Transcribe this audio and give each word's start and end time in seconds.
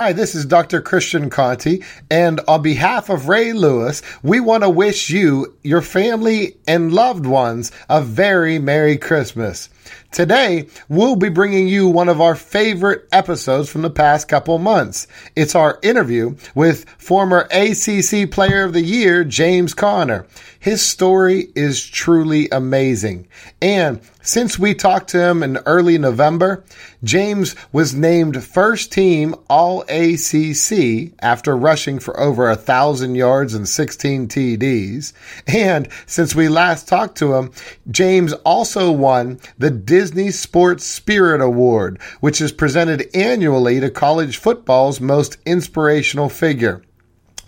Hi, 0.00 0.12
this 0.12 0.36
is 0.36 0.46
Dr. 0.46 0.80
Christian 0.80 1.28
Conti, 1.28 1.82
and 2.08 2.40
on 2.46 2.62
behalf 2.62 3.08
of 3.10 3.28
Ray 3.28 3.52
Lewis, 3.52 4.00
we 4.22 4.38
want 4.38 4.62
to 4.62 4.70
wish 4.70 5.10
you, 5.10 5.56
your 5.64 5.82
family, 5.82 6.56
and 6.68 6.92
loved 6.92 7.26
ones 7.26 7.72
a 7.90 8.00
very 8.00 8.60
Merry 8.60 8.96
Christmas. 8.96 9.68
Today, 10.12 10.68
we'll 10.88 11.16
be 11.16 11.30
bringing 11.30 11.66
you 11.66 11.88
one 11.88 12.08
of 12.08 12.20
our 12.20 12.36
favorite 12.36 13.08
episodes 13.10 13.70
from 13.70 13.82
the 13.82 13.90
past 13.90 14.28
couple 14.28 14.56
months. 14.58 15.08
It's 15.34 15.56
our 15.56 15.80
interview 15.82 16.36
with 16.54 16.88
former 16.90 17.48
ACC 17.50 18.30
Player 18.30 18.62
of 18.62 18.74
the 18.74 18.84
Year, 18.84 19.24
James 19.24 19.74
Conner. 19.74 20.28
His 20.60 20.80
story 20.80 21.48
is 21.56 21.84
truly 21.84 22.48
amazing. 22.50 23.26
And 23.60 24.00
since 24.22 24.58
we 24.58 24.74
talked 24.74 25.10
to 25.10 25.20
him 25.20 25.42
in 25.42 25.58
early 25.58 25.96
November, 25.96 26.64
James 27.04 27.54
was 27.72 27.94
named 27.94 28.42
first 28.42 28.90
team 28.92 29.34
All 29.48 29.82
ACC 29.82 31.12
after 31.20 31.56
rushing 31.56 31.98
for 31.98 32.18
over 32.18 32.50
a 32.50 32.56
thousand 32.56 33.14
yards 33.14 33.54
and 33.54 33.68
16 33.68 34.28
TDs. 34.28 35.12
And 35.46 35.88
since 36.06 36.34
we 36.34 36.48
last 36.48 36.88
talked 36.88 37.16
to 37.18 37.34
him, 37.34 37.52
James 37.90 38.32
also 38.44 38.90
won 38.90 39.40
the 39.56 39.70
Disney 39.70 40.30
Sports 40.30 40.84
Spirit 40.84 41.40
Award, 41.40 42.00
which 42.20 42.40
is 42.40 42.52
presented 42.52 43.08
annually 43.14 43.80
to 43.80 43.90
college 43.90 44.36
football's 44.36 45.00
most 45.00 45.38
inspirational 45.46 46.28
figure. 46.28 46.82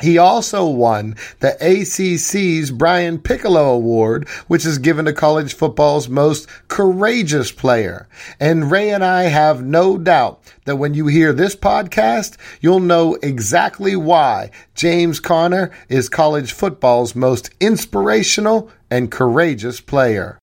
He 0.00 0.18
also 0.18 0.66
won 0.66 1.16
the 1.40 1.56
ACC's 1.60 2.70
Brian 2.70 3.18
Piccolo 3.18 3.72
Award, 3.72 4.28
which 4.48 4.64
is 4.64 4.78
given 4.78 5.04
to 5.04 5.12
college 5.12 5.54
football's 5.54 6.08
most 6.08 6.48
courageous 6.68 7.52
player. 7.52 8.08
And 8.38 8.70
Ray 8.70 8.90
and 8.90 9.04
I 9.04 9.24
have 9.24 9.62
no 9.62 9.98
doubt 9.98 10.42
that 10.64 10.76
when 10.76 10.94
you 10.94 11.06
hear 11.06 11.32
this 11.32 11.56
podcast, 11.56 12.36
you'll 12.60 12.80
know 12.80 13.16
exactly 13.22 13.96
why 13.96 14.50
James 14.74 15.20
Conner 15.20 15.70
is 15.88 16.08
college 16.08 16.52
football's 16.52 17.14
most 17.14 17.50
inspirational 17.60 18.70
and 18.90 19.10
courageous 19.10 19.80
player. 19.80 20.38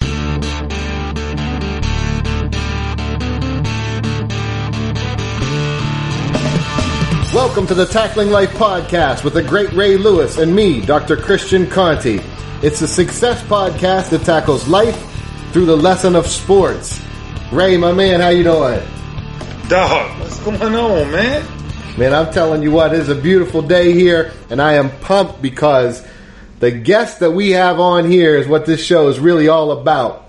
Welcome 7.37 7.67
to 7.67 7.75
the 7.75 7.86
Tackling 7.86 8.31
Life 8.31 8.49
podcast 8.53 9.23
with 9.23 9.36
the 9.36 9.43
great 9.43 9.71
Ray 9.73 9.95
Lewis 9.95 10.39
and 10.39 10.55
me, 10.55 10.81
Dr. 10.81 11.15
Christian 11.15 11.70
Conti. 11.70 12.20
It's 12.64 12.81
a 12.81 12.87
success 12.87 13.43
podcast 13.43 14.09
that 14.09 14.25
tackles 14.25 14.67
life 14.67 14.99
through 15.52 15.67
the 15.67 15.77
lesson 15.77 16.15
of 16.15 16.26
sports. 16.26 16.99
Ray, 17.52 17.77
my 17.77 17.92
man, 17.92 18.21
how 18.21 18.30
you 18.30 18.43
doing? 18.43 18.81
Dog, 19.70 20.20
what's 20.20 20.39
going 20.39 20.73
on, 20.73 21.11
man? 21.11 21.45
Man, 21.95 22.11
I'm 22.11 22.33
telling 22.33 22.64
you 22.64 22.71
what, 22.71 22.95
it's 22.95 23.09
a 23.09 23.15
beautiful 23.15 23.61
day 23.61 23.93
here, 23.93 24.33
and 24.49 24.59
I 24.59 24.73
am 24.73 24.89
pumped 25.02 25.39
because 25.39 26.03
the 26.59 26.71
guest 26.71 27.20
that 27.20 27.30
we 27.30 27.52
have 27.52 27.80
on 27.80 28.09
here 28.09 28.36
is 28.36 28.47
what 28.47 28.65
this 28.65 28.83
show 28.83 29.09
is 29.09 29.20
really 29.20 29.47
all 29.47 29.73
about. 29.73 30.27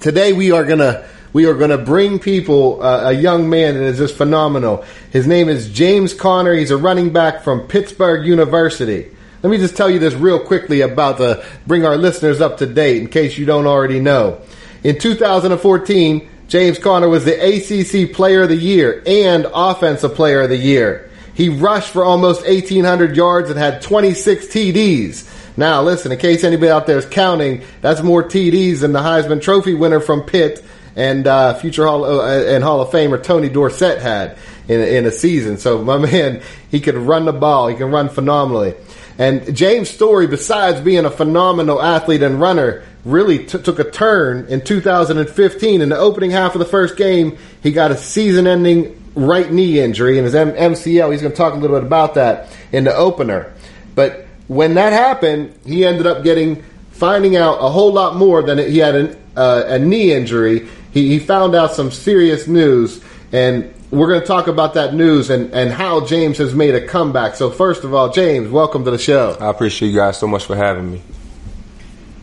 Today 0.00 0.34
we 0.34 0.52
are 0.52 0.64
gonna 0.66 1.08
we 1.36 1.44
are 1.44 1.52
going 1.52 1.68
to 1.68 1.76
bring 1.76 2.18
people 2.18 2.82
uh, 2.82 3.10
a 3.10 3.12
young 3.12 3.50
man 3.50 3.74
that 3.74 3.82
is 3.82 3.98
just 3.98 4.16
phenomenal. 4.16 4.82
His 5.10 5.26
name 5.26 5.50
is 5.50 5.68
James 5.68 6.14
Conner. 6.14 6.54
He's 6.54 6.70
a 6.70 6.78
running 6.78 7.12
back 7.12 7.44
from 7.44 7.68
Pittsburgh 7.68 8.26
University. 8.26 9.14
Let 9.42 9.50
me 9.50 9.58
just 9.58 9.76
tell 9.76 9.90
you 9.90 9.98
this 9.98 10.14
real 10.14 10.40
quickly 10.40 10.80
about 10.80 11.18
the 11.18 11.44
bring 11.66 11.84
our 11.84 11.98
listeners 11.98 12.40
up 12.40 12.56
to 12.56 12.66
date 12.66 13.02
in 13.02 13.08
case 13.08 13.36
you 13.36 13.44
don't 13.44 13.66
already 13.66 14.00
know. 14.00 14.40
In 14.82 14.98
2014, 14.98 16.26
James 16.48 16.78
Conner 16.78 17.10
was 17.10 17.26
the 17.26 17.34
ACC 17.34 18.14
Player 18.14 18.44
of 18.44 18.48
the 18.48 18.56
Year 18.56 19.02
and 19.06 19.46
Offensive 19.52 20.14
Player 20.14 20.40
of 20.40 20.48
the 20.48 20.56
Year. 20.56 21.10
He 21.34 21.50
rushed 21.50 21.90
for 21.90 22.02
almost 22.02 22.46
1,800 22.46 23.14
yards 23.14 23.50
and 23.50 23.58
had 23.58 23.82
26 23.82 24.46
TDs. 24.46 25.58
Now, 25.58 25.82
listen, 25.82 26.12
in 26.12 26.18
case 26.18 26.44
anybody 26.44 26.70
out 26.70 26.86
there 26.86 26.96
is 26.96 27.04
counting, 27.04 27.62
that's 27.82 28.02
more 28.02 28.24
TDs 28.24 28.80
than 28.80 28.92
the 28.92 29.00
Heisman 29.00 29.42
Trophy 29.42 29.74
winner 29.74 30.00
from 30.00 30.22
Pitt 30.22 30.64
and 30.96 31.26
uh, 31.26 31.54
future 31.54 31.86
Hall 31.86 32.04
uh, 32.04 32.26
and 32.26 32.64
Hall 32.64 32.80
of 32.80 32.88
Famer 32.88 33.22
Tony 33.22 33.48
Dorsett 33.48 34.00
had 34.00 34.38
in 34.66 34.80
in 34.80 35.06
a 35.06 35.12
season. 35.12 35.58
So 35.58 35.84
my 35.84 35.98
man, 36.10 36.42
he 36.70 36.80
could 36.80 36.96
run 36.96 37.26
the 37.26 37.32
ball. 37.32 37.68
He 37.68 37.76
can 37.76 37.90
run 37.90 38.08
phenomenally. 38.08 38.74
And 39.18 39.54
James' 39.56 39.88
story, 39.88 40.26
besides 40.26 40.80
being 40.80 41.04
a 41.04 41.10
phenomenal 41.10 41.80
athlete 41.80 42.22
and 42.22 42.38
runner, 42.40 42.84
really 43.04 43.46
t- 43.46 43.58
took 43.58 43.78
a 43.78 43.90
turn 43.90 44.46
in 44.48 44.62
2015. 44.62 45.80
In 45.80 45.88
the 45.88 45.96
opening 45.96 46.30
half 46.30 46.54
of 46.54 46.58
the 46.58 46.66
first 46.66 46.96
game, 46.96 47.38
he 47.62 47.72
got 47.72 47.90
a 47.90 47.96
season-ending 47.96 49.04
right 49.14 49.50
knee 49.50 49.80
injury 49.80 50.18
and 50.18 50.26
his 50.26 50.34
M- 50.34 50.52
MCL. 50.52 51.12
He's 51.12 51.22
going 51.22 51.32
to 51.32 51.36
talk 51.36 51.54
a 51.54 51.56
little 51.56 51.78
bit 51.78 51.86
about 51.86 52.14
that 52.14 52.54
in 52.72 52.84
the 52.84 52.94
opener. 52.94 53.54
But 53.94 54.26
when 54.48 54.74
that 54.74 54.92
happened, 54.92 55.58
he 55.64 55.86
ended 55.86 56.06
up 56.06 56.22
getting 56.22 56.62
finding 56.90 57.36
out 57.36 57.58
a 57.60 57.68
whole 57.68 57.92
lot 57.92 58.16
more 58.16 58.42
than 58.42 58.58
he 58.58 58.78
had 58.78 58.94
an, 58.94 59.16
uh, 59.36 59.64
a 59.66 59.78
knee 59.78 60.12
injury 60.12 60.68
he, 60.96 61.10
he 61.10 61.18
found 61.18 61.54
out 61.54 61.72
some 61.72 61.90
serious 61.90 62.48
news, 62.48 63.02
and 63.30 63.72
we're 63.90 64.08
going 64.08 64.22
to 64.22 64.26
talk 64.26 64.46
about 64.46 64.72
that 64.74 64.94
news 64.94 65.28
and, 65.28 65.52
and 65.52 65.70
how 65.70 66.06
James 66.06 66.38
has 66.38 66.54
made 66.54 66.74
a 66.74 66.86
comeback. 66.86 67.34
So, 67.34 67.50
first 67.50 67.84
of 67.84 67.92
all, 67.92 68.10
James, 68.10 68.48
welcome 68.48 68.82
to 68.86 68.90
the 68.90 68.98
show. 68.98 69.36
I 69.38 69.50
appreciate 69.50 69.90
you 69.90 69.96
guys 69.96 70.18
so 70.18 70.26
much 70.26 70.46
for 70.46 70.56
having 70.56 70.90
me. 70.90 71.02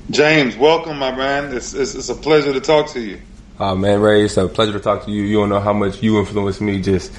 James, 0.10 0.58
welcome, 0.58 0.98
my 0.98 1.16
man. 1.16 1.56
It's, 1.56 1.76
it's, 1.76 1.94
it's 1.94 2.10
a 2.10 2.16
pleasure 2.16 2.52
to 2.52 2.60
talk 2.60 2.90
to 2.94 3.00
you. 3.00 3.22
Oh, 3.60 3.76
man, 3.76 4.02
Ray, 4.02 4.26
it's 4.26 4.38
a 4.38 4.48
pleasure 4.48 4.74
to 4.74 4.80
talk 4.80 5.06
to 5.06 5.12
you. 5.12 5.22
You 5.22 5.38
don't 5.38 5.50
know 5.50 5.60
how 5.60 5.74
much 5.74 6.02
you 6.02 6.18
influenced 6.18 6.60
me. 6.60 6.82
Just 6.82 7.14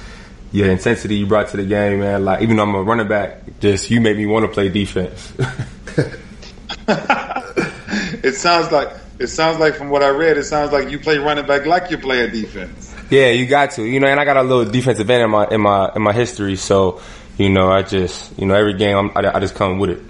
your 0.51 0.69
intensity 0.69 1.15
you 1.15 1.25
brought 1.25 1.47
to 1.51 1.57
the 1.57 1.63
game, 1.65 2.01
man. 2.01 2.25
Like, 2.25 2.41
even 2.41 2.57
though 2.57 2.63
I'm 2.63 2.75
a 2.75 2.83
running 2.83 3.07
back, 3.07 3.61
just 3.61 3.89
you 3.89 4.01
made 4.01 4.17
me 4.17 4.25
want 4.25 4.45
to 4.45 4.51
play 4.51 4.67
defense. 4.67 5.31
it 6.89 8.35
sounds 8.35 8.73
like 8.73 8.89
it 9.19 9.27
sounds 9.27 9.59
like 9.59 9.75
from 9.75 9.89
what 9.89 10.03
I 10.03 10.09
read, 10.09 10.37
it 10.37 10.43
sounds 10.43 10.71
like 10.71 10.89
you 10.89 10.99
play 10.99 11.17
running 11.17 11.45
back 11.45 11.65
like 11.65 11.89
you 11.89 11.97
play 11.97 12.21
a 12.21 12.29
defense. 12.29 12.93
Yeah, 13.09 13.29
you 13.29 13.45
got 13.45 13.71
to. 13.71 13.83
You 13.83 13.99
know, 13.99 14.07
and 14.07 14.19
I 14.19 14.25
got 14.25 14.37
a 14.37 14.43
little 14.43 14.65
defensive 14.65 15.09
end 15.09 15.23
in 15.23 15.29
my 15.29 15.47
in 15.49 15.61
my 15.61 15.91
in 15.95 16.01
my 16.01 16.13
history, 16.13 16.55
so 16.55 17.01
you 17.37 17.49
know, 17.49 17.71
I 17.71 17.83
just 17.83 18.37
you 18.37 18.45
know 18.45 18.55
every 18.55 18.73
game 18.73 19.11
I, 19.15 19.35
I 19.35 19.39
just 19.39 19.55
come 19.55 19.79
with 19.79 19.91
it. 19.91 20.01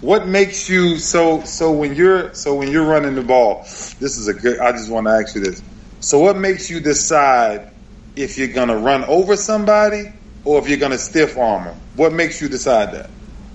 What 0.00 0.26
makes 0.26 0.68
you 0.68 0.98
so 0.98 1.42
so 1.44 1.70
when 1.70 1.94
you're 1.94 2.34
so 2.34 2.54
when 2.54 2.70
you're 2.70 2.84
running 2.84 3.14
the 3.14 3.22
ball? 3.22 3.60
This 3.62 4.18
is 4.18 4.28
a 4.28 4.34
good. 4.34 4.58
I 4.58 4.72
just 4.72 4.90
want 4.90 5.06
to 5.06 5.12
ask 5.12 5.34
you 5.34 5.40
this. 5.40 5.62
So, 6.00 6.18
what 6.18 6.36
makes 6.36 6.68
you 6.68 6.80
decide 6.80 7.70
if 8.16 8.36
you're 8.36 8.48
gonna 8.48 8.76
run 8.76 9.04
over 9.04 9.36
somebody 9.36 10.12
or 10.44 10.58
if 10.58 10.68
you're 10.68 10.78
gonna 10.78 10.98
stiff 10.98 11.38
arm 11.38 11.64
them? 11.64 11.76
What 11.94 12.12
makes 12.12 12.42
you 12.42 12.48
decide 12.48 12.92
that? 12.94 13.10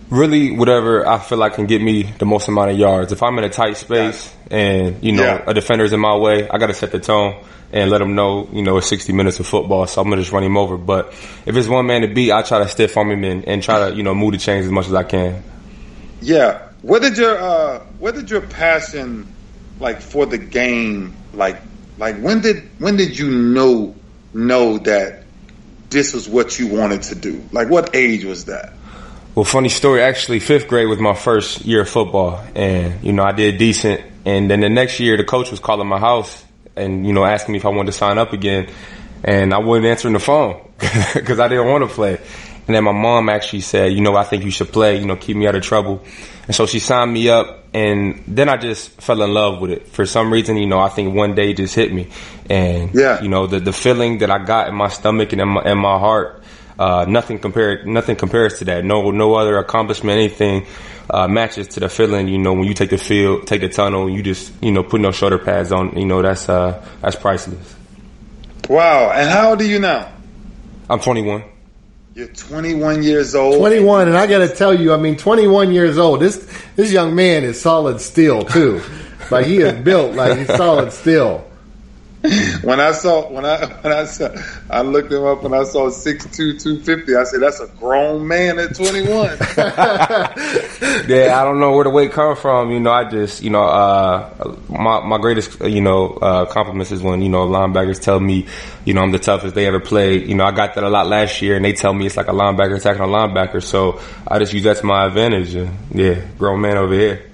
Really 0.10 0.52
whatever 0.52 1.08
I 1.08 1.20
feel 1.20 1.38
like 1.38 1.56
can 1.56 1.66
get 1.66 1.82
me 1.82 2.04
the 2.04 2.26
most 2.26 2.48
amount 2.48 2.72
of 2.72 2.78
yards. 2.78 3.12
If 3.12 3.24
I'm 3.24 3.38
in 3.38 3.44
a 3.44 3.50
tight 3.50 3.78
space 3.78 4.34
and 4.50 5.04
you 5.04 5.12
know 5.12 5.24
yeah. 5.24 5.44
a 5.48 5.54
defender's 5.54 5.94
in 5.94 6.00
my 6.00 6.16
way, 6.16 6.50
I 6.50 6.58
got 6.58 6.68
to 6.68 6.74
set 6.74 6.92
the 6.92 7.00
tone 7.00 7.44
and 7.72 7.92
let 7.92 7.98
them 7.98 8.16
know 8.16 8.48
you 8.52 8.62
know 8.62 8.78
it's 8.78 8.88
60 8.88 9.14
minutes 9.14 9.40
of 9.40 9.48
football, 9.48 9.88
so 9.88 10.02
I'm 10.02 10.10
gonna 10.10 10.22
just 10.22 10.32
run 10.32 10.44
him 10.44 10.58
over. 10.58 10.78
But 10.78 11.08
if 11.46 11.56
it's 11.56 11.68
one 11.68 11.86
man 11.86 12.02
to 12.02 12.08
beat, 12.08 12.32
I 12.32 12.42
try 12.42 12.60
to 12.60 12.68
stiff 12.68 12.96
arm 12.96 13.12
him 13.12 13.24
and, 13.24 13.46
and 13.46 13.64
try 13.64 13.90
to 13.90 13.96
you 13.96 14.04
know 14.04 14.16
move 14.16 14.32
the 14.34 14.38
chains 14.38 14.66
as 14.66 14.72
much 14.72 14.88
as 14.88 14.94
I 14.94 15.04
can. 15.04 15.44
Yeah, 16.22 16.70
where 16.82 17.00
did 17.00 17.18
your 17.18 17.38
uh, 17.38 17.80
where 18.00 18.12
did 18.12 18.30
your 18.30 18.42
passion 18.42 19.28
like 19.80 20.02
for 20.02 20.26
the 20.26 20.38
game 20.38 21.16
like 21.34 21.58
like 21.98 22.18
when 22.20 22.42
did 22.42 22.70
when 22.80 22.96
did 22.96 23.18
you 23.18 23.30
know 23.30 23.96
know 24.34 24.78
that 24.80 25.24
this 25.90 26.14
was 26.14 26.28
what 26.28 26.60
you 26.60 26.68
wanted 26.68 27.04
to 27.04 27.16
do? 27.16 27.44
Like 27.52 27.70
what 27.70 27.96
age 27.96 28.24
was 28.24 28.46
that? 28.46 28.74
Well, 29.38 29.44
funny 29.44 29.70
story. 29.70 30.02
Actually, 30.02 30.40
fifth 30.40 30.68
grade 30.68 30.88
was 30.88 30.98
my 30.98 31.14
first 31.14 31.64
year 31.64 31.82
of 31.82 31.90
football, 31.90 32.44
and 32.56 33.04
you 33.04 33.14
know 33.14 33.24
I 33.24 33.34
did 33.34 33.60
decent. 33.60 34.02
And 34.26 34.50
then 34.50 34.62
the 34.62 34.68
next 34.68 35.00
year, 35.00 35.16
the 35.16 35.24
coach 35.24 35.52
was 35.52 35.60
calling 35.60 35.88
my 35.88 36.00
house 36.00 36.44
and 36.76 37.06
you 37.06 37.14
know 37.14 37.24
asking 37.24 37.52
me 37.52 37.60
if 37.60 37.66
I 37.68 37.70
wanted 37.70 37.92
to 37.92 37.98
sign 38.00 38.18
up 38.18 38.34
again, 38.34 38.68
and 39.24 39.54
I 39.54 39.60
wasn't 39.60 39.86
answering 39.86 40.16
the 40.16 40.20
phone 40.20 40.60
because 41.14 41.40
I 41.40 41.50
didn't 41.50 41.68
want 41.68 41.88
to 41.88 41.88
play. 41.88 42.20
And 42.66 42.76
then 42.76 42.84
my 42.84 42.92
mom 42.92 43.30
actually 43.30 43.62
said, 43.62 43.94
you 43.94 44.02
know, 44.02 44.16
I 44.16 44.24
think 44.24 44.44
you 44.44 44.50
should 44.50 44.70
play. 44.70 44.98
You 45.00 45.06
know, 45.06 45.16
keep 45.16 45.38
me 45.38 45.46
out 45.46 45.54
of 45.54 45.62
trouble. 45.62 46.04
And 46.48 46.56
so 46.56 46.66
she 46.66 46.80
signed 46.80 47.14
me 47.14 47.30
up, 47.30 47.64
and 47.76 48.24
then 48.28 48.50
I 48.50 48.58
just 48.58 48.90
fell 49.00 49.22
in 49.22 49.36
love 49.36 49.62
with 49.62 49.70
it. 49.70 49.88
For 49.88 50.08
some 50.08 50.34
reason, 50.34 50.58
you 50.58 50.66
know, 50.66 50.80
I 50.80 50.90
think 50.90 51.14
one 51.14 51.36
day 51.36 51.54
just 51.54 51.76
hit 51.76 51.94
me, 51.94 52.10
and 52.50 52.92
yeah. 52.96 53.22
you 53.22 53.30
know, 53.30 53.46
the 53.46 53.60
the 53.60 53.72
feeling 53.72 54.18
that 54.18 54.32
I 54.32 54.44
got 54.44 54.68
in 54.68 54.74
my 54.74 54.88
stomach 54.88 55.32
and 55.32 55.42
in 55.42 55.48
my, 55.48 55.64
in 55.64 55.78
my 55.78 56.00
heart 56.00 56.37
uh, 56.80 57.06
nothing 57.08 57.40
compared, 57.40 57.88
nothing 57.88 58.16
compares 58.16 58.60
to 58.60 58.66
that. 58.66 58.86
No, 58.86 59.12
no 59.12 59.36
other 59.36 59.58
accomplishment, 59.58 60.18
anything 60.18 60.66
uh, 61.10 61.28
matches 61.28 61.68
to 61.70 61.80
the 61.80 61.90
feeling. 61.90 62.28
You 62.28 62.38
know, 62.38 62.54
when 62.54 62.66
you 62.66 62.74
take 62.74 62.90
the 62.90 62.98
field, 62.98 63.48
take 63.48 63.62
the 63.62 63.70
tunnel, 63.70 64.10
you 64.10 64.22
just, 64.22 64.52
you 64.62 64.72
know, 64.72 64.84
put 64.84 65.02
no 65.02 65.12
shoulder 65.12 65.38
pads 65.38 65.72
on. 65.72 65.98
You 65.98 66.06
know, 66.06 66.22
that's 66.22 66.50
uh, 66.50 66.86
that's 67.02 67.16
priceless. 67.16 67.76
Wow! 68.70 69.12
And 69.12 69.30
how 69.30 69.52
old 69.52 69.62
are 69.62 69.66
you 69.66 69.80
now? 69.80 70.12
I'm 70.90 71.00
21. 71.00 71.44
You're 72.16 72.28
21 72.28 73.04
years 73.04 73.36
old. 73.36 73.60
21, 73.60 74.08
and 74.08 74.18
I 74.18 74.26
got 74.26 74.40
to 74.40 74.50
tell 74.50 74.74
you, 74.74 74.92
I 74.92 74.98
mean, 74.98 75.18
21 75.18 75.72
years 75.72 75.98
old. 75.98 76.20
This 76.20 76.38
this 76.76 76.92
young 76.92 77.16
man 77.16 77.44
is 77.44 77.62
solid 77.62 78.02
steel 78.02 78.44
too. 78.44 78.82
like 79.32 79.46
he 79.46 79.58
is 79.58 79.74
built 79.84 80.16
like 80.16 80.38
he's 80.38 80.48
solid 80.48 80.92
steel. 80.92 81.50
when 82.62 82.80
I 82.80 82.92
saw 82.92 83.30
when 83.30 83.46
I 83.46 83.66
when 83.82 83.94
I 83.94 84.06
saw 84.06 84.30
I 84.70 84.82
looked 84.82 85.12
him 85.12 85.24
up 85.24 85.44
and 85.44 85.56
I 85.56 85.64
saw 85.64 85.90
six 85.90 86.26
two 86.36 86.58
two 86.58 86.80
fifty. 86.82 87.16
I 87.16 87.24
said 87.24 87.42
that's 87.42 87.60
a 87.60 87.68
grown 87.68 88.28
man 88.28 88.60
at 88.60 88.76
twenty 88.76 89.02
one. 89.02 89.38
yeah, 91.08 91.40
I 91.40 91.44
don't 91.44 91.60
know 91.60 91.74
where 91.74 91.84
the 91.84 91.90
weight 91.90 92.12
come 92.12 92.36
from. 92.36 92.72
You 92.72 92.80
know, 92.80 92.92
I 92.92 93.10
just 93.10 93.42
you 93.42 93.50
know 93.50 93.64
uh, 93.64 94.58
my 94.70 95.02
my 95.06 95.18
greatest 95.18 95.62
you 95.62 95.82
know 95.82 96.14
uh, 96.14 96.46
compliments 96.46 96.92
is 96.92 97.02
when 97.02 97.22
you 97.22 97.30
know 97.30 97.48
linebackers 97.48 98.02
tell 98.02 98.20
me 98.20 98.48
you 98.84 98.94
know 98.94 99.02
I'm 99.02 99.12
the 99.12 99.20
toughest 99.20 99.56
they 99.56 99.66
ever 99.66 99.80
played. 99.80 100.28
You 100.28 100.36
know, 100.36 100.46
I 100.46 100.52
got 100.52 100.76
that 100.76 100.84
a 100.84 100.90
lot 100.90 101.08
last 101.08 101.42
year, 101.42 101.56
and 101.56 101.64
they 101.64 101.74
tell 101.74 101.94
me 101.94 102.06
it's 102.06 102.18
like 102.18 102.28
a 102.28 102.34
linebacker 102.34 102.78
attacking 102.78 103.04
a 103.04 103.08
linebacker. 103.08 103.64
So 103.64 104.02
I 104.28 104.40
just 104.40 104.54
use 104.54 104.64
that 104.64 104.78
to 104.78 104.86
my 104.86 105.06
advantage. 105.06 105.56
And 105.56 105.78
yeah, 105.94 106.22
grown 106.38 106.62
man 106.62 106.78
over 106.78 106.94
here. 106.94 107.26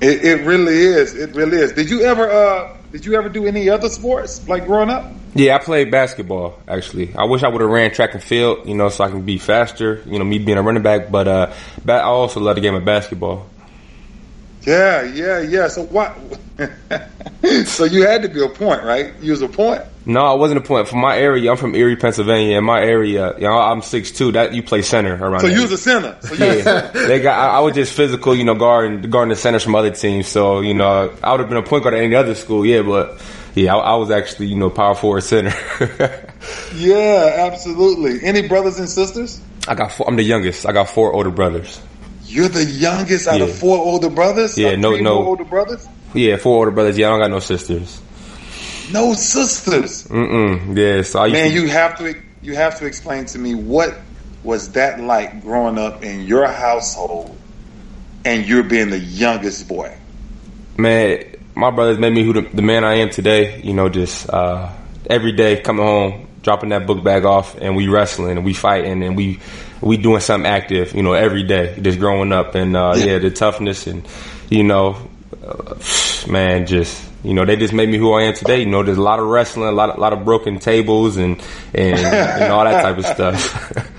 it, 0.00 0.24
it 0.24 0.46
really 0.46 0.76
is. 0.76 1.14
It 1.14 1.34
really 1.34 1.58
is. 1.58 1.72
Did 1.72 1.90
you 1.90 2.02
ever? 2.02 2.30
Uh, 2.30 2.75
did 2.92 3.06
you 3.06 3.14
ever 3.14 3.28
do 3.28 3.46
any 3.46 3.68
other 3.68 3.88
sports 3.88 4.46
like 4.48 4.66
growing 4.66 4.90
up? 4.90 5.12
Yeah, 5.34 5.56
I 5.56 5.58
played 5.58 5.90
basketball 5.90 6.58
actually. 6.66 7.14
I 7.14 7.24
wish 7.24 7.42
I 7.42 7.48
would 7.48 7.60
have 7.60 7.70
ran 7.70 7.90
track 7.92 8.14
and 8.14 8.22
field, 8.22 8.66
you 8.66 8.74
know, 8.74 8.88
so 8.88 9.04
I 9.04 9.10
can 9.10 9.22
be 9.22 9.38
faster. 9.38 10.02
You 10.06 10.18
know, 10.18 10.24
me 10.24 10.38
being 10.38 10.58
a 10.58 10.62
running 10.62 10.82
back, 10.82 11.10
but 11.10 11.28
uh, 11.28 11.52
I 11.86 12.00
also 12.00 12.40
love 12.40 12.56
the 12.56 12.62
game 12.62 12.74
of 12.74 12.84
basketball. 12.84 13.46
Yeah, 14.66 15.02
yeah, 15.02 15.40
yeah. 15.40 15.68
So 15.68 15.84
what? 15.84 16.16
so 17.66 17.84
you 17.84 18.02
had 18.02 18.22
to 18.22 18.28
be 18.28 18.42
a 18.42 18.48
point, 18.48 18.82
right? 18.82 19.14
You 19.20 19.30
was 19.30 19.42
a 19.42 19.48
point. 19.48 19.82
No, 20.06 20.20
I 20.24 20.34
wasn't 20.34 20.58
a 20.58 20.60
point. 20.62 20.88
For 20.88 20.96
my 20.96 21.16
area, 21.16 21.50
I'm 21.50 21.56
from 21.56 21.74
Erie, 21.74 21.96
Pennsylvania. 21.96 22.58
In 22.58 22.64
my 22.64 22.80
area, 22.80 23.34
you 23.34 23.42
know, 23.42 23.58
I'm 23.58 23.80
six 23.80 24.10
two. 24.10 24.32
That 24.32 24.54
you 24.54 24.62
play 24.64 24.82
center 24.82 25.14
around. 25.14 25.40
So 25.40 25.46
you 25.46 25.62
was 25.62 25.72
a 25.72 25.78
center. 25.78 26.16
So 26.20 26.34
yeah, 26.34 26.90
they 26.92 27.20
got. 27.20 27.38
I, 27.38 27.58
I, 27.58 27.60
was 27.60 27.74
just 27.74 27.92
physical, 27.92 28.34
you 28.34 28.44
know, 28.44 28.54
guarding 28.54 29.08
guarding 29.08 29.30
the 29.30 29.36
centers 29.36 29.62
from 29.62 29.76
other 29.76 29.90
teams. 29.90 30.26
So 30.26 30.60
you 30.60 30.74
know, 30.74 31.14
I 31.22 31.30
would 31.30 31.40
have 31.40 31.48
been 31.48 31.58
a 31.58 31.62
point 31.62 31.84
guard 31.84 31.94
at 31.94 32.02
any 32.02 32.14
other 32.16 32.34
school. 32.34 32.66
Yeah, 32.66 32.82
but 32.82 33.22
yeah, 33.54 33.76
I, 33.76 33.92
I 33.92 33.94
was 33.96 34.10
actually 34.10 34.46
you 34.46 34.56
know 34.56 34.70
power 34.70 34.96
forward 34.96 35.22
center. 35.22 35.54
yeah, 36.74 37.50
absolutely. 37.52 38.24
Any 38.24 38.48
brothers 38.48 38.78
and 38.80 38.88
sisters? 38.88 39.40
I 39.68 39.74
got. 39.76 39.92
Four, 39.92 40.08
I'm 40.08 40.16
the 40.16 40.24
youngest. 40.24 40.66
I 40.66 40.72
got 40.72 40.88
four 40.88 41.12
older 41.12 41.30
brothers. 41.30 41.80
You're 42.36 42.48
the 42.48 42.64
youngest 42.66 43.26
out 43.28 43.38
yeah. 43.38 43.46
of 43.46 43.56
four 43.56 43.78
older 43.78 44.10
brothers. 44.10 44.58
Yeah, 44.58 44.76
no, 44.76 44.94
no 44.94 45.24
older 45.24 45.44
brothers. 45.44 45.88
Yeah, 46.12 46.36
four 46.36 46.58
older 46.58 46.70
brothers. 46.70 46.98
Yeah, 46.98 47.06
I 47.06 47.10
don't 47.12 47.20
got 47.20 47.30
no 47.30 47.38
sisters. 47.38 47.98
No 48.92 49.14
sisters. 49.14 50.06
Mm-mm. 50.08 50.76
Yeah, 50.76 51.00
so 51.00 51.20
I 51.20 51.30
man, 51.30 51.48
to- 51.48 51.54
you 51.54 51.68
have 51.68 51.96
to 51.96 52.14
you 52.42 52.54
have 52.54 52.78
to 52.80 52.84
explain 52.84 53.24
to 53.24 53.38
me 53.38 53.54
what 53.54 53.96
was 54.44 54.72
that 54.72 55.00
like 55.00 55.40
growing 55.40 55.78
up 55.78 56.04
in 56.04 56.26
your 56.26 56.46
household, 56.46 57.34
and 58.26 58.46
you're 58.46 58.64
being 58.64 58.90
the 58.90 58.98
youngest 58.98 59.66
boy. 59.66 59.96
Man, 60.76 61.36
my 61.54 61.70
brothers 61.70 61.98
made 61.98 62.12
me 62.12 62.22
who 62.22 62.34
the, 62.34 62.42
the 62.42 62.60
man 62.60 62.84
I 62.84 62.96
am 62.96 63.08
today. 63.08 63.62
You 63.62 63.72
know, 63.72 63.88
just 63.88 64.28
uh, 64.28 64.70
every 65.08 65.32
day 65.32 65.62
coming 65.62 65.86
home, 65.86 66.28
dropping 66.46 66.68
that 66.68 66.86
book 66.86 67.02
bag 67.02 67.24
off, 67.24 67.56
and 67.60 67.74
we 67.74 67.88
wrestling 67.88 68.36
and 68.36 68.44
we 68.44 68.54
fighting 68.54 69.02
and 69.02 69.16
we 69.16 69.40
we 69.80 69.96
doing 69.96 70.20
something 70.20 70.48
active. 70.48 70.94
You 70.94 71.02
know, 71.02 71.12
every 71.12 71.42
day, 71.42 71.76
just 71.82 71.98
growing 71.98 72.32
up, 72.32 72.54
and 72.54 72.76
uh, 72.76 72.94
yeah. 72.96 73.04
yeah, 73.04 73.18
the 73.18 73.30
toughness 73.32 73.88
and 73.88 74.06
you 74.48 74.62
know, 74.62 74.96
uh, 75.44 75.74
man, 76.28 76.66
just 76.66 77.04
you 77.24 77.34
know, 77.34 77.44
they 77.44 77.56
just 77.56 77.74
made 77.74 77.88
me 77.88 77.98
who 77.98 78.12
I 78.12 78.22
am 78.22 78.34
today. 78.34 78.60
You 78.60 78.66
know, 78.66 78.84
there's 78.84 78.96
a 78.96 79.02
lot 79.02 79.18
of 79.18 79.26
wrestling, 79.26 79.68
a 79.68 79.72
lot, 79.72 79.90
of, 79.90 79.96
a 79.96 80.00
lot 80.00 80.12
of 80.12 80.24
broken 80.24 80.60
tables, 80.60 81.16
and 81.16 81.42
and, 81.74 81.98
and 81.98 82.52
all 82.52 82.64
that 82.64 82.80
type 82.80 82.98
of 82.98 83.06
stuff. 83.06 83.92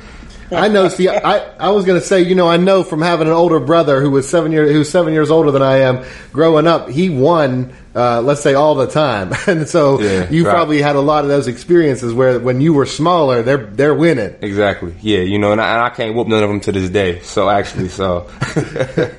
I 0.51 0.67
know. 0.69 0.87
See, 0.87 1.09
I, 1.09 1.39
I 1.57 1.71
was 1.71 1.85
going 1.85 1.99
to 1.99 2.05
say, 2.05 2.21
you 2.21 2.35
know, 2.35 2.47
I 2.47 2.57
know 2.57 2.83
from 2.83 3.01
having 3.01 3.27
an 3.27 3.33
older 3.33 3.59
brother 3.59 4.01
who 4.01 4.11
was 4.11 4.29
seven 4.29 4.51
years 4.51 4.71
who's 4.71 4.89
seven 4.89 5.13
years 5.13 5.29
older 5.29 5.51
than 5.51 5.61
I 5.61 5.79
am. 5.79 6.05
Growing 6.31 6.67
up, 6.67 6.89
he 6.89 7.09
won. 7.09 7.73
Uh, 7.95 8.21
let's 8.21 8.41
say 8.41 8.53
all 8.53 8.75
the 8.75 8.85
time, 8.85 9.33
and 9.47 9.67
so 9.67 9.99
yeah, 9.99 10.29
you 10.29 10.45
right. 10.45 10.51
probably 10.51 10.79
had 10.79 10.95
a 10.95 11.01
lot 11.01 11.23
of 11.23 11.29
those 11.29 11.47
experiences 11.47 12.13
where 12.13 12.39
when 12.39 12.61
you 12.61 12.71
were 12.71 12.85
smaller, 12.85 13.41
they're 13.41 13.65
they're 13.65 13.95
winning. 13.95 14.35
Exactly. 14.41 14.93
Yeah. 15.01 15.21
You 15.21 15.39
know, 15.39 15.51
and 15.51 15.59
I, 15.59 15.71
and 15.71 15.81
I 15.81 15.89
can't 15.89 16.13
whoop 16.13 16.27
none 16.27 16.43
of 16.43 16.49
them 16.49 16.59
to 16.61 16.71
this 16.71 16.91
day. 16.91 17.21
So 17.21 17.49
actually, 17.49 17.89
so 17.89 18.29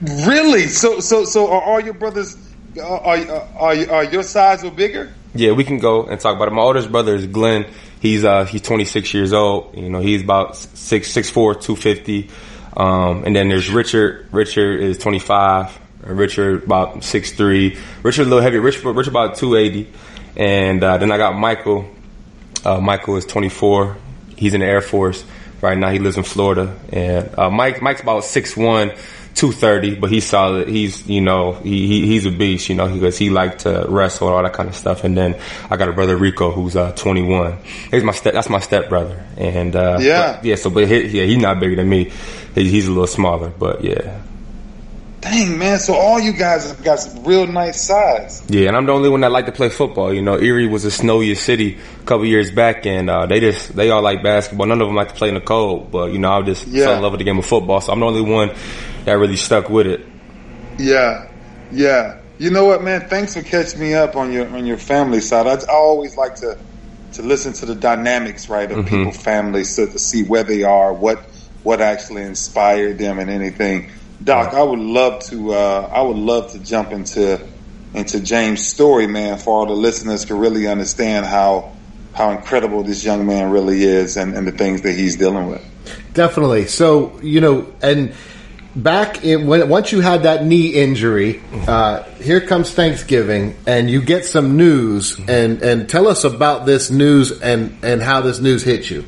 really, 0.00 0.68
so 0.68 1.00
so 1.00 1.26
so 1.26 1.52
are 1.52 1.60
all 1.60 1.80
your 1.80 1.92
brothers? 1.92 2.36
Are, 2.80 3.30
are, 3.56 3.90
are 3.90 4.04
your 4.04 4.22
size 4.22 4.64
or 4.64 4.70
bigger? 4.70 5.12
Yeah, 5.34 5.52
we 5.52 5.64
can 5.64 5.78
go 5.78 6.04
and 6.04 6.20
talk 6.20 6.36
about 6.36 6.48
it. 6.48 6.52
My 6.52 6.62
oldest 6.62 6.90
brother 6.90 7.14
is 7.14 7.26
Glenn. 7.26 7.66
He's 8.00 8.24
uh 8.24 8.44
he's 8.44 8.62
26 8.62 9.14
years 9.14 9.32
old. 9.32 9.76
You 9.76 9.88
know, 9.88 10.00
he's 10.00 10.22
about 10.22 10.56
six 10.56 11.10
six 11.10 11.30
four, 11.30 11.54
two 11.54 11.76
fifty. 11.76 12.28
Um, 12.76 13.24
and 13.24 13.36
then 13.36 13.48
there's 13.48 13.70
Richard. 13.70 14.28
Richard 14.32 14.80
is 14.80 14.98
25. 14.98 15.78
Richard 16.02 16.64
about 16.64 17.04
six 17.04 17.32
three. 17.32 17.78
Richard 18.02 18.22
a 18.22 18.24
little 18.24 18.42
heavier. 18.42 18.60
Richard, 18.60 18.92
Richard 18.92 19.10
about 19.10 19.36
280. 19.36 19.92
And 20.36 20.82
uh, 20.82 20.98
then 20.98 21.12
I 21.12 21.18
got 21.18 21.36
Michael. 21.36 21.88
Uh, 22.64 22.80
Michael 22.80 23.16
is 23.16 23.26
24. 23.26 23.96
He's 24.36 24.54
in 24.54 24.60
the 24.60 24.66
Air 24.66 24.80
Force 24.80 25.24
right 25.60 25.76
now. 25.78 25.90
He 25.90 25.98
lives 25.98 26.16
in 26.16 26.24
Florida. 26.24 26.76
And 26.90 27.38
uh, 27.38 27.50
Mike 27.50 27.82
Mike's 27.82 28.00
about 28.00 28.24
six 28.24 28.56
one. 28.56 28.92
230, 29.34 29.96
but 29.96 30.10
he's 30.10 30.26
solid. 30.26 30.68
He's, 30.68 31.06
you 31.08 31.20
know, 31.20 31.52
he, 31.52 31.86
he 31.86 32.06
he's 32.06 32.26
a 32.26 32.30
beast, 32.30 32.68
you 32.68 32.74
know, 32.74 32.92
because 32.92 33.18
he, 33.18 33.30
liked 33.30 33.60
to 33.60 33.86
wrestle 33.88 34.28
and 34.28 34.36
all 34.36 34.42
that 34.42 34.52
kind 34.52 34.68
of 34.68 34.74
stuff. 34.76 35.04
And 35.04 35.16
then 35.16 35.40
I 35.70 35.76
got 35.76 35.88
a 35.88 35.92
brother 35.92 36.16
Rico 36.16 36.50
who's 36.50 36.76
uh, 36.76 36.92
21. 36.92 37.58
He's 37.90 38.04
my 38.04 38.12
step, 38.12 38.34
that's 38.34 38.50
my 38.50 38.60
step 38.60 38.88
brother. 38.88 39.24
And 39.36 39.74
uh, 39.74 39.98
yeah, 40.00 40.36
but, 40.36 40.44
yeah. 40.44 40.54
So, 40.56 40.70
but 40.70 40.86
he, 40.86 41.06
yeah, 41.08 41.24
he's 41.24 41.38
not 41.38 41.60
bigger 41.60 41.76
than 41.76 41.88
me. 41.88 42.12
He, 42.54 42.68
he's 42.68 42.86
a 42.86 42.90
little 42.90 43.06
smaller, 43.06 43.48
but 43.48 43.82
yeah. 43.82 44.20
Dang 45.32 45.56
man, 45.56 45.78
so 45.78 45.94
all 45.94 46.20
you 46.20 46.34
guys 46.34 46.68
have 46.68 46.84
got 46.84 47.00
some 47.00 47.24
real 47.24 47.46
nice 47.46 47.80
size. 47.80 48.42
Yeah, 48.50 48.68
and 48.68 48.76
I'm 48.76 48.84
the 48.84 48.92
only 48.92 49.08
one 49.08 49.22
that 49.22 49.32
like 49.32 49.46
to 49.46 49.52
play 49.52 49.70
football. 49.70 50.12
You 50.12 50.20
know, 50.20 50.38
Erie 50.38 50.66
was 50.66 50.82
the 50.82 50.90
snowiest 50.90 51.42
city 51.42 51.78
a 52.00 52.04
couple 52.04 52.26
years 52.26 52.50
back, 52.50 52.84
and 52.84 53.08
uh, 53.08 53.24
they 53.24 53.40
just 53.40 53.74
they 53.74 53.90
all 53.90 54.02
like 54.02 54.22
basketball. 54.22 54.66
None 54.66 54.82
of 54.82 54.88
them 54.88 54.94
like 54.94 55.08
to 55.08 55.14
play 55.14 55.28
in 55.28 55.34
the 55.34 55.40
cold, 55.40 55.90
but 55.90 56.12
you 56.12 56.18
know, 56.18 56.32
I 56.32 56.42
just 56.42 56.66
yeah. 56.66 56.84
fell 56.84 56.96
in 56.96 57.02
love 57.02 57.12
with 57.12 57.20
the 57.20 57.24
game 57.24 57.38
of 57.38 57.46
football. 57.46 57.80
So 57.80 57.92
I'm 57.92 58.00
the 58.00 58.06
only 58.06 58.20
one 58.20 58.54
that 59.06 59.14
really 59.14 59.36
stuck 59.36 59.70
with 59.70 59.86
it. 59.86 60.04
Yeah, 60.78 61.30
yeah. 61.70 62.20
You 62.38 62.50
know 62.50 62.66
what, 62.66 62.82
man? 62.82 63.08
Thanks 63.08 63.32
for 63.32 63.42
catching 63.42 63.80
me 63.80 63.94
up 63.94 64.16
on 64.16 64.32
your 64.32 64.46
on 64.48 64.66
your 64.66 64.76
family 64.76 65.22
side. 65.22 65.46
I, 65.46 65.54
I 65.54 65.74
always 65.74 66.14
like 66.14 66.34
to 66.36 66.58
to 67.14 67.22
listen 67.22 67.54
to 67.54 67.64
the 67.64 67.74
dynamics, 67.74 68.50
right, 68.50 68.70
of 68.70 68.84
mm-hmm. 68.84 68.96
people's 68.96 69.16
families, 69.16 69.74
to, 69.76 69.86
to 69.86 69.98
see 69.98 70.24
where 70.24 70.44
they 70.44 70.62
are, 70.62 70.92
what 70.92 71.24
what 71.62 71.80
actually 71.80 72.22
inspired 72.22 72.98
them, 72.98 73.18
and 73.18 73.30
anything. 73.30 73.90
Doc, 74.24 74.54
I 74.54 74.62
would 74.62 74.78
love 74.78 75.22
to. 75.24 75.54
Uh, 75.54 75.90
I 75.92 76.02
would 76.02 76.16
love 76.16 76.52
to 76.52 76.58
jump 76.58 76.92
into 76.92 77.40
into 77.94 78.20
James' 78.20 78.66
story, 78.66 79.06
man, 79.06 79.38
for 79.38 79.58
all 79.58 79.66
the 79.66 79.72
listeners 79.72 80.26
to 80.26 80.34
really 80.34 80.66
understand 80.66 81.26
how 81.26 81.72
how 82.14 82.30
incredible 82.30 82.82
this 82.82 83.04
young 83.04 83.26
man 83.26 83.50
really 83.50 83.82
is, 83.82 84.16
and, 84.16 84.34
and 84.34 84.46
the 84.46 84.52
things 84.52 84.82
that 84.82 84.92
he's 84.92 85.16
dealing 85.16 85.48
with. 85.48 85.64
Definitely. 86.14 86.66
So 86.66 87.18
you 87.22 87.40
know, 87.40 87.72
and 87.82 88.14
back 88.76 89.24
in 89.24 89.46
when 89.46 89.68
once 89.68 89.92
you 89.92 90.00
had 90.00 90.22
that 90.22 90.44
knee 90.44 90.68
injury, 90.68 91.42
uh, 91.66 92.02
here 92.20 92.40
comes 92.40 92.70
Thanksgiving, 92.70 93.56
and 93.66 93.90
you 93.90 94.02
get 94.02 94.24
some 94.24 94.56
news, 94.56 95.18
and 95.26 95.62
and 95.62 95.88
tell 95.88 96.06
us 96.06 96.24
about 96.24 96.66
this 96.66 96.90
news 96.90 97.40
and 97.40 97.76
and 97.82 98.02
how 98.02 98.20
this 98.20 98.40
news 98.40 98.62
hit 98.62 98.90
you. 98.90 99.04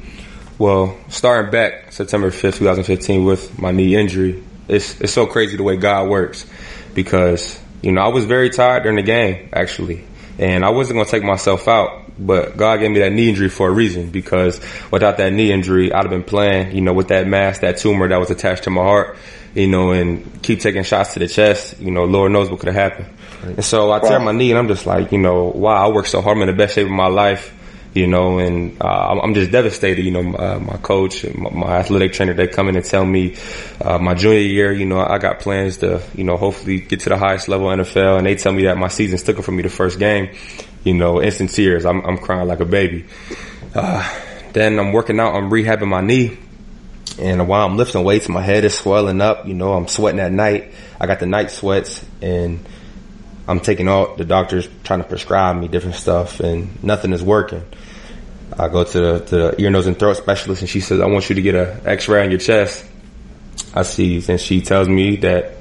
Well, 0.59 0.97
starting 1.09 1.51
back 1.51 1.93
September 1.93 2.31
fifth, 2.31 2.59
two 2.59 2.65
thousand 2.65 2.85
fifteen, 2.85 3.25
with 3.25 3.59
my 3.59 3.71
knee 3.71 3.95
injury, 3.95 4.43
it's 4.69 5.01
it's 5.01 5.13
so 5.13 5.27
crazy 5.27 5.57
the 5.57 5.63
way 5.63 5.77
God 5.77 6.09
works, 6.09 6.47
because 6.95 7.61
you 7.83 7.93
know 7.93 8.03
I 8.03 8.09
was 8.09 8.25
very 8.25 8.51
tired 8.51 8.83
during 8.83 8.97
the 8.97 9.03
game 9.03 9.49
actually, 9.53 10.05
and 10.39 10.65
I 10.65 10.71
wasn't 10.71 10.99
gonna 10.99 11.11
take 11.11 11.25
myself 11.25 11.69
out 11.69 12.05
but 12.19 12.57
God 12.57 12.79
gave 12.79 12.91
me 12.91 13.01
that 13.01 13.13
knee 13.13 13.29
injury 13.29 13.49
for 13.49 13.69
a 13.69 13.73
reason 13.73 14.11
because 14.11 14.61
without 14.91 15.17
that 15.17 15.33
knee 15.33 15.51
injury, 15.51 15.93
I'd 15.93 16.03
have 16.03 16.11
been 16.11 16.23
playing, 16.23 16.75
you 16.75 16.81
know, 16.81 16.93
with 16.93 17.09
that 17.09 17.27
mass, 17.27 17.59
that 17.61 17.79
tumor 17.79 18.09
that 18.09 18.19
was 18.19 18.31
attached 18.31 18.65
to 18.65 18.71
my 18.71 18.83
heart, 18.83 19.17
you 19.55 19.67
know, 19.67 19.91
and 19.91 20.43
keep 20.43 20.61
taking 20.61 20.85
shots 20.85 21.15
to 21.15 21.19
the 21.19 21.27
chest. 21.27 21.81
You 21.81 21.91
know, 21.91 22.05
Lord 22.05 22.33
knows 22.33 22.51
what 22.51 22.61
could 22.61 22.73
have 22.73 22.93
happened. 22.93 23.09
And 23.43 23.65
so 23.65 23.91
I 23.93 23.99
tear 23.99 24.21
my 24.21 24.33
knee, 24.33 24.51
and 24.51 24.59
I'm 24.59 24.69
just 24.69 24.87
like, 24.87 25.13
you 25.13 25.19
know, 25.19 25.45
wow, 25.45 25.87
I 25.87 25.93
worked 25.93 26.09
so 26.09 26.23
hard. 26.23 26.37
I'm 26.37 26.43
in 26.43 26.47
the 26.49 26.55
best 26.55 26.75
shape 26.75 26.87
of 26.87 26.93
my 26.93 27.09
life 27.09 27.53
you 27.95 28.09
know, 28.09 28.39
and 28.39 28.77
uh, 28.83 29.21
I'm 29.23 29.35
just 29.35 29.53
devastated. 29.53 30.05
You 30.05 30.11
know, 30.11 30.35
uh, 30.35 30.59
my 30.59 30.77
coach, 30.79 31.25
my, 31.35 31.51
my, 31.51 31.77
athletic 31.79 32.13
trainer, 32.13 32.35
they 32.35 32.49
come 32.49 32.69
in 32.69 32.77
and 32.77 32.85
tell 32.85 33.05
me 33.05 33.37
uh, 33.81 33.99
my 33.99 34.15
junior 34.15 34.41
year, 34.41 34.73
you 34.73 34.85
know, 34.85 35.01
I 35.01 35.19
got 35.19 35.39
plans 35.39 35.79
to, 35.79 36.03
you 36.15 36.25
know, 36.25 36.37
hopefully 36.37 36.81
get 36.81 37.01
to 37.01 37.09
the 37.09 37.17
highest 37.17 37.49
level 37.49 37.69
NFL, 37.69 38.19
and 38.19 38.27
they 38.27 38.35
tell 38.35 38.53
me 38.53 38.65
that 38.65 38.77
my 38.77 38.89
season's 38.89 39.27
it 39.29 39.43
from 39.43 39.57
me 39.57 39.63
the 39.63 39.71
first 39.71 39.99
game. 39.99 40.35
You 40.83 40.95
know, 40.95 41.23
instant 41.23 41.51
tears. 41.51 41.87
I'm, 41.87 42.05
I'm 42.05 42.19
crying 42.19 42.47
like 42.47 42.61
a 42.61 42.67
baby. 42.67 43.07
Uh, 43.75 44.07
then 44.53 44.79
I'm 44.79 44.93
working 44.93 45.19
out. 45.19 45.35
I'm 45.35 45.51
rehabbing 45.51 45.89
my 45.89 46.01
knee. 46.01 46.39
And 47.19 47.47
while 47.47 47.67
I'm 47.67 47.77
lifting 47.77 48.03
weights, 48.03 48.29
my 48.29 48.43
head 48.43 48.65
is 48.65 48.77
swelling 48.77 49.21
up. 49.21 49.47
You 49.47 49.55
know, 49.55 49.73
I'm 49.73 49.89
sweating 49.89 50.21
at 50.21 50.33
night. 50.33 50.73
I 51.01 51.07
got 51.07 51.21
the 51.21 51.27
night 51.27 51.51
sweats 51.51 52.05
and 52.21 52.67
I'm 53.47 53.61
taking 53.61 53.89
all 53.89 54.17
the 54.17 54.25
doctors 54.25 54.69
trying 54.85 55.03
to 55.03 55.09
prescribe 55.09 55.57
me 55.57 55.69
different 55.69 55.97
stuff 55.97 56.41
and 56.41 56.83
nothing 56.83 57.13
is 57.13 57.23
working. 57.23 57.65
I 58.59 58.69
go 58.69 58.85
to 58.85 59.01
the, 59.01 59.19
to 59.21 59.37
the 59.37 59.61
ear, 59.61 59.71
nose, 59.71 59.87
and 59.87 59.99
throat 59.99 60.17
specialist, 60.17 60.63
and 60.63 60.69
she 60.69 60.81
says, 60.81 61.01
"I 61.01 61.07
want 61.07 61.29
you 61.29 61.35
to 61.35 61.43
get 61.43 61.55
an 61.55 61.81
X-ray 61.87 62.23
on 62.23 62.31
your 62.31 62.41
chest." 62.41 62.85
I 63.75 63.83
see, 63.83 64.23
and 64.29 64.41
she 64.41 64.61
tells 64.61 64.89
me 64.89 65.17
that 65.17 65.53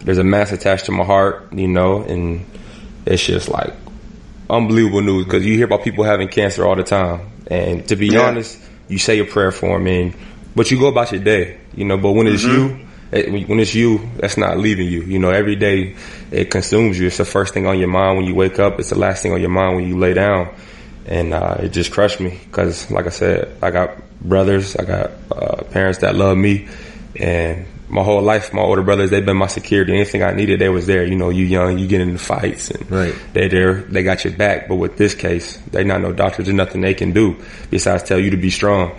there's 0.00 0.18
a 0.18 0.24
mass 0.24 0.52
attached 0.52 0.86
to 0.86 0.92
my 0.92 1.04
heart, 1.04 1.52
you 1.52 1.68
know, 1.68 2.02
and 2.02 2.44
it's 3.06 3.24
just 3.24 3.48
like 3.48 3.72
unbelievable 4.48 5.00
news 5.00 5.24
because 5.24 5.44
you 5.46 5.54
hear 5.54 5.66
about 5.66 5.84
people 5.84 6.04
having 6.04 6.28
cancer 6.28 6.66
all 6.66 6.76
the 6.76 6.82
time, 6.82 7.30
and 7.46 7.86
to 7.88 7.96
be 7.96 8.08
yeah. 8.08 8.20
honest, 8.20 8.60
you 8.88 8.98
say 8.98 9.18
a 9.20 9.24
prayer 9.24 9.52
for 9.52 9.78
them, 9.78 9.86
and 9.86 10.14
but 10.54 10.70
you 10.70 10.78
go 10.78 10.88
about 10.88 11.12
your 11.12 11.22
day, 11.22 11.58
you 11.74 11.84
know. 11.84 11.96
But 11.96 12.12
when 12.12 12.26
it's 12.26 12.44
mm-hmm. 12.44 12.80
you, 12.80 12.86
it, 13.12 13.48
when 13.48 13.60
it's 13.60 13.74
you, 13.74 14.10
that's 14.16 14.36
not 14.36 14.58
leaving 14.58 14.88
you. 14.88 15.02
You 15.02 15.18
know, 15.18 15.30
every 15.30 15.56
day 15.56 15.96
it 16.30 16.50
consumes 16.50 16.98
you. 16.98 17.06
It's 17.06 17.18
the 17.18 17.24
first 17.24 17.54
thing 17.54 17.66
on 17.66 17.78
your 17.78 17.88
mind 17.88 18.18
when 18.18 18.26
you 18.26 18.34
wake 18.34 18.58
up. 18.58 18.78
It's 18.78 18.90
the 18.90 18.98
last 18.98 19.22
thing 19.22 19.32
on 19.32 19.40
your 19.40 19.50
mind 19.50 19.76
when 19.76 19.88
you 19.88 19.96
lay 19.96 20.12
down 20.12 20.54
and 21.06 21.34
uh, 21.34 21.56
it 21.60 21.70
just 21.70 21.92
crushed 21.92 22.20
me 22.20 22.40
because, 22.44 22.90
like 22.90 23.06
I 23.06 23.10
said, 23.10 23.56
I 23.62 23.70
got 23.70 23.96
brothers, 24.20 24.76
I 24.76 24.84
got 24.84 25.10
uh, 25.30 25.64
parents 25.64 26.00
that 26.00 26.14
love 26.14 26.36
me, 26.36 26.68
and 27.16 27.66
my 27.88 28.02
whole 28.02 28.22
life, 28.22 28.52
my 28.52 28.62
older 28.62 28.82
brothers, 28.82 29.10
they've 29.10 29.24
been 29.24 29.36
my 29.36 29.48
security. 29.48 29.92
Anything 29.92 30.22
I 30.22 30.32
needed, 30.32 30.60
they 30.60 30.68
was 30.68 30.86
there. 30.86 31.04
You 31.04 31.16
know, 31.16 31.30
you 31.30 31.44
young, 31.44 31.78
you 31.78 31.88
get 31.88 32.00
into 32.00 32.18
fights, 32.18 32.70
and 32.70 32.90
right. 32.90 33.14
they 33.32 33.48
there, 33.48 33.82
they 33.82 34.02
got 34.02 34.24
your 34.24 34.32
back. 34.34 34.68
But 34.68 34.76
with 34.76 34.96
this 34.96 35.14
case, 35.14 35.56
they 35.72 35.84
not 35.84 36.00
no 36.00 36.12
doctors. 36.12 36.46
There's 36.46 36.56
nothing 36.56 36.80
they 36.82 36.94
can 36.94 37.12
do 37.12 37.36
besides 37.70 38.04
tell 38.04 38.18
you 38.18 38.30
to 38.30 38.36
be 38.36 38.50
strong. 38.50 38.96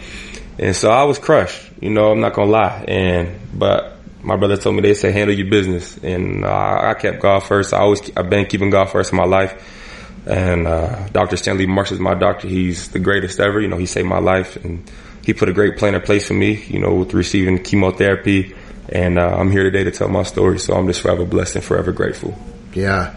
And 0.59 0.75
so 0.75 0.91
I 0.91 1.03
was 1.03 1.19
crushed. 1.19 1.71
You 1.79 1.89
know, 1.89 2.11
I'm 2.11 2.19
not 2.19 2.33
gonna 2.33 2.51
lie. 2.51 2.83
And 2.87 3.39
but 3.53 3.97
my 4.21 4.35
brother 4.35 4.57
told 4.57 4.75
me 4.75 4.81
they 4.81 4.93
say 4.93 5.11
handle 5.11 5.35
your 5.35 5.49
business, 5.49 5.97
and 5.97 6.43
uh, 6.43 6.79
I 6.83 6.93
kept 6.95 7.21
God 7.21 7.39
first. 7.39 7.73
I 7.73 7.79
always 7.79 8.11
I've 8.17 8.29
been 8.29 8.45
keeping 8.45 8.69
God 8.69 8.89
first 8.89 9.13
in 9.13 9.17
my 9.17 9.25
life 9.25 9.79
and 10.25 10.67
uh, 10.67 11.07
Dr. 11.09 11.37
Stanley 11.37 11.65
Marks 11.65 11.91
is 11.91 11.99
my 11.99 12.13
doctor. 12.13 12.47
He's 12.47 12.89
the 12.89 12.99
greatest 12.99 13.39
ever. 13.39 13.59
You 13.59 13.67
know, 13.67 13.77
he 13.77 13.85
saved 13.85 14.07
my 14.07 14.19
life, 14.19 14.55
and 14.63 14.89
he 15.23 15.33
put 15.33 15.49
a 15.49 15.53
great 15.53 15.77
plan 15.77 15.95
in 15.95 16.01
place 16.01 16.27
for 16.27 16.33
me. 16.33 16.63
You 16.65 16.79
know, 16.79 16.95
with 16.95 17.13
receiving 17.13 17.63
chemotherapy, 17.63 18.55
and 18.89 19.17
uh, 19.17 19.35
I'm 19.37 19.51
here 19.51 19.63
today 19.63 19.83
to 19.83 19.91
tell 19.91 20.09
my 20.09 20.23
story. 20.23 20.59
So 20.59 20.75
I'm 20.75 20.87
just 20.87 21.01
forever 21.01 21.25
blessed 21.25 21.55
and 21.57 21.63
forever 21.63 21.91
grateful. 21.91 22.37
Yeah, 22.73 23.15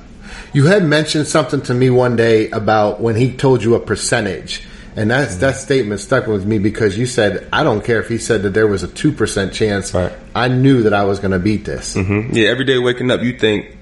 you 0.53 0.67
had 0.67 0.85
mentioned 0.85 1.27
something 1.27 1.63
to 1.63 1.75
me 1.75 1.91
one 1.91 2.17
day 2.17 2.51
about 2.51 3.01
when 3.01 3.17
he 3.17 3.33
told 3.37 3.63
you 3.63 3.75
a 3.75 3.81
percentage. 3.81 4.63
And 4.97 5.11
that's, 5.11 5.33
mm-hmm. 5.33 5.41
that 5.41 5.57
statement 5.57 6.01
stuck 6.01 6.29
with 6.29 6.47
me 6.47 6.61
because 6.61 6.97
you 6.97 7.07
said, 7.07 7.49
I 7.53 7.65
don't 7.65 7.85
care 7.85 8.01
if 8.01 8.09
he 8.09 8.19
said 8.19 8.43
that 8.43 8.55
there 8.55 8.69
was 8.69 8.85
a 8.85 8.89
2% 8.89 9.53
chance. 9.53 9.93
Right. 9.93 10.13
I 10.37 10.47
knew 10.47 10.85
that 10.85 10.95
I 10.95 11.03
was 11.03 11.19
going 11.19 11.33
to 11.33 11.41
beat 11.41 11.65
this. 11.65 11.97
Mm-hmm. 11.97 12.33
Yeah, 12.33 12.49
every 12.49 12.65
day 12.65 12.79
waking 12.79 13.11
up, 13.11 13.21
you 13.21 13.37
think, 13.37 13.77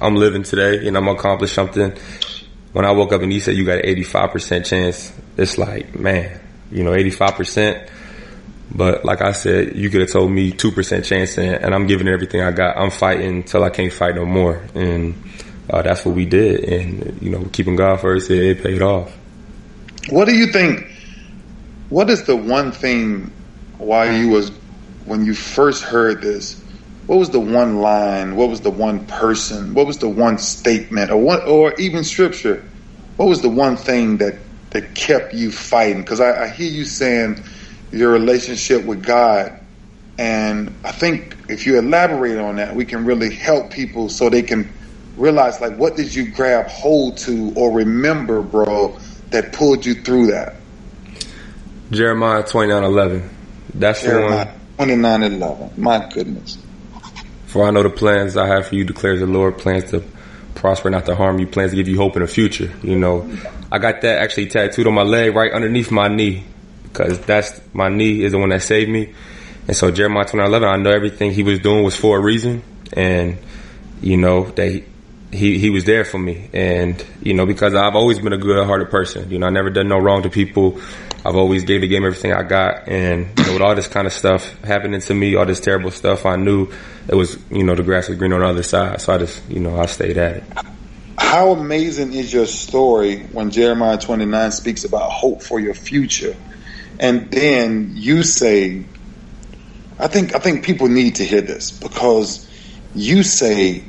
I'm 0.00 0.16
living 0.16 0.44
today 0.44 0.86
and 0.86 0.96
I'm 0.96 1.04
going 1.04 1.16
to 1.16 1.20
accomplish 1.20 1.52
something 1.52 1.92
when 2.72 2.84
I 2.84 2.92
woke 2.92 3.12
up 3.12 3.22
and 3.22 3.32
he 3.32 3.40
said 3.40 3.56
you 3.56 3.64
got 3.64 3.84
an 3.84 3.96
85% 3.96 4.66
chance, 4.66 5.12
it's 5.36 5.58
like, 5.58 5.98
man, 5.98 6.40
you 6.70 6.84
know, 6.84 6.92
85%. 6.92 7.88
But 8.70 9.04
like 9.04 9.22
I 9.22 9.32
said, 9.32 9.76
you 9.76 9.88
could 9.88 10.02
have 10.02 10.10
told 10.10 10.30
me 10.30 10.52
2% 10.52 11.04
chance 11.04 11.38
and, 11.38 11.54
and, 11.64 11.74
I'm 11.74 11.86
giving 11.86 12.06
everything 12.06 12.42
I 12.42 12.50
got. 12.52 12.76
I'm 12.76 12.90
fighting 12.90 13.36
until 13.38 13.64
I 13.64 13.70
can't 13.70 13.92
fight 13.92 14.14
no 14.14 14.26
more. 14.26 14.62
And 14.74 15.14
uh, 15.70 15.80
that's 15.80 16.04
what 16.04 16.14
we 16.14 16.26
did. 16.26 16.64
And, 16.64 17.22
you 17.22 17.30
know, 17.30 17.48
keeping 17.50 17.76
God 17.76 18.00
first, 18.00 18.30
it, 18.30 18.58
it 18.58 18.62
paid 18.62 18.82
off. 18.82 19.16
What 20.10 20.26
do 20.26 20.36
you 20.36 20.48
think? 20.48 20.86
What 21.88 22.10
is 22.10 22.24
the 22.24 22.36
one 22.36 22.72
thing 22.72 23.32
why 23.78 24.10
you 24.10 24.28
was, 24.28 24.50
when 25.06 25.24
you 25.24 25.32
first 25.32 25.82
heard 25.82 26.20
this, 26.20 26.57
what 27.08 27.18
was 27.18 27.30
the 27.30 27.40
one 27.40 27.80
line? 27.80 28.36
What 28.36 28.50
was 28.50 28.60
the 28.60 28.70
one 28.70 29.06
person? 29.06 29.72
What 29.72 29.86
was 29.86 29.96
the 29.96 30.10
one 30.10 30.36
statement, 30.36 31.10
or 31.10 31.16
what, 31.16 31.48
or 31.48 31.72
even 31.80 32.04
scripture? 32.04 32.62
What 33.16 33.30
was 33.30 33.40
the 33.40 33.48
one 33.48 33.76
thing 33.76 34.18
that 34.18 34.34
that 34.70 34.94
kept 34.94 35.32
you 35.32 35.50
fighting? 35.50 36.02
Because 36.02 36.20
I, 36.20 36.44
I 36.44 36.48
hear 36.48 36.70
you 36.70 36.84
saying 36.84 37.42
your 37.90 38.12
relationship 38.12 38.84
with 38.84 39.02
God, 39.02 39.58
and 40.18 40.74
I 40.84 40.92
think 40.92 41.34
if 41.48 41.66
you 41.66 41.78
elaborate 41.78 42.36
on 42.36 42.56
that, 42.56 42.76
we 42.76 42.84
can 42.84 43.06
really 43.06 43.34
help 43.34 43.70
people 43.70 44.10
so 44.10 44.28
they 44.28 44.42
can 44.42 44.70
realize 45.16 45.62
like 45.62 45.78
what 45.78 45.96
did 45.96 46.14
you 46.14 46.30
grab 46.30 46.66
hold 46.66 47.16
to 47.18 47.54
or 47.56 47.72
remember, 47.72 48.42
bro, 48.42 48.98
that 49.30 49.54
pulled 49.54 49.86
you 49.86 49.94
through 49.94 50.26
that. 50.26 50.56
Jeremiah 51.90 52.42
twenty 52.42 52.68
nine 52.68 52.84
eleven. 52.84 53.30
That's 53.72 54.02
Jeremiah 54.02 54.44
the 54.44 54.50
one. 54.50 54.60
Twenty 54.76 54.96
nine 54.96 55.22
eleven. 55.22 55.70
My 55.78 56.06
goodness. 56.12 56.58
For 57.48 57.64
I 57.66 57.70
know 57.70 57.82
the 57.82 57.90
plans 57.90 58.36
I 58.36 58.46
have 58.46 58.68
for 58.68 58.74
you, 58.74 58.84
declares 58.84 59.20
the 59.20 59.26
Lord, 59.26 59.56
plans 59.56 59.90
to 59.90 60.04
prosper, 60.54 60.90
not 60.90 61.06
to 61.06 61.14
harm 61.14 61.38
you, 61.38 61.46
plans 61.46 61.70
to 61.70 61.76
give 61.76 61.88
you 61.88 61.96
hope 61.96 62.14
in 62.16 62.22
the 62.22 62.28
future. 62.28 62.70
You 62.82 62.98
know, 62.98 63.30
I 63.72 63.78
got 63.78 64.02
that 64.02 64.18
actually 64.18 64.46
tattooed 64.48 64.86
on 64.86 64.92
my 64.92 65.02
leg 65.02 65.34
right 65.34 65.50
underneath 65.52 65.90
my 65.90 66.08
knee 66.08 66.44
because 66.82 67.18
that's 67.20 67.60
my 67.72 67.88
knee 67.88 68.22
is 68.22 68.32
the 68.32 68.38
one 68.38 68.50
that 68.50 68.62
saved 68.62 68.90
me. 68.90 69.14
And 69.66 69.76
so 69.76 69.90
Jeremiah 69.90 70.26
29:11, 70.26 70.68
I 70.68 70.76
know 70.76 70.90
everything 70.90 71.32
he 71.32 71.42
was 71.42 71.58
doing 71.60 71.84
was 71.84 71.96
for 71.96 72.18
a 72.18 72.20
reason, 72.20 72.62
and 72.92 73.38
you 74.02 74.18
know 74.18 74.44
that 74.44 74.82
he, 75.30 75.58
he, 75.58 75.70
was 75.70 75.84
there 75.84 76.04
for 76.04 76.18
me, 76.18 76.48
and 76.52 77.04
you 77.20 77.34
know 77.34 77.44
because 77.44 77.74
I've 77.74 77.94
always 77.94 78.18
been 78.18 78.32
a 78.32 78.38
good-hearted 78.38 78.90
person. 78.90 79.30
You 79.30 79.38
know, 79.38 79.46
I 79.46 79.50
never 79.50 79.70
done 79.70 79.88
no 79.88 79.98
wrong 79.98 80.22
to 80.22 80.30
people. 80.30 80.80
I've 81.24 81.36
always 81.36 81.64
gave 81.64 81.82
the 81.82 81.88
game 81.88 82.04
everything 82.04 82.32
I 82.32 82.42
got, 82.42 82.88
and 82.88 83.28
you 83.38 83.44
know, 83.44 83.52
with 83.54 83.62
all 83.62 83.74
this 83.74 83.88
kind 83.88 84.06
of 84.06 84.12
stuff 84.12 84.58
happening 84.62 85.00
to 85.00 85.14
me, 85.14 85.34
all 85.34 85.44
this 85.44 85.60
terrible 85.60 85.90
stuff, 85.90 86.24
I 86.24 86.36
knew 86.36 86.68
it 87.08 87.14
was 87.14 87.38
you 87.50 87.64
know 87.64 87.74
the 87.74 87.82
grass 87.82 88.08
was 88.08 88.16
green 88.18 88.32
on 88.32 88.40
the 88.40 88.46
other 88.46 88.62
side. 88.62 89.00
So 89.00 89.14
I 89.14 89.18
just 89.18 89.48
you 89.50 89.60
know 89.60 89.78
I 89.78 89.86
stayed 89.86 90.16
at 90.16 90.36
it. 90.36 90.44
How 91.18 91.50
amazing 91.50 92.14
is 92.14 92.32
your 92.32 92.46
story 92.46 93.18
when 93.32 93.50
Jeremiah 93.50 93.98
29 93.98 94.52
speaks 94.52 94.84
about 94.84 95.10
hope 95.10 95.42
for 95.42 95.60
your 95.60 95.74
future, 95.74 96.34
and 96.98 97.30
then 97.30 97.92
you 97.94 98.22
say, 98.22 98.84
I 99.98 100.06
think 100.06 100.34
I 100.34 100.38
think 100.38 100.64
people 100.64 100.88
need 100.88 101.16
to 101.16 101.24
hear 101.24 101.42
this 101.42 101.70
because 101.70 102.48
you 102.94 103.22
say, 103.22 103.84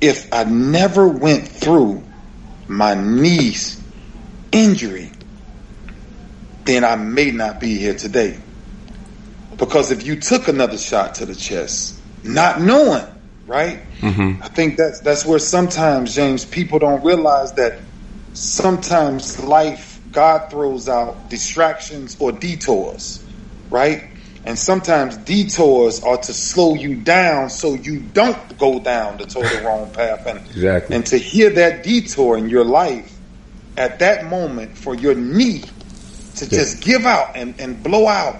if 0.00 0.32
I 0.32 0.44
never 0.44 1.08
went 1.08 1.48
through 1.48 2.02
my 2.68 2.94
niece 2.94 3.80
injury 4.52 5.10
then 6.66 6.84
I 6.84 6.96
may 6.96 7.30
not 7.30 7.60
be 7.60 7.78
here 7.78 7.94
today. 7.94 8.36
Because 9.56 9.90
if 9.90 10.04
you 10.04 10.16
took 10.16 10.48
another 10.48 10.76
shot 10.76 11.14
to 11.16 11.26
the 11.26 11.34
chest, 11.34 11.98
not 12.22 12.60
knowing, 12.60 13.06
right? 13.46 13.80
Mm-hmm. 14.00 14.42
I 14.42 14.48
think 14.48 14.76
that's 14.76 15.00
that's 15.00 15.24
where 15.24 15.38
sometimes, 15.38 16.14
James, 16.14 16.44
people 16.44 16.78
don't 16.78 17.02
realize 17.02 17.52
that 17.54 17.80
sometimes 18.34 19.42
life 19.42 20.02
God 20.12 20.50
throws 20.50 20.88
out 20.88 21.30
distractions 21.30 22.16
or 22.20 22.32
detours, 22.32 23.24
right? 23.70 24.04
And 24.46 24.56
sometimes 24.56 25.16
detours 25.16 26.02
are 26.04 26.18
to 26.18 26.32
slow 26.32 26.74
you 26.74 26.94
down 26.94 27.50
so 27.50 27.74
you 27.74 27.98
don't 27.98 28.58
go 28.58 28.78
down 28.78 29.18
the 29.18 29.26
total 29.26 29.60
wrong 29.64 29.90
path. 29.90 30.24
And, 30.24 30.38
exactly. 30.38 30.94
and 30.94 31.04
to 31.06 31.18
hear 31.18 31.50
that 31.50 31.82
detour 31.82 32.38
in 32.38 32.48
your 32.48 32.64
life 32.64 33.12
at 33.76 33.98
that 33.98 34.26
moment 34.26 34.78
for 34.78 34.94
your 34.94 35.16
knee 35.16 35.62
to 36.36 36.44
yeah. 36.44 36.50
just 36.50 36.80
give 36.80 37.04
out 37.06 37.36
and, 37.36 37.60
and 37.60 37.82
blow 37.82 38.06
out, 38.06 38.36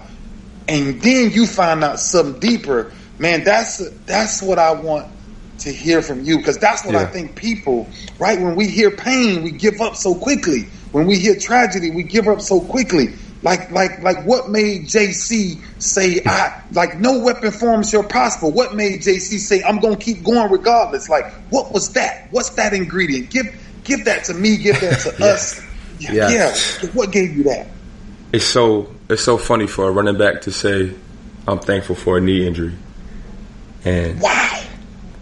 and 0.68 1.00
then 1.02 1.30
you 1.30 1.46
find 1.46 1.82
out 1.82 1.98
something 1.98 2.40
deeper, 2.40 2.92
man, 3.18 3.44
that's 3.44 3.78
that's 4.06 4.42
what 4.42 4.58
I 4.58 4.72
want 4.72 5.10
to 5.58 5.72
hear 5.72 6.02
from 6.02 6.24
you 6.24 6.38
because 6.38 6.58
that's 6.58 6.84
what 6.84 6.94
yeah. 6.94 7.02
I 7.02 7.06
think 7.06 7.34
people, 7.34 7.88
right? 8.18 8.40
When 8.40 8.56
we 8.56 8.68
hear 8.68 8.90
pain, 8.90 9.42
we 9.42 9.50
give 9.50 9.80
up 9.80 9.96
so 9.96 10.14
quickly. 10.14 10.62
When 10.92 11.06
we 11.06 11.18
hear 11.18 11.36
tragedy, 11.36 11.90
we 11.90 12.02
give 12.02 12.28
up 12.28 12.40
so 12.40 12.60
quickly. 12.60 13.08
Like, 13.42 13.70
like, 13.70 14.02
like, 14.02 14.24
what 14.24 14.48
made 14.48 14.86
JC 14.86 15.60
say, 15.78 16.22
"I 16.24 16.62
like 16.72 16.98
no 16.98 17.18
weapon 17.20 17.52
forms 17.52 17.90
shall 17.90 18.02
prosper"? 18.02 18.48
What 18.48 18.74
made 18.74 19.02
JC 19.02 19.38
say, 19.38 19.62
"I'm 19.62 19.78
gonna 19.78 19.96
keep 19.96 20.24
going 20.24 20.50
regardless"? 20.50 21.08
Like, 21.08 21.30
what 21.50 21.72
was 21.72 21.90
that? 21.90 22.28
What's 22.30 22.50
that 22.50 22.72
ingredient? 22.72 23.30
Give, 23.30 23.46
give 23.84 24.04
that 24.06 24.24
to 24.24 24.34
me. 24.34 24.56
Give 24.56 24.80
that 24.80 25.00
to 25.00 25.14
yeah. 25.18 25.26
us 25.26 25.60
Yeah, 25.98 26.12
yeah. 26.12 26.30
yeah. 26.30 26.90
What 26.94 27.12
gave 27.12 27.36
you 27.36 27.44
that? 27.44 27.68
It's 28.32 28.44
so 28.44 28.92
it's 29.08 29.22
so 29.22 29.38
funny 29.38 29.66
for 29.66 29.88
a 29.88 29.92
running 29.92 30.18
back 30.18 30.42
to 30.42 30.50
say, 30.50 30.92
"I'm 31.46 31.58
thankful 31.58 31.94
for 31.94 32.18
a 32.18 32.20
knee 32.20 32.46
injury," 32.46 32.74
and 33.84 34.20
wow, 34.20 34.64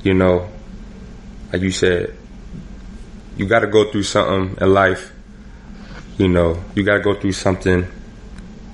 you 0.03 0.15
know, 0.15 0.49
like 1.53 1.63
you 1.63 1.71
said, 1.71 2.17
you 3.37 3.47
got 3.47 3.61
to 3.61 3.67
go 3.67 3.91
through 3.91 4.05
something 4.05 4.57
in 4.61 4.73
life. 4.73 5.13
You 6.17 6.29
know, 6.29 6.63
you 6.75 6.85
got 6.85 6.95
to 6.95 7.01
go 7.01 7.15
through 7.15 7.33
something 7.33 7.87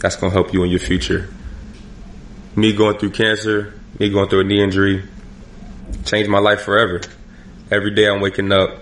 that's 0.00 0.16
gonna 0.16 0.33
help 0.33 0.52
you 0.52 0.64
in 0.64 0.71
your 0.71 0.80
future. 0.80 1.28
Me 2.57 2.73
going 2.73 2.99
through 2.99 3.11
cancer, 3.11 3.75
me 3.99 4.11
going 4.11 4.28
through 4.28 4.40
a 4.40 4.45
knee 4.45 4.62
injury, 4.62 5.04
changed 6.04 6.28
my 6.28 6.38
life 6.38 6.62
forever. 6.62 7.00
Every 7.71 7.95
day 7.95 8.09
I'm 8.09 8.21
waking 8.21 8.50
up, 8.50 8.78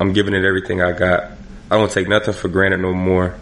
I'm 0.00 0.12
giving 0.12 0.32
it 0.32 0.44
everything 0.44 0.80
I 0.80 0.92
got. 0.92 1.32
I 1.70 1.76
don't 1.76 1.90
take 1.90 2.08
nothing 2.08 2.34
for 2.34 2.48
granted 2.48 2.80
no 2.80 2.94
more. 2.94 3.36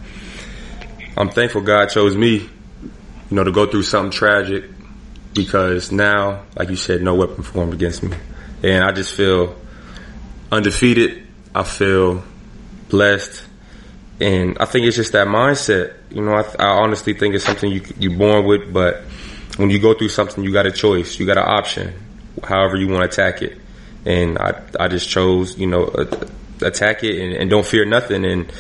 I'm 1.16 1.30
thankful 1.30 1.62
God 1.62 1.86
chose 1.86 2.16
me, 2.16 2.36
you 2.36 2.50
know, 3.30 3.44
to 3.44 3.52
go 3.52 3.66
through 3.66 3.84
something 3.84 4.10
tragic 4.10 4.64
because 5.34 5.92
now, 5.92 6.44
like 6.56 6.70
you 6.70 6.76
said, 6.76 7.02
no 7.02 7.14
weapon 7.14 7.42
formed 7.42 7.72
against 7.72 8.02
me. 8.02 8.16
And 8.62 8.82
I 8.82 8.92
just 8.92 9.14
feel 9.14 9.56
undefeated. 10.50 11.26
I 11.54 11.62
feel 11.62 12.24
blessed. 12.88 13.44
And 14.20 14.58
I 14.58 14.64
think 14.64 14.86
it's 14.86 14.96
just 14.96 15.12
that 15.12 15.28
mindset. 15.28 15.94
You 16.10 16.22
know, 16.22 16.34
I, 16.34 16.42
I 16.58 16.68
honestly 16.82 17.14
think 17.14 17.34
it's 17.34 17.44
something 17.44 17.70
you, 17.70 17.82
you're 17.98 18.18
born 18.18 18.44
with, 18.46 18.72
but 18.72 19.02
when 19.56 19.70
you 19.70 19.78
go 19.78 19.94
through 19.94 20.08
something, 20.08 20.42
you 20.42 20.52
got 20.52 20.66
a 20.66 20.72
choice. 20.72 21.18
You 21.18 21.26
got 21.26 21.38
an 21.38 21.44
option, 21.46 21.94
however 22.42 22.76
you 22.76 22.88
want 22.88 23.10
to 23.10 23.22
attack 23.22 23.42
it. 23.42 23.58
And 24.04 24.38
I, 24.38 24.60
I 24.78 24.88
just 24.88 25.08
chose, 25.08 25.58
you 25.58 25.66
know, 25.66 25.86
attack 26.62 27.04
it 27.04 27.20
and, 27.20 27.32
and 27.34 27.50
don't 27.50 27.66
fear 27.66 27.84
nothing. 27.84 28.24
And 28.24 28.52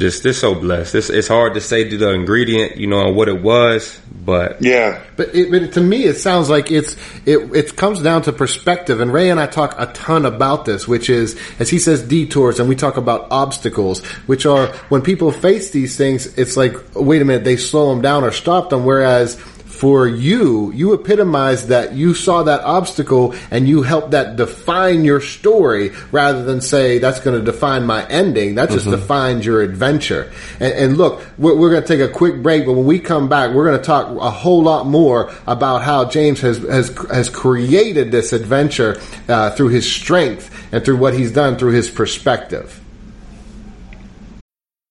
just 0.00 0.22
this 0.22 0.40
so 0.40 0.54
blessed. 0.54 0.94
It's, 0.94 1.10
it's 1.10 1.28
hard 1.28 1.54
to 1.54 1.60
say 1.60 1.84
the 1.84 2.10
ingredient, 2.10 2.76
you 2.76 2.86
know, 2.86 3.06
and 3.06 3.16
what 3.16 3.28
it 3.28 3.40
was, 3.40 4.00
but 4.24 4.60
yeah. 4.60 5.02
But, 5.16 5.34
it, 5.34 5.50
but 5.50 5.72
to 5.74 5.80
me, 5.80 6.04
it 6.04 6.14
sounds 6.14 6.50
like 6.50 6.70
it's 6.72 6.96
it 7.26 7.54
it 7.54 7.76
comes 7.76 8.02
down 8.02 8.22
to 8.22 8.32
perspective. 8.32 9.00
And 9.00 9.12
Ray 9.12 9.30
and 9.30 9.38
I 9.38 9.46
talk 9.46 9.74
a 9.78 9.86
ton 9.86 10.24
about 10.24 10.64
this, 10.64 10.88
which 10.88 11.08
is 11.08 11.38
as 11.58 11.68
he 11.68 11.78
says 11.78 12.02
detours, 12.02 12.58
and 12.58 12.68
we 12.68 12.74
talk 12.74 12.96
about 12.96 13.28
obstacles, 13.30 14.04
which 14.26 14.46
are 14.46 14.68
when 14.88 15.02
people 15.02 15.30
face 15.30 15.70
these 15.70 15.96
things, 15.96 16.38
it's 16.38 16.56
like 16.56 16.74
wait 16.94 17.22
a 17.22 17.24
minute, 17.24 17.44
they 17.44 17.56
slow 17.56 17.90
them 17.90 18.02
down 18.02 18.24
or 18.24 18.32
stop 18.32 18.70
them. 18.70 18.84
Whereas 18.84 19.38
for 19.80 20.06
you, 20.06 20.70
you 20.72 20.92
epitomize 20.92 21.68
that 21.68 21.94
you 21.94 22.12
saw 22.12 22.42
that 22.42 22.60
obstacle 22.60 23.34
and 23.50 23.66
you 23.66 23.80
helped 23.80 24.10
that 24.10 24.36
define 24.36 25.06
your 25.06 25.22
story 25.22 25.92
rather 26.12 26.44
than 26.44 26.60
say 26.60 26.98
that's 26.98 27.20
going 27.20 27.38
to 27.38 27.42
define 27.42 27.86
my 27.86 28.06
ending. 28.08 28.56
That 28.56 28.68
just 28.68 28.84
mm-hmm. 28.84 29.00
defines 29.00 29.46
your 29.46 29.62
adventure. 29.62 30.30
And, 30.60 30.74
and 30.74 30.98
look, 30.98 31.24
we're, 31.38 31.56
we're 31.56 31.70
going 31.70 31.80
to 31.80 31.88
take 31.88 32.06
a 32.06 32.12
quick 32.12 32.42
break, 32.42 32.66
but 32.66 32.74
when 32.74 32.84
we 32.84 32.98
come 32.98 33.30
back, 33.30 33.54
we're 33.54 33.64
going 33.64 33.78
to 33.78 33.84
talk 33.84 34.08
a 34.08 34.30
whole 34.30 34.62
lot 34.62 34.84
more 34.84 35.32
about 35.46 35.82
how 35.82 36.04
James 36.04 36.40
has 36.40 36.58
has 36.58 36.94
has 37.10 37.30
created 37.30 38.12
this 38.12 38.34
adventure 38.34 39.00
uh, 39.28 39.52
through 39.52 39.68
his 39.68 39.90
strength 39.90 40.54
and 40.72 40.84
through 40.84 40.98
what 40.98 41.14
he's 41.14 41.32
done 41.32 41.56
through 41.56 41.72
his 41.72 41.88
perspective. 41.88 42.79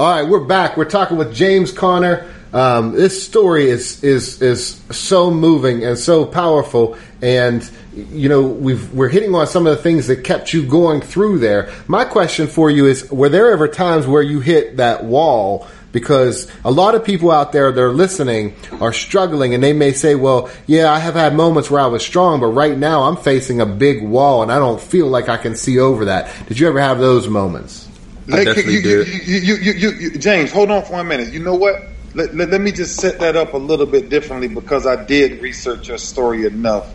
All 0.00 0.10
right, 0.10 0.26
we're 0.26 0.40
back. 0.40 0.78
We're 0.78 0.86
talking 0.86 1.18
with 1.18 1.34
James 1.34 1.72
Conner. 1.72 2.26
Um, 2.54 2.92
this 2.92 3.22
story 3.22 3.68
is 3.68 4.02
is 4.02 4.40
is 4.40 4.82
so 4.90 5.30
moving 5.30 5.84
and 5.84 5.98
so 5.98 6.24
powerful, 6.24 6.96
and 7.20 7.70
you 7.92 8.30
know 8.30 8.40
we've 8.40 8.94
we're 8.94 9.10
hitting 9.10 9.34
on 9.34 9.46
some 9.46 9.66
of 9.66 9.76
the 9.76 9.82
things 9.82 10.06
that 10.06 10.24
kept 10.24 10.54
you 10.54 10.64
going 10.64 11.02
through 11.02 11.40
there. 11.40 11.70
My 11.86 12.06
question 12.06 12.46
for 12.46 12.70
you 12.70 12.86
is: 12.86 13.10
Were 13.10 13.28
there 13.28 13.52
ever 13.52 13.68
times 13.68 14.06
where 14.06 14.22
you 14.22 14.40
hit 14.40 14.78
that 14.78 15.04
wall? 15.04 15.68
Because 15.92 16.50
a 16.64 16.70
lot 16.70 16.94
of 16.94 17.04
people 17.04 17.30
out 17.30 17.52
there 17.52 17.70
that 17.70 17.78
are 17.82 17.92
listening 17.92 18.54
are 18.80 18.94
struggling, 18.94 19.52
and 19.52 19.62
they 19.62 19.74
may 19.74 19.92
say, 19.92 20.14
"Well, 20.14 20.48
yeah, 20.66 20.90
I 20.90 20.98
have 20.98 21.12
had 21.12 21.34
moments 21.34 21.70
where 21.70 21.82
I 21.82 21.88
was 21.88 22.02
strong, 22.02 22.40
but 22.40 22.46
right 22.46 22.78
now 22.78 23.02
I'm 23.02 23.18
facing 23.18 23.60
a 23.60 23.66
big 23.66 24.02
wall, 24.02 24.42
and 24.42 24.50
I 24.50 24.58
don't 24.58 24.80
feel 24.80 25.08
like 25.08 25.28
I 25.28 25.36
can 25.36 25.54
see 25.54 25.78
over 25.78 26.06
that." 26.06 26.32
Did 26.48 26.58
you 26.58 26.68
ever 26.68 26.80
have 26.80 27.00
those 27.00 27.28
moments? 27.28 27.89
I 28.32 28.44
definitely 28.44 28.74
you, 28.74 28.82
did. 28.82 29.26
You, 29.26 29.54
you, 29.56 29.90
you, 29.92 30.18
James, 30.18 30.52
hold 30.52 30.70
on 30.70 30.84
for 30.84 30.94
a 31.00 31.04
minute. 31.04 31.32
You 31.32 31.40
know 31.40 31.54
what? 31.54 31.82
Let, 32.14 32.34
let, 32.34 32.50
let, 32.50 32.60
me 32.60 32.72
just 32.72 32.96
set 32.96 33.20
that 33.20 33.36
up 33.36 33.54
a 33.54 33.56
little 33.56 33.86
bit 33.86 34.08
differently 34.08 34.48
because 34.48 34.86
I 34.86 35.04
did 35.04 35.40
research 35.40 35.88
your 35.88 35.98
story 35.98 36.44
enough. 36.44 36.92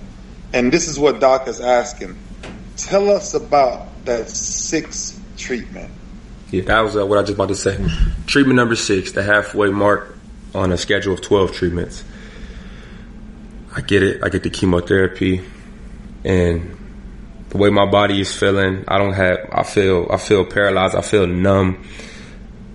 And 0.53 0.71
this 0.71 0.87
is 0.87 0.99
what 0.99 1.19
Doc 1.19 1.47
is 1.47 1.61
asking. 1.61 2.17
Tell 2.77 3.09
us 3.09 3.33
about 3.33 3.87
that 4.05 4.29
six 4.29 5.19
treatment. 5.37 5.91
Yeah, 6.51 6.63
that 6.63 6.81
was 6.81 6.95
uh, 6.95 7.05
what 7.05 7.17
I 7.17 7.21
was 7.21 7.29
just 7.29 7.37
about 7.37 7.49
to 7.49 7.55
say. 7.55 7.77
Treatment 8.27 8.57
number 8.57 8.75
six, 8.75 9.13
the 9.13 9.23
halfway 9.23 9.69
mark 9.69 10.17
on 10.53 10.71
a 10.71 10.77
schedule 10.77 11.13
of 11.13 11.21
12 11.21 11.53
treatments. 11.53 12.03
I 13.75 13.81
get 13.81 14.03
it. 14.03 14.23
I 14.23 14.29
get 14.29 14.43
the 14.43 14.49
chemotherapy. 14.49 15.41
And 16.23 16.74
the 17.55 17.61
way 17.61 17.69
my 17.69 17.85
body 17.85 18.19
is 18.19 18.35
feeling. 18.35 18.83
I 18.85 18.97
don't 18.97 19.13
have. 19.13 19.49
I 19.49 19.63
feel. 19.63 20.07
I 20.11 20.17
feel 20.17 20.43
paralyzed. 20.45 20.93
I 20.93 21.01
feel 21.01 21.25
numb. 21.25 21.87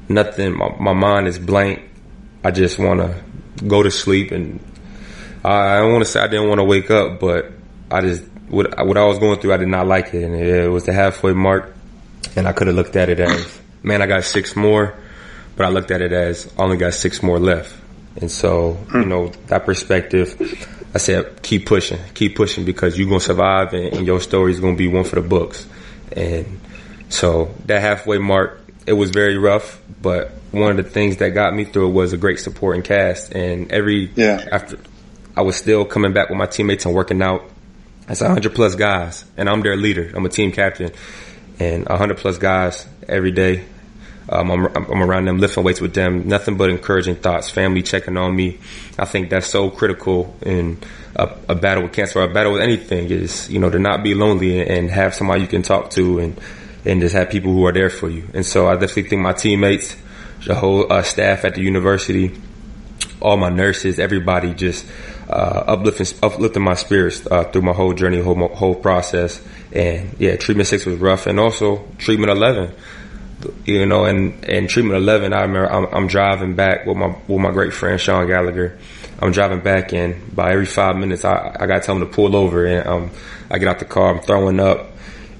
Nothing. 0.09 0.57
My, 0.57 0.75
my 0.81 0.95
mind 0.95 1.29
is 1.29 1.39
blank. 1.39 1.83
I 2.43 2.51
just 2.51 2.79
want 2.79 3.01
to 3.01 3.23
go 3.67 3.83
to 3.83 3.91
sleep, 3.91 4.33
and 4.33 4.59
I, 5.45 5.77
I 5.77 5.77
don't 5.81 5.93
want 5.93 6.05
to 6.05 6.11
say 6.11 6.21
I 6.21 6.29
didn't 6.29 6.49
want 6.49 6.61
to 6.61 6.65
wake 6.65 6.91
up, 6.91 7.21
but 7.21 7.53
I 7.91 8.01
just 8.01 8.25
what 8.49 8.87
what 8.87 8.97
I 8.97 9.05
was 9.05 9.19
going 9.19 9.39
through. 9.39 9.53
I 9.53 9.59
did 9.59 9.69
not 9.69 9.87
like 9.87 10.15
it, 10.15 10.25
and 10.25 10.35
it 10.35 10.71
was 10.71 10.87
the 10.87 10.95
halfway 10.95 11.35
mark, 11.35 11.75
and 12.35 12.49
I 12.49 12.53
could 12.53 12.67
have 12.67 12.77
looked 12.77 12.97
at 12.97 13.11
it 13.11 13.21
as, 13.21 13.61
man, 13.83 14.01
I 14.01 14.07
got 14.07 14.25
six 14.25 14.57
more, 14.57 14.95
but 15.57 15.67
I 15.67 15.69
looked 15.69 15.91
at 15.91 16.01
it 16.01 16.13
as 16.13 16.51
I 16.59 16.63
only 16.63 16.79
got 16.79 16.95
six 16.95 17.23
more 17.23 17.39
left, 17.39 17.75
and 18.17 18.31
so 18.31 18.79
you 18.95 19.03
hmm. 19.03 19.09
know 19.11 19.29
that 19.49 19.67
perspective. 19.67 20.79
I 20.95 20.99
said, 20.99 21.43
keep 21.43 21.67
pushing, 21.67 22.01
keep 22.15 22.37
pushing 22.37 22.65
because 22.65 22.99
you're 22.99 23.09
gonna 23.09 23.21
survive, 23.21 23.73
and, 23.75 23.95
and 23.95 24.07
your 24.07 24.21
story 24.21 24.53
is 24.53 24.61
gonna 24.61 24.77
be 24.77 24.89
one 24.89 25.05
for 25.05 25.17
the 25.17 25.27
books. 25.27 25.67
And 26.13 26.61
so 27.09 27.55
that 27.67 27.81
halfway 27.81 28.19
mark, 28.19 28.61
it 28.87 28.95
was 28.95 29.11
very 29.11 29.39
rough, 29.39 29.81
but 30.03 30.33
one 30.51 30.73
of 30.73 30.77
the 30.85 30.91
things 30.91 31.19
that 31.19 31.31
got 31.31 31.55
me 31.55 31.65
through 31.65 31.89
it 31.89 31.93
was 31.93 32.13
a 32.13 32.17
great 32.17 32.41
supporting 32.41 32.83
cast. 32.83 33.33
And 33.33 33.71
every 33.71 34.11
yeah. 34.17 34.49
after, 34.51 34.79
I 35.37 35.43
was 35.43 35.57
still 35.57 35.85
coming 35.85 36.13
back 36.13 36.29
with 36.29 36.39
my 36.39 36.47
teammates 36.47 36.87
and 36.87 36.95
working 36.95 37.23
out. 37.23 37.45
It's 38.09 38.21
hundred 38.21 38.57
plus 38.57 38.75
guys, 38.75 39.25
and 39.37 39.49
I'm 39.49 39.61
their 39.61 39.77
leader. 39.77 40.11
I'm 40.13 40.27
a 40.27 40.29
team 40.29 40.51
captain, 40.51 40.91
and 41.61 41.87
hundred 41.87 42.19
plus 42.19 42.39
guys 42.39 42.85
every 43.07 43.31
day. 43.31 43.65
Um, 44.33 44.51
I'm, 44.51 44.67
I'm, 44.77 45.03
around 45.03 45.25
them, 45.25 45.39
lifting 45.39 45.65
weights 45.65 45.81
with 45.81 45.93
them. 45.93 46.29
Nothing 46.29 46.57
but 46.57 46.71
encouraging 46.71 47.17
thoughts. 47.17 47.51
Family 47.51 47.83
checking 47.83 48.17
on 48.17 48.35
me. 48.35 48.59
I 48.97 49.05
think 49.05 49.29
that's 49.29 49.49
so 49.49 49.71
critical 49.71 50.37
in 50.43 50.79
a, 51.17 51.37
a, 51.49 51.55
battle 51.57 51.83
with 51.83 51.93
cancer 51.93 52.21
or 52.21 52.25
a 52.25 52.33
battle 52.33 52.53
with 52.53 52.63
anything. 52.63 53.11
Is 53.11 53.51
you 53.51 53.59
know 53.59 53.71
to 53.71 53.81
not 53.81 54.05
be 54.05 54.15
lonely 54.15 54.65
and 54.65 54.89
have 54.89 55.15
somebody 55.15 55.43
you 55.43 55.49
can 55.49 55.63
talk 55.63 55.91
to 55.91 56.21
and 56.21 56.41
and 56.85 57.01
just 57.01 57.15
have 57.15 57.29
people 57.29 57.53
who 57.53 57.67
are 57.67 57.73
there 57.73 57.91
for 57.91 58.09
you. 58.09 58.25
And 58.33 58.47
so 58.47 58.69
I 58.69 58.75
definitely 58.75 59.05
think 59.05 59.23
my 59.23 59.33
teammates, 59.33 59.97
the 60.47 60.55
whole 60.55 60.91
uh, 60.91 61.03
staff 61.03 61.45
at 61.45 61.57
the 61.57 61.63
university, 61.63 62.33
all 63.21 63.37
my 63.37 63.51
nurses, 63.51 63.99
everybody 63.99 64.55
just 64.55 64.87
uh, 65.29 65.65
uplifting 65.67 66.07
uplifting 66.23 66.63
my 66.63 66.75
spirits 66.75 67.27
uh, 67.27 67.45
through 67.45 67.63
my 67.63 67.73
whole 67.73 67.95
journey, 67.95 68.21
whole 68.21 68.49
whole 68.55 68.77
process. 68.77 69.43
And 69.73 70.15
yeah, 70.21 70.37
treatment 70.37 70.69
six 70.69 70.87
was 70.87 70.99
rough, 70.99 71.27
and 71.27 71.41
also 71.41 71.89
treatment 71.99 72.31
eleven 72.31 72.73
you 73.65 73.87
know, 73.87 74.05
and, 74.05 74.45
and 74.45 74.69
treatment 74.69 74.97
11, 74.97 75.33
I 75.33 75.43
remember 75.43 75.71
I'm, 75.71 75.87
I'm, 75.87 76.07
driving 76.07 76.55
back 76.55 76.87
with 76.87 76.97
my, 76.97 77.15
with 77.27 77.41
my 77.41 77.51
great 77.51 77.73
friend 77.73 78.01
Sean 78.01 78.27
Gallagher. 78.27 78.79
I'm 79.19 79.33
driving 79.33 79.61
back 79.61 79.93
and 79.93 80.35
by 80.35 80.53
every 80.53 80.67
five 80.67 80.97
minutes, 80.97 81.25
I, 81.25 81.57
I 81.59 81.67
got 81.67 81.81
to 81.81 81.81
tell 81.81 81.97
him 81.97 82.01
to 82.01 82.13
pull 82.13 82.37
over 82.37 82.67
and, 82.67 82.87
um, 82.87 83.11
I 83.51 83.59
get 83.59 83.69
out 83.69 83.79
the 83.79 83.85
car, 83.85 84.15
I'm 84.15 84.21
throwing 84.21 84.61
up 84.61 84.87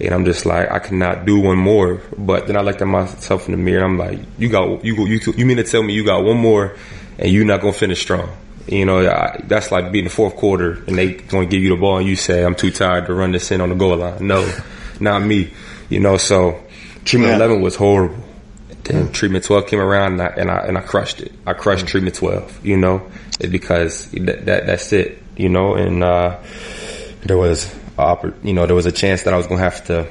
and 0.01 0.15
I'm 0.15 0.25
just 0.25 0.47
like, 0.47 0.71
I 0.71 0.79
cannot 0.79 1.27
do 1.27 1.41
one 1.41 1.59
more. 1.59 2.03
But 2.17 2.47
then 2.47 2.57
I 2.57 2.63
looked 2.63 2.81
at 2.81 2.87
myself 2.87 3.47
in 3.47 3.53
the 3.53 3.59
mirror 3.59 3.85
I'm 3.85 3.99
like, 3.99 4.19
you 4.39 4.49
got, 4.49 4.85
you, 4.85 5.07
you, 5.07 5.21
you 5.37 5.47
mean 5.47 5.59
to 5.59 5.65
tell 5.65 5.83
me 5.83 5.93
you 5.93 6.05
got 6.05 6.25
one 6.25 6.39
more 6.39 6.77
and 7.19 7.31
you're 7.31 7.45
not 7.45 7.61
to 7.61 7.73
finish 7.73 8.01
strong? 8.01 8.31
You 8.67 8.85
know, 8.85 9.07
I, 9.07 9.41
that's 9.45 9.71
like 9.71 9.93
being 9.93 10.05
the 10.05 10.11
fourth 10.11 10.37
quarter 10.37 10.83
and 10.87 10.97
they 10.97 11.15
to 11.15 11.47
give 11.47 11.63
you 11.63 11.71
the 11.71 11.77
ball 11.77 11.99
and 11.99 12.07
you 12.07 12.17
say, 12.17 12.45
I'm 12.45 12.55
too 12.55 12.71
tired 12.71 13.07
to 13.07 13.15
run 13.15 13.33
this 13.33 13.51
in 13.51 13.61
on 13.61 13.69
the 13.69 13.75
goal 13.75 13.97
line. 13.97 14.27
No, 14.27 14.51
not 15.01 15.23
me. 15.23 15.53
You 15.89 16.01
know, 16.01 16.17
so 16.17 16.63
treatment 17.05 17.31
yeah. 17.33 17.37
11 17.37 17.61
was 17.61 17.77
horrible. 17.77 18.25
Then 18.85 19.09
mm. 19.09 19.13
treatment 19.13 19.45
12 19.45 19.67
came 19.67 19.81
around 19.81 20.15
and 20.15 20.23
I, 20.23 20.27
and 20.27 20.51
I, 20.51 20.59
and 20.67 20.79
I 20.79 20.81
crushed 20.81 21.21
it. 21.21 21.33
I 21.47 21.53
crushed 21.53 21.87
mm. 21.87 21.89
treatment 21.89 22.15
12, 22.17 22.65
you 22.65 22.77
know, 22.77 23.11
because 23.39 24.11
that, 24.13 24.47
that 24.47 24.67
that's 24.67 24.93
it, 24.93 25.23
you 25.37 25.49
know, 25.49 25.75
and, 25.75 26.03
uh, 26.03 26.39
there 27.23 27.37
was, 27.37 27.73
you 28.43 28.53
know, 28.55 28.67
there 28.67 28.75
was 28.75 28.87
a 28.87 28.93
chance 28.93 29.25
that 29.25 29.35
I 29.35 29.37
was 29.37 29.47
going 29.47 29.59
to 29.59 29.65
have 29.65 29.85
to 29.87 30.09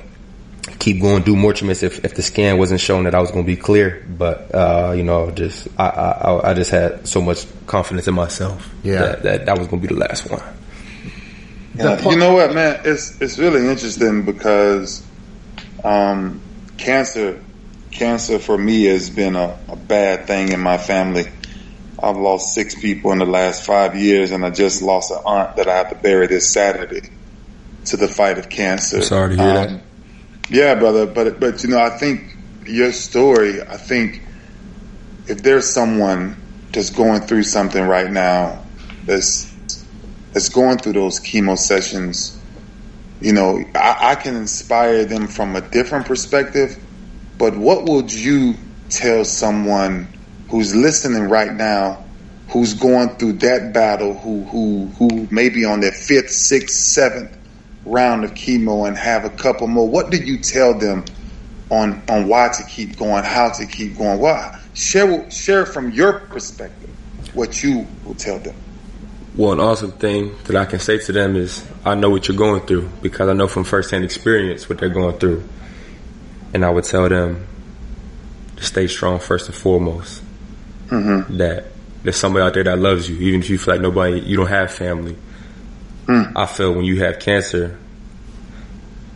keep 0.77 1.01
going, 1.01 1.23
do 1.23 1.35
more 1.35 1.53
treatments 1.53 1.83
if, 1.83 2.05
if 2.05 2.15
the 2.15 2.21
scan 2.21 2.57
wasn't 2.57 2.79
showing 2.79 3.05
that 3.05 3.15
I 3.15 3.19
was 3.19 3.31
going 3.31 3.43
to 3.43 3.47
be 3.47 3.55
clear. 3.55 4.05
But, 4.07 4.53
uh, 4.53 4.93
you 4.95 5.03
know, 5.03 5.31
just, 5.31 5.67
I, 5.77 5.87
I, 5.87 6.51
I 6.51 6.53
just 6.53 6.71
had 6.71 7.07
so 7.07 7.21
much 7.21 7.45
confidence 7.65 8.07
in 8.07 8.13
myself. 8.13 8.69
Yeah. 8.83 8.99
That, 8.99 9.23
that, 9.23 9.45
that 9.47 9.57
was 9.57 9.67
going 9.67 9.81
to 9.81 9.87
be 9.87 9.93
the 9.93 9.99
last 9.99 10.29
one. 10.29 10.41
Yeah, 11.75 12.09
you 12.09 12.17
know 12.17 12.33
what, 12.33 12.53
man? 12.53 12.81
It's, 12.83 13.19
it's 13.21 13.37
really 13.37 13.67
interesting 13.67 14.25
because, 14.25 15.03
um, 15.83 16.41
cancer, 16.79 17.43
cancer 17.91 18.39
for 18.39 18.57
me 18.57 18.85
has 18.85 19.09
been 19.09 19.35
a, 19.35 19.57
a 19.67 19.75
bad 19.75 20.25
thing 20.25 20.51
in 20.51 20.59
my 20.59 20.77
family. 20.77 21.25
I've 22.01 22.17
lost 22.17 22.53
six 22.53 22.79
people 22.79 23.11
in 23.11 23.19
the 23.19 23.25
last 23.25 23.65
five 23.65 23.95
years, 23.95 24.31
and 24.31 24.45
I 24.45 24.49
just 24.49 24.81
lost 24.81 25.11
an 25.11 25.19
aunt 25.25 25.57
that 25.57 25.67
I 25.67 25.75
have 25.75 25.89
to 25.89 25.95
bury 25.95 26.27
this 26.27 26.51
Saturday 26.51 27.09
to 27.85 27.97
the 27.97 28.07
fight 28.07 28.37
of 28.37 28.49
cancer. 28.49 29.01
Sorry 29.01 29.35
to 29.35 29.41
hear 29.41 29.51
um, 29.51 29.55
that. 29.55 29.81
Yeah, 30.49 30.75
brother, 30.75 31.05
but 31.05 31.39
but 31.39 31.61
you 31.63 31.69
know, 31.69 31.79
I 31.79 31.89
think 31.89 32.37
your 32.65 32.93
story. 32.93 33.61
I 33.61 33.77
think 33.77 34.21
if 35.27 35.43
there's 35.43 35.71
someone 35.71 36.37
that's 36.71 36.89
going 36.89 37.21
through 37.21 37.43
something 37.43 37.83
right 37.83 38.09
now, 38.09 38.63
that's 39.05 39.53
that's 40.31 40.49
going 40.49 40.77
through 40.77 40.93
those 40.93 41.19
chemo 41.19 41.57
sessions, 41.57 42.38
you 43.21 43.33
know, 43.33 43.63
I, 43.75 44.11
I 44.11 44.15
can 44.15 44.35
inspire 44.35 45.05
them 45.05 45.27
from 45.27 45.55
a 45.55 45.61
different 45.61 46.05
perspective. 46.05 46.77
But 47.37 47.57
what 47.57 47.85
would 47.85 48.13
you 48.13 48.55
tell 48.89 49.23
someone 49.25 50.07
who's 50.49 50.75
listening 50.75 51.29
right 51.29 51.53
now, 51.53 52.03
who's 52.49 52.73
going 52.73 53.09
through 53.17 53.33
that 53.33 53.73
battle, 53.73 54.13
who 54.13 54.43
who 54.45 54.87
who 54.97 55.27
may 55.31 55.49
be 55.49 55.65
on 55.65 55.79
their 55.79 55.91
fifth, 55.91 56.31
sixth, 56.31 56.75
seventh 56.75 57.35
round 57.85 58.23
of 58.23 58.31
chemo 58.33 58.87
and 58.87 58.97
have 58.97 59.25
a 59.25 59.29
couple 59.29 59.67
more, 59.67 59.87
what 59.87 60.09
do 60.11 60.17
you 60.17 60.37
tell 60.37 60.77
them 60.77 61.05
on 61.69 62.01
on 62.09 62.27
why 62.27 62.49
to 62.49 62.63
keep 62.63 62.97
going, 62.97 63.23
how 63.23 63.49
to 63.49 63.65
keep 63.65 63.97
going? 63.97 64.19
What 64.19 64.59
share 64.73 65.29
share 65.29 65.65
from 65.65 65.91
your 65.91 66.19
perspective 66.19 66.89
what 67.33 67.63
you 67.63 67.85
will 68.05 68.15
tell 68.15 68.39
them. 68.39 68.55
Well, 69.39 69.53
an 69.53 69.59
awesome 69.59 69.93
thing 69.93 70.35
that 70.45 70.55
I 70.55 70.65
can 70.65 70.79
say 70.79 70.97
to 70.97 71.11
them 71.11 71.35
is 71.35 71.65
I 71.85 71.95
know 71.95 72.09
what 72.09 72.27
you're 72.27 72.37
going 72.37 72.65
through 72.65 72.89
because 73.01 73.29
I 73.29 73.33
know 73.33 73.47
from 73.47 73.63
firsthand 73.63 74.03
experience 74.03 74.67
what 74.67 74.79
they're 74.79 74.89
going 74.89 75.17
through, 75.17 75.47
and 76.53 76.65
I 76.65 76.69
would 76.69 76.83
tell 76.83 77.07
them 77.07 77.47
to 78.57 78.63
stay 78.63 78.87
strong 78.87 79.19
first 79.19 79.47
and 79.47 79.55
foremost. 79.55 80.21
Mm-hmm. 80.87 81.37
That 81.37 81.67
there's 82.03 82.17
somebody 82.17 82.43
out 82.43 82.53
there 82.53 82.65
that 82.65 82.79
loves 82.79 83.09
you, 83.09 83.17
even 83.19 83.39
if 83.39 83.49
you 83.49 83.57
feel 83.57 83.75
like 83.75 83.81
nobody, 83.81 84.19
you 84.19 84.35
don't 84.35 84.47
have 84.47 84.71
family 84.73 85.15
Mm. 86.09 86.33
I 86.35 86.47
feel 86.47 86.73
when 86.73 86.85
you 86.85 87.03
have 87.03 87.19
cancer 87.19 87.77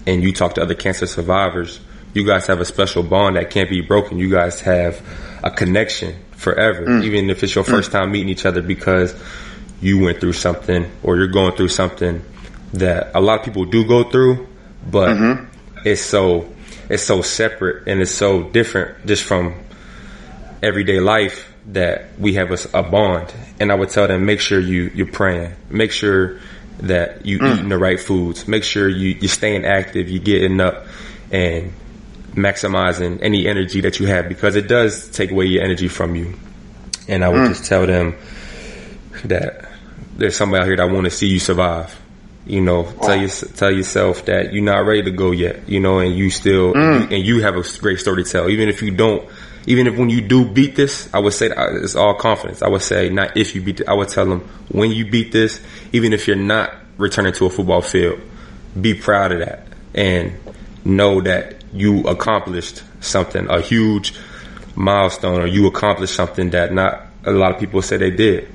and 0.06 0.22
you 0.22 0.32
talk 0.32 0.54
to 0.56 0.62
other 0.62 0.76
cancer 0.76 1.08
survivors, 1.08 1.80
you 2.14 2.24
guys 2.24 2.46
have 2.46 2.62
a 2.62 2.66
special 2.66 3.02
bond 3.02 3.36
that 3.36 3.50
can't 3.50 3.68
be 3.68 3.82
broken. 3.82 4.20
You 4.20 4.30
guys 4.30 4.60
have 4.62 5.02
a 5.44 5.50
connection 5.50 6.16
forever, 6.34 6.86
mm. 6.86 7.04
even 7.04 7.32
if 7.32 7.42
it's 7.44 7.56
your 7.56 7.64
first 7.64 7.90
mm. 7.90 7.94
time 7.94 8.12
meeting 8.12 8.30
each 8.30 8.46
other 8.46 8.62
because 8.62 9.20
you 9.84 10.00
went 10.00 10.22
through 10.22 10.34
something 10.34 10.90
or 11.04 11.18
you're 11.18 11.28
going 11.28 11.56
through 11.56 11.68
something 11.68 12.24
that 12.74 13.12
a 13.14 13.20
lot 13.20 13.40
of 13.40 13.46
people 13.46 13.66
do 13.66 13.86
go 13.86 14.04
through, 14.10 14.48
but 14.90 15.10
mm-hmm. 15.10 15.46
it's 15.86 16.02
so 16.02 16.50
it's 16.90 17.04
so 17.04 17.22
separate 17.22 17.88
and 17.88 18.02
it's 18.02 18.12
so 18.12 18.44
different 18.44 19.06
just 19.06 19.24
from 19.24 19.56
everyday 20.62 21.00
life 21.00 21.54
that 21.68 22.18
we 22.18 22.34
have 22.36 22.52
a, 22.52 22.80
a 22.80 22.84
bond. 22.84 23.34
And 23.60 23.72
I 23.72 23.76
would 23.76 23.90
tell 23.90 24.08
them, 24.08 24.26
make 24.26 24.40
sure 24.40 24.60
you 24.60 24.84
you're 24.96 25.12
praying, 25.12 25.54
make 25.70 25.92
sure 25.92 26.40
that 26.80 27.26
you 27.26 27.40
mm. 27.40 27.54
eating 27.54 27.70
the 27.70 27.78
right 27.78 28.00
foods. 28.00 28.48
Make 28.48 28.64
sure 28.64 28.88
you 28.88 29.18
you're 29.20 29.28
staying 29.28 29.66
active, 29.66 30.10
you're 30.10 30.24
getting 30.24 30.62
up 30.62 30.86
and 31.30 31.74
maximizing 32.34 33.20
any 33.22 33.48
energy 33.48 33.82
that 33.82 34.00
you 34.00 34.08
have 34.08 34.28
because 34.30 34.56
it 34.56 34.68
does 34.68 35.10
take 35.12 35.30
away 35.30 35.46
your 35.46 35.64
energy 35.64 35.90
from 35.90 36.16
you. 36.16 36.34
And 37.10 37.24
I 37.24 37.28
would 37.28 37.42
mm. 37.42 37.48
just 37.50 37.66
tell 37.66 37.86
them 37.86 38.16
that 39.26 39.73
there's 40.18 40.36
somebody 40.36 40.62
out 40.62 40.68
here 40.68 40.78
that 40.78 40.90
want 40.90 41.06
to 41.06 41.12
see 41.12 41.28
you 41.28 41.40
survive. 41.40 42.00
You 42.46 42.62
know, 42.62 42.82
wow. 42.82 42.92
tell 43.08 43.28
tell 43.28 43.72
yourself 43.72 44.26
that 44.26 44.54
you're 44.54 44.64
not 44.64 44.86
ready 44.86 45.04
to 45.04 45.12
go 45.12 45.32
yet. 45.32 45.68
You 45.70 45.80
know, 45.80 46.00
and 46.00 46.16
you 46.16 46.30
still 46.30 46.74
mm. 46.74 47.04
and 47.04 47.26
you 47.26 47.42
have 47.42 47.56
a 47.56 47.64
great 47.80 48.00
story 48.00 48.24
to 48.24 48.30
tell. 48.30 48.50
Even 48.50 48.68
if 48.70 48.82
you 48.82 48.92
don't 48.92 49.28
even 49.66 49.88
if 49.88 49.98
when 49.98 50.10
you 50.10 50.22
do 50.22 50.46
beat 50.46 50.76
this, 50.76 51.10
I 51.14 51.20
would 51.20 51.34
say 51.34 51.50
it's 51.56 51.96
all 51.96 52.16
confidence. 52.16 52.62
I 52.62 52.68
would 52.68 52.82
say 52.82 53.10
not 53.10 53.38
if 53.38 53.56
you 53.56 53.62
beat. 53.62 53.88
I 53.88 53.94
would 53.94 54.10
tell 54.10 54.26
them 54.26 54.42
when 54.70 54.92
you 54.92 55.10
beat 55.10 55.32
this, 55.32 55.62
even 55.94 56.14
if 56.14 56.28
you're 56.28 56.36
not 56.36 56.74
returning 56.98 57.34
to 57.34 57.46
a 57.46 57.50
football 57.50 57.82
field, 57.82 58.20
be 58.80 58.94
proud 58.94 59.32
of 59.32 59.40
that 59.40 59.68
and 59.94 60.34
know 60.84 61.22
that 61.22 61.64
you 61.72 62.02
accomplished 62.02 62.84
something, 63.00 63.48
a 63.50 63.62
huge 63.62 64.14
milestone, 64.76 65.42
or 65.42 65.48
you 65.48 65.68
accomplished 65.68 66.16
something 66.16 66.50
that 66.52 66.74
not 66.74 67.08
a 67.24 67.32
lot 67.32 67.54
of 67.54 67.60
people 67.60 67.82
say 67.82 67.98
they 67.98 68.12
did. 68.12 68.50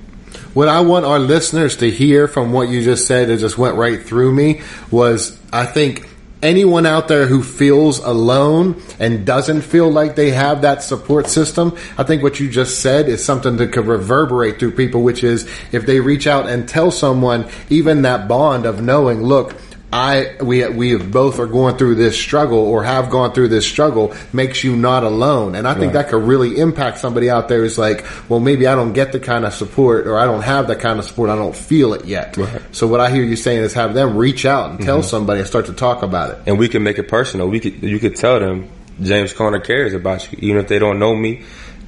What 0.55 0.69
I 0.69 0.81
want 0.81 1.05
our 1.05 1.19
listeners 1.19 1.77
to 1.79 1.91
hear 1.91 2.29
from 2.29 2.53
what 2.53 2.69
you 2.69 2.83
just 2.83 3.07
said, 3.07 3.31
it 3.31 3.39
just 3.39 3.59
went 3.59 3.77
right 3.77 4.03
through 4.03 4.33
me, 4.33 4.63
was 4.91 5.39
I 5.53 5.67
think 5.67 6.09
anyone 6.43 6.87
out 6.87 7.09
there 7.09 7.27
who 7.27 7.43
feels 7.43 7.99
alone 7.99 8.81
and 8.99 9.27
doesn't 9.27 9.63
feel 9.63 9.91
like 9.91 10.15
they 10.15 10.31
have 10.31 10.63
that 10.63 10.83
support 10.83 11.27
system, 11.27 11.77
I 11.97 12.05
think 12.05 12.23
what 12.23 12.41
you 12.41 12.49
just 12.49 12.81
said 12.81 13.09
is 13.09 13.25
something 13.25 13.57
that 13.57 13.73
could 13.73 13.87
reverberate 13.87 14.59
through 14.59 14.73
people, 14.73 15.03
which 15.03 15.25
is 15.25 15.49
if 15.73 15.87
they 15.87 16.01
reach 16.01 16.27
out 16.27 16.49
and 16.49 16.69
tell 16.69 16.91
someone, 16.91 17.49
even 17.71 18.03
that 18.03 18.29
bond 18.29 18.67
of 18.67 18.83
knowing, 18.83 19.23
look, 19.23 19.55
I 19.91 20.37
we 20.43 20.69
we 20.69 20.97
both 20.97 21.39
are 21.39 21.47
going 21.47 21.79
through 21.79 21.95
this 21.95 22.19
struggle 22.19 22.59
or 22.59 22.85
have 22.85 23.09
gone 23.09 23.33
through 23.33 23.49
this 23.49 23.67
struggle 23.67 24.15
makes 24.35 24.63
you 24.63 24.77
not 24.77 25.03
alone, 25.03 25.55
and 25.55 25.67
I 25.67 25.73
think 25.73 25.95
right. 25.95 26.05
that 26.05 26.11
could 26.11 26.25
really 26.25 26.59
impact 26.59 26.99
somebody 26.99 27.31
out 27.31 27.49
there. 27.49 27.65
Is 27.65 27.79
like, 27.79 28.05
well, 28.29 28.39
maybe 28.39 28.67
I 28.67 28.75
don't 28.75 28.93
get 28.93 29.13
the 29.13 29.21
kind 29.21 29.47
of 29.47 29.55
support 29.55 30.07
or 30.07 30.19
I 30.19 30.27
don't 30.27 30.43
have 30.43 30.69
that 30.69 30.81
kind 30.81 30.99
of 30.99 31.07
support. 31.07 31.31
I 31.31 31.37
don't 31.37 31.57
feel 31.57 31.95
it 31.95 32.05
yet. 32.05 32.37
Right. 32.37 32.61
So 32.71 32.87
what 32.87 33.01
I 33.01 33.11
hear 33.11 33.25
you 33.25 33.37
saying 33.37 33.63
is 33.63 33.73
have 33.75 33.95
them 33.95 34.19
reach 34.19 34.45
out 34.45 34.71
and 34.71 34.81
tell 34.81 34.99
mm-hmm. 34.99 35.09
somebody 35.09 35.41
and 35.41 35.49
start 35.49 35.67
to 35.67 35.73
talk 35.73 36.03
about 36.03 36.33
it. 36.33 36.39
And 36.47 36.59
we 36.59 36.69
can 36.69 36.83
make 36.83 36.99
it 36.99 37.09
personal. 37.09 37.49
We 37.49 37.59
could 37.59 37.83
you 37.83 37.99
could 37.99 38.17
tell 38.17 38.39
them 38.41 38.69
James 39.01 39.33
Conner 39.33 39.61
cares 39.61 39.95
about 39.95 40.31
you, 40.31 40.39
even 40.43 40.61
if 40.61 40.69
they 40.69 40.79
don't 40.79 40.99
know 40.99 41.17
me, 41.17 41.45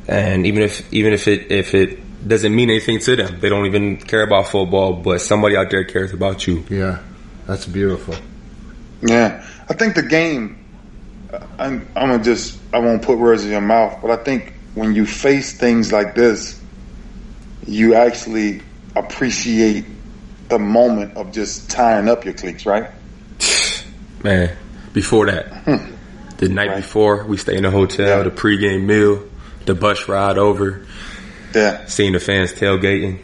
and 0.09 0.47
even 0.47 0.63
if 0.63 0.91
even 0.91 1.13
if 1.13 1.29
it 1.29 1.53
if 1.53 1.75
it 1.75 2.27
doesn't 2.27 2.55
mean 2.55 2.71
anything 2.71 2.99
to 3.01 3.17
them, 3.17 3.41
they 3.41 3.51
don't 3.51 3.67
even 3.67 3.99
care 3.99 4.23
about 4.23 4.49
football, 4.49 4.95
but 4.95 5.21
somebody 5.21 5.55
out 5.55 5.71
there 5.71 5.85
cares 5.85 6.15
about 6.15 6.47
you. 6.47 6.65
Yeah. 6.71 7.01
That's 7.51 7.67
beautiful. 7.67 8.15
Yeah, 9.03 9.45
I 9.69 9.75
think 9.75 9.97
the 9.97 10.05
game. 10.05 10.65
I'm, 11.59 11.89
I'm 11.97 12.11
gonna 12.11 12.23
just 12.23 12.61
I 12.73 12.79
won't 12.79 13.03
put 13.03 13.19
words 13.19 13.45
in 13.45 13.51
your 13.51 13.61
mouth, 13.61 13.99
but 14.01 14.13
I 14.13 14.23
think 14.23 14.53
when 14.77 14.95
you 14.95 15.05
face 15.05 15.59
things 15.59 15.93
like 15.93 16.15
this, 16.15 16.63
you 17.67 17.95
actually 17.95 18.63
appreciate 18.95 19.85
the 20.49 20.61
moment 20.61 21.17
of 21.17 21.33
just 21.33 21.69
tying 21.69 22.09
up 22.09 22.25
your 22.25 22.35
cleats, 22.35 22.67
right? 22.67 22.89
Man, 24.23 24.57
before 24.93 25.27
that, 25.27 25.49
hmm. 25.65 25.93
the 26.37 26.49
night 26.49 26.69
right. 26.69 26.77
before, 26.77 27.25
we 27.25 27.37
stay 27.37 27.57
in 27.57 27.65
the 27.65 27.73
hotel, 27.73 28.19
yeah. 28.19 28.23
the 28.23 28.31
pregame 28.31 28.85
meal, 28.85 29.29
the 29.67 29.75
bus 29.75 30.07
ride 30.09 30.39
over, 30.39 30.87
yeah, 31.53 31.87
seeing 31.87 32.13
the 32.13 32.21
fans 32.21 32.53
tailgating. 32.53 33.19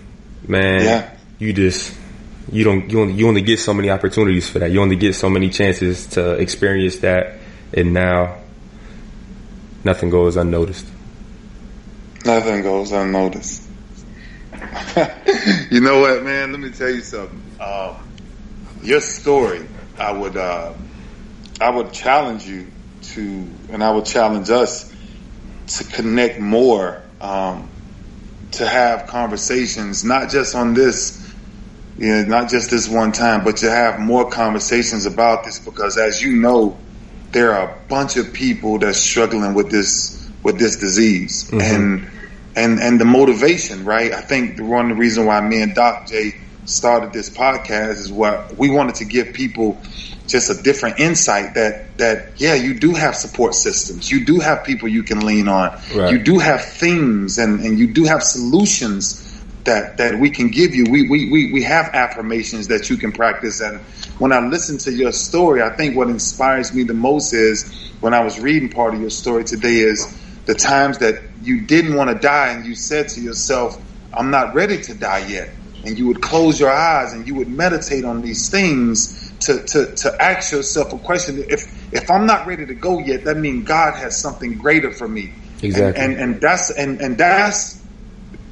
Man, 0.48 0.82
yeah. 0.82 1.16
you 1.38 1.52
just 1.52 1.96
you 2.50 2.64
don't 2.64 2.90
you 2.90 3.00
only, 3.00 3.14
you 3.14 3.28
only 3.28 3.42
get 3.42 3.58
so 3.58 3.74
many 3.74 3.90
opportunities 3.90 4.48
for 4.48 4.60
that. 4.60 4.70
You 4.70 4.80
only 4.80 4.96
get 4.96 5.14
so 5.14 5.28
many 5.28 5.50
chances 5.50 6.06
to 6.08 6.32
experience 6.32 6.98
that, 6.98 7.38
and 7.72 7.92
now 7.92 8.38
nothing 9.84 10.10
goes 10.10 10.36
unnoticed. 10.36 10.86
Nothing 12.24 12.62
goes 12.62 12.92
unnoticed. 12.92 13.68
you 15.70 15.80
know 15.80 16.00
what, 16.00 16.22
man? 16.22 16.52
Let 16.52 16.60
me 16.60 16.70
tell 16.70 16.90
you 16.90 17.00
something. 17.00 17.42
Um, 17.60 17.96
your 18.82 19.00
story, 19.00 19.66
I 19.98 20.12
would 20.12 20.36
uh, 20.36 20.72
I 21.60 21.70
would 21.70 21.92
challenge 21.92 22.46
you 22.46 22.68
to, 23.02 23.48
and 23.70 23.82
I 23.82 23.90
would 23.90 24.06
challenge 24.06 24.50
us 24.50 24.92
to 25.68 25.84
connect 25.84 26.38
more, 26.38 27.02
um, 27.20 27.68
to 28.52 28.66
have 28.66 29.08
conversations, 29.08 30.04
not 30.04 30.30
just 30.30 30.54
on 30.54 30.74
this 30.74 31.25
you 31.98 32.08
know, 32.08 32.24
not 32.24 32.50
just 32.50 32.70
this 32.70 32.88
one 32.88 33.12
time, 33.12 33.44
but 33.44 33.58
to 33.58 33.70
have 33.70 33.98
more 33.98 34.30
conversations 34.30 35.06
about 35.06 35.44
this 35.44 35.58
because 35.58 35.96
as 35.96 36.20
you 36.20 36.36
know, 36.36 36.76
there 37.32 37.54
are 37.54 37.70
a 37.70 37.88
bunch 37.88 38.16
of 38.16 38.32
people 38.32 38.78
that's 38.78 38.98
struggling 38.98 39.54
with 39.54 39.70
this, 39.70 40.28
with 40.42 40.58
this 40.58 40.76
disease 40.76 41.44
mm-hmm. 41.44 41.60
and, 41.60 42.10
and, 42.54 42.80
and 42.80 43.00
the 43.00 43.04
motivation, 43.04 43.84
right? 43.84 44.12
I 44.12 44.20
think 44.20 44.56
the 44.56 44.64
one 44.64 44.88
the 44.88 44.94
reason 44.94 45.26
why 45.26 45.40
me 45.40 45.62
and 45.62 45.74
Doc 45.74 46.06
J 46.08 46.34
started 46.66 47.12
this 47.12 47.30
podcast 47.30 47.92
is 47.92 48.12
what 48.12 48.56
we 48.56 48.70
wanted 48.70 48.96
to 48.96 49.04
give 49.04 49.32
people 49.32 49.80
just 50.26 50.50
a 50.50 50.62
different 50.62 50.98
insight 50.98 51.54
that 51.54 51.96
that 51.98 52.40
yeah 52.40 52.54
you 52.54 52.74
do 52.74 52.92
have 52.92 53.14
support 53.14 53.54
systems 53.54 54.10
you 54.10 54.24
do 54.24 54.40
have 54.40 54.64
people 54.64 54.88
you 54.88 55.04
can 55.04 55.24
lean 55.24 55.46
on 55.46 55.78
right. 55.94 56.12
you 56.12 56.18
do 56.18 56.38
have 56.38 56.64
things 56.64 57.38
and 57.38 57.60
and 57.60 57.78
you 57.78 57.86
do 57.86 58.04
have 58.04 58.22
solutions 58.22 59.22
that 59.66 59.98
that 59.98 60.18
we 60.18 60.30
can 60.30 60.48
give 60.48 60.74
you 60.74 60.84
we, 60.90 61.08
we 61.08 61.30
we 61.30 61.52
we 61.52 61.62
have 61.62 61.86
affirmations 61.94 62.68
that 62.68 62.90
you 62.90 62.96
can 62.96 63.12
practice 63.12 63.60
and 63.60 63.80
when 64.18 64.32
I 64.32 64.40
listen 64.40 64.78
to 64.78 64.92
your 64.92 65.12
story 65.12 65.62
I 65.62 65.70
think 65.70 65.96
what 65.96 66.08
inspires 66.08 66.72
me 66.72 66.82
the 66.84 66.94
most 66.94 67.32
is 67.32 67.92
when 68.00 68.14
I 68.14 68.24
was 68.24 68.40
reading 68.40 68.70
part 68.70 68.94
of 68.94 69.00
your 69.00 69.10
story 69.10 69.44
today 69.44 69.76
is 69.76 70.16
the 70.46 70.54
times 70.54 70.98
that 70.98 71.22
you 71.42 71.62
didn't 71.62 71.94
want 71.94 72.10
to 72.10 72.16
die 72.16 72.52
and 72.52 72.64
you 72.64 72.74
said 72.74 73.08
to 73.10 73.20
yourself 73.20 73.80
I'm 74.12 74.30
not 74.30 74.54
ready 74.54 74.80
to 74.82 74.94
die 74.94 75.26
yet 75.26 75.50
and 75.84 75.98
you 75.98 76.08
would 76.08 76.20
close 76.20 76.58
your 76.58 76.70
eyes 76.70 77.12
and 77.12 77.26
you 77.28 77.34
would 77.36 77.48
meditate 77.48 78.04
on 78.04 78.20
these 78.20 78.48
things 78.48 79.32
to, 79.40 79.62
to, 79.64 79.94
to 79.94 80.22
ask 80.22 80.52
yourself 80.52 80.92
a 80.92 80.98
question. 80.98 81.44
If 81.48 81.92
if 81.92 82.10
I'm 82.10 82.26
not 82.26 82.46
ready 82.46 82.66
to 82.66 82.74
go 82.74 82.98
yet, 82.98 83.24
that 83.24 83.36
means 83.36 83.66
God 83.66 83.94
has 83.94 84.16
something 84.16 84.58
greater 84.58 84.90
for 84.90 85.06
me. 85.06 85.32
Exactly. 85.62 86.02
And, 86.02 86.12
and, 86.12 86.20
and 86.20 86.40
that's 86.40 86.70
and, 86.70 87.00
and 87.00 87.16
that's 87.16 87.80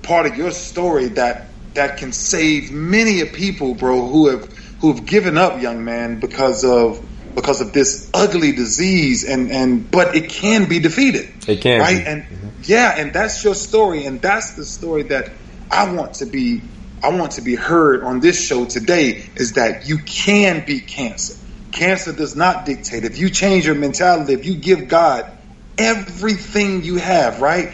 part 0.05 0.27
of 0.27 0.37
your 0.37 0.51
story 0.51 1.09
that 1.09 1.49
that 1.75 1.97
can 1.97 2.13
save 2.13 2.71
many 2.71 3.21
of 3.21 3.33
people, 3.33 3.75
bro, 3.75 4.07
who 4.07 4.29
have 4.29 4.53
who 4.81 4.93
have 4.93 5.05
given 5.07 5.37
up, 5.37 5.61
young 5.61 5.85
man, 5.85 6.21
because 6.21 6.65
of 6.65 7.05
because 7.35 7.61
of 7.61 7.73
this 7.73 8.11
ugly 8.15 8.53
disease 8.53 9.25
and 9.25 9.51
and 9.51 9.91
but 9.91 10.15
it 10.15 10.29
can 10.29 10.69
be 10.69 10.79
defeated. 10.79 11.33
It 11.49 11.61
can 11.61 11.81
right 11.81 12.05
be. 12.05 12.11
and 12.11 12.23
mm-hmm. 12.23 12.49
yeah, 12.65 12.95
and 12.97 13.13
that's 13.13 13.43
your 13.43 13.55
story, 13.55 14.07
and 14.07 14.21
that's 14.21 14.55
the 14.55 14.65
story 14.65 15.05
that 15.05 15.31
I 15.71 15.93
want 15.93 16.15
to 16.15 16.27
be 16.27 16.63
I 17.03 17.11
want 17.11 17.33
to 17.33 17.43
be 17.43 17.55
heard 17.55 18.03
on 18.03 18.21
this 18.21 18.43
show 18.43 18.65
today 18.65 19.29
is 19.37 19.55
that 19.55 19.89
you 19.89 19.99
can 19.99 20.65
beat 20.65 20.87
cancer. 20.87 21.35
Cancer 21.73 22.13
does 22.13 22.37
not 22.37 22.65
dictate. 22.65 23.05
If 23.05 23.19
you 23.19 23.29
change 23.31 23.67
your 23.67 23.75
mentality, 23.75 24.33
if 24.33 24.47
you 24.47 24.57
give 24.57 24.89
God 24.89 25.31
everything 25.77 26.85
you 26.85 26.97
have, 26.97 27.41
right? 27.41 27.73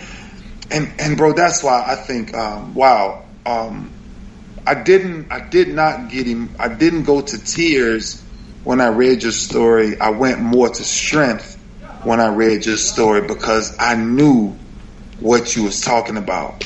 And 0.71 0.93
and 0.99 1.17
bro, 1.17 1.33
that's 1.33 1.63
why 1.63 1.85
I 1.87 1.97
think, 1.97 2.35
um, 2.35 2.75
wow, 2.75 3.25
um, 3.45 3.91
I 4.67 4.75
didn't, 4.75 5.33
I 5.33 5.41
did 5.41 5.69
not 5.69 6.11
get 6.11 6.27
him. 6.27 6.55
I 6.59 6.69
didn't 6.69 7.05
go 7.05 7.21
to 7.21 7.39
tears 7.45 8.23
when 8.65 8.81
I 8.81 8.89
read 8.89 9.23
your 9.23 9.33
story. 9.33 9.99
I 10.01 10.11
went 10.11 10.41
more 10.41 10.69
to 10.69 10.85
strength 10.85 11.57
when 12.05 12.21
I 12.21 12.29
read 12.29 12.67
your 12.67 12.77
story 12.77 13.27
because 13.27 13.77
I 13.79 13.95
knew 13.97 14.57
what 15.19 15.57
you 15.57 15.65
was 15.65 15.81
talking 15.81 16.17
about. 16.17 16.65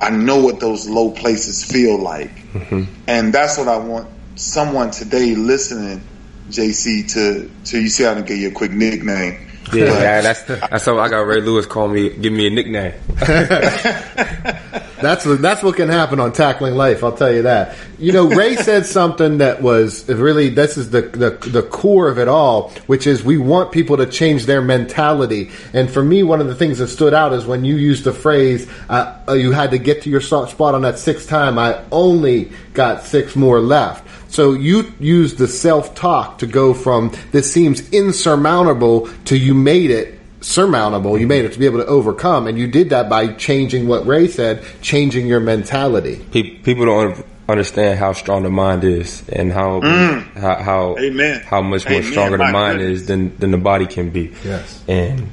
I 0.00 0.10
know 0.10 0.40
what 0.42 0.60
those 0.60 0.88
low 0.88 1.10
places 1.10 1.64
feel 1.64 1.98
like. 1.98 2.30
Mm-hmm. 2.52 2.84
And 3.06 3.32
that's 3.32 3.58
what 3.58 3.68
I 3.68 3.78
want 3.78 4.08
someone 4.36 4.90
today 4.90 5.34
listening, 5.34 6.02
JC, 6.50 7.12
to, 7.14 7.50
to 7.66 7.80
you 7.80 7.88
see 7.88 8.04
how 8.04 8.14
to 8.14 8.22
get 8.22 8.38
you 8.38 8.48
a 8.48 8.52
quick 8.52 8.70
nickname. 8.70 9.47
Yeah, 9.72 10.20
that's 10.20 10.42
that's 10.42 10.84
how 10.84 10.98
I 10.98 11.08
got 11.08 11.26
Ray 11.26 11.40
Lewis 11.40 11.66
call 11.66 11.88
me, 11.88 12.10
give 12.10 12.32
me 12.32 12.46
a 12.46 12.50
nickname. 12.50 12.94
that's 15.00 15.24
what, 15.24 15.40
that's 15.40 15.62
what 15.62 15.76
can 15.76 15.88
happen 15.88 16.20
on 16.20 16.32
tackling 16.32 16.74
life. 16.74 17.04
I'll 17.04 17.16
tell 17.16 17.32
you 17.32 17.42
that. 17.42 17.76
You 17.98 18.12
know, 18.12 18.28
Ray 18.28 18.56
said 18.68 18.86
something 18.86 19.38
that 19.38 19.62
was 19.62 20.08
really 20.08 20.48
this 20.48 20.76
is 20.76 20.90
the, 20.90 21.02
the 21.02 21.30
the 21.48 21.62
core 21.62 22.08
of 22.08 22.18
it 22.18 22.28
all, 22.28 22.70
which 22.86 23.06
is 23.06 23.24
we 23.24 23.38
want 23.38 23.72
people 23.72 23.96
to 23.96 24.06
change 24.06 24.46
their 24.46 24.62
mentality. 24.62 25.50
And 25.72 25.90
for 25.90 26.02
me, 26.02 26.22
one 26.22 26.40
of 26.40 26.46
the 26.46 26.54
things 26.54 26.78
that 26.78 26.88
stood 26.88 27.14
out 27.14 27.32
is 27.32 27.46
when 27.46 27.64
you 27.64 27.76
used 27.76 28.04
the 28.04 28.12
phrase, 28.12 28.68
uh, 28.88 29.18
"You 29.28 29.52
had 29.52 29.70
to 29.70 29.78
get 29.78 30.02
to 30.02 30.10
your 30.10 30.20
spot 30.20 30.74
on 30.74 30.82
that 30.82 30.98
sixth 30.98 31.28
time." 31.28 31.58
I 31.58 31.80
only 31.92 32.52
got 32.74 33.04
six 33.04 33.36
more 33.36 33.60
left. 33.60 34.06
So 34.30 34.52
you 34.52 34.92
use 35.00 35.34
the 35.34 35.48
self 35.48 35.94
talk 35.94 36.38
to 36.38 36.46
go 36.46 36.74
from 36.74 37.12
this 37.32 37.52
seems 37.52 37.88
insurmountable 37.90 39.08
to 39.24 39.36
you 39.36 39.54
made 39.54 39.90
it 39.90 40.17
surmountable. 40.40 41.18
You 41.18 41.26
made 41.26 41.44
it 41.44 41.52
to 41.52 41.58
be 41.58 41.66
able 41.66 41.78
to 41.78 41.86
overcome, 41.86 42.46
and 42.46 42.58
you 42.58 42.66
did 42.66 42.90
that 42.90 43.08
by 43.08 43.32
changing 43.34 43.88
what 43.88 44.06
Ray 44.06 44.28
said, 44.28 44.64
changing 44.82 45.26
your 45.26 45.40
mentality. 45.40 46.16
People 46.32 46.86
don't 46.86 47.24
understand 47.48 47.98
how 47.98 48.12
strong 48.12 48.42
the 48.42 48.50
mind 48.50 48.84
is, 48.84 49.26
and 49.28 49.52
how 49.52 49.80
mm. 49.80 50.34
how 50.34 50.62
how, 50.62 50.98
Amen. 50.98 51.40
how 51.40 51.62
much 51.62 51.84
more 51.88 51.98
Amen. 51.98 52.10
stronger 52.10 52.36
the 52.38 52.50
mind 52.50 52.78
goodness. 52.78 53.00
is 53.02 53.06
than 53.06 53.36
than 53.38 53.50
the 53.50 53.58
body 53.58 53.86
can 53.86 54.10
be. 54.10 54.34
Yes, 54.44 54.82
and 54.88 55.28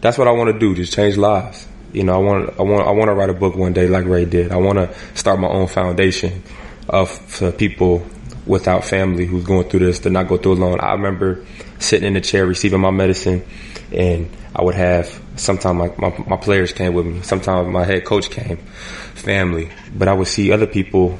that's 0.00 0.18
what 0.18 0.28
I 0.28 0.32
want 0.32 0.52
to 0.52 0.58
do. 0.58 0.74
Just 0.74 0.92
change 0.92 1.16
lives. 1.16 1.66
You 1.92 2.04
know, 2.04 2.14
I 2.14 2.18
want 2.18 2.58
I 2.58 2.62
want 2.62 2.86
I 2.86 2.90
want 2.90 3.08
to 3.08 3.14
write 3.14 3.30
a 3.30 3.34
book 3.34 3.56
one 3.56 3.72
day 3.72 3.88
like 3.88 4.04
Ray 4.04 4.24
did. 4.24 4.52
I 4.52 4.56
want 4.56 4.78
to 4.78 4.94
start 5.14 5.40
my 5.40 5.48
own 5.48 5.68
foundation 5.68 6.42
of 6.88 7.10
for 7.10 7.52
people 7.52 8.06
without 8.48 8.84
family 8.84 9.26
who's 9.26 9.44
going 9.44 9.68
through 9.68 9.80
this 9.80 10.00
to 10.00 10.10
not 10.10 10.26
go 10.26 10.36
through 10.38 10.54
alone. 10.54 10.80
I 10.80 10.92
remember 10.92 11.44
sitting 11.78 12.06
in 12.06 12.14
the 12.14 12.20
chair 12.20 12.46
receiving 12.46 12.80
my 12.80 12.90
medicine, 12.90 13.44
and 13.92 14.30
I 14.56 14.62
would 14.64 14.74
have 14.74 15.20
sometimes 15.36 15.78
my, 15.78 16.08
my, 16.08 16.24
my 16.26 16.36
players 16.36 16.72
came 16.72 16.94
with 16.94 17.06
me, 17.06 17.22
sometimes 17.22 17.68
my 17.68 17.84
head 17.84 18.04
coach 18.04 18.30
came, 18.30 18.56
family, 18.56 19.70
but 19.94 20.08
I 20.08 20.14
would 20.14 20.26
see 20.26 20.50
other 20.50 20.66
people 20.66 21.18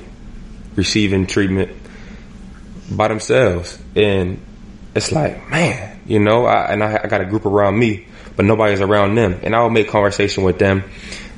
receiving 0.75 1.27
treatment 1.27 1.71
by 2.91 3.09
themselves, 3.09 3.79
and 3.95 4.41
it's 4.95 5.12
like, 5.12 5.49
man, 5.51 6.01
you 6.07 6.19
know, 6.19 6.47
I, 6.47 6.73
and 6.73 6.83
I, 6.83 7.01
I 7.05 7.07
got 7.07 7.21
a 7.21 7.27
group 7.27 7.45
around 7.45 7.79
me, 7.79 8.07
but 8.37 8.47
nobody's 8.47 8.81
around 8.81 9.14
them, 9.14 9.38
and 9.43 9.55
I 9.55 9.61
will 9.62 9.71
make 9.71 9.88
conversation 9.88 10.45
with 10.45 10.59
them. 10.59 10.83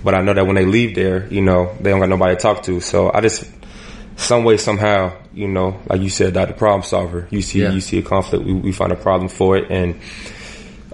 But 0.03 0.14
I 0.14 0.22
know 0.22 0.33
that 0.33 0.46
when 0.46 0.55
they 0.55 0.64
leave 0.64 0.94
there, 0.94 1.26
you 1.26 1.42
know, 1.42 1.76
they 1.79 1.90
don't 1.90 2.00
got 2.00 2.09
nobody 2.09 2.35
to 2.35 2.40
talk 2.40 2.62
to. 2.62 2.81
So 2.81 3.12
I 3.12 3.20
just 3.20 3.44
some 4.16 4.44
way, 4.44 4.57
somehow, 4.57 5.19
you 5.32 5.48
know, 5.48 5.80
like 5.88 6.00
you 6.00 6.10
said, 6.10 6.34
that 6.34 6.48
the 6.48 6.54
problem 6.54 6.82
solver. 6.82 7.26
You 7.30 7.42
see, 7.42 7.62
yeah. 7.62 7.70
you 7.70 7.80
see 7.80 7.98
a 7.98 8.02
conflict, 8.02 8.44
we, 8.44 8.52
we, 8.52 8.72
find 8.72 8.92
a 8.92 8.96
problem 8.96 9.28
for 9.28 9.56
it, 9.56 9.70
and 9.70 10.00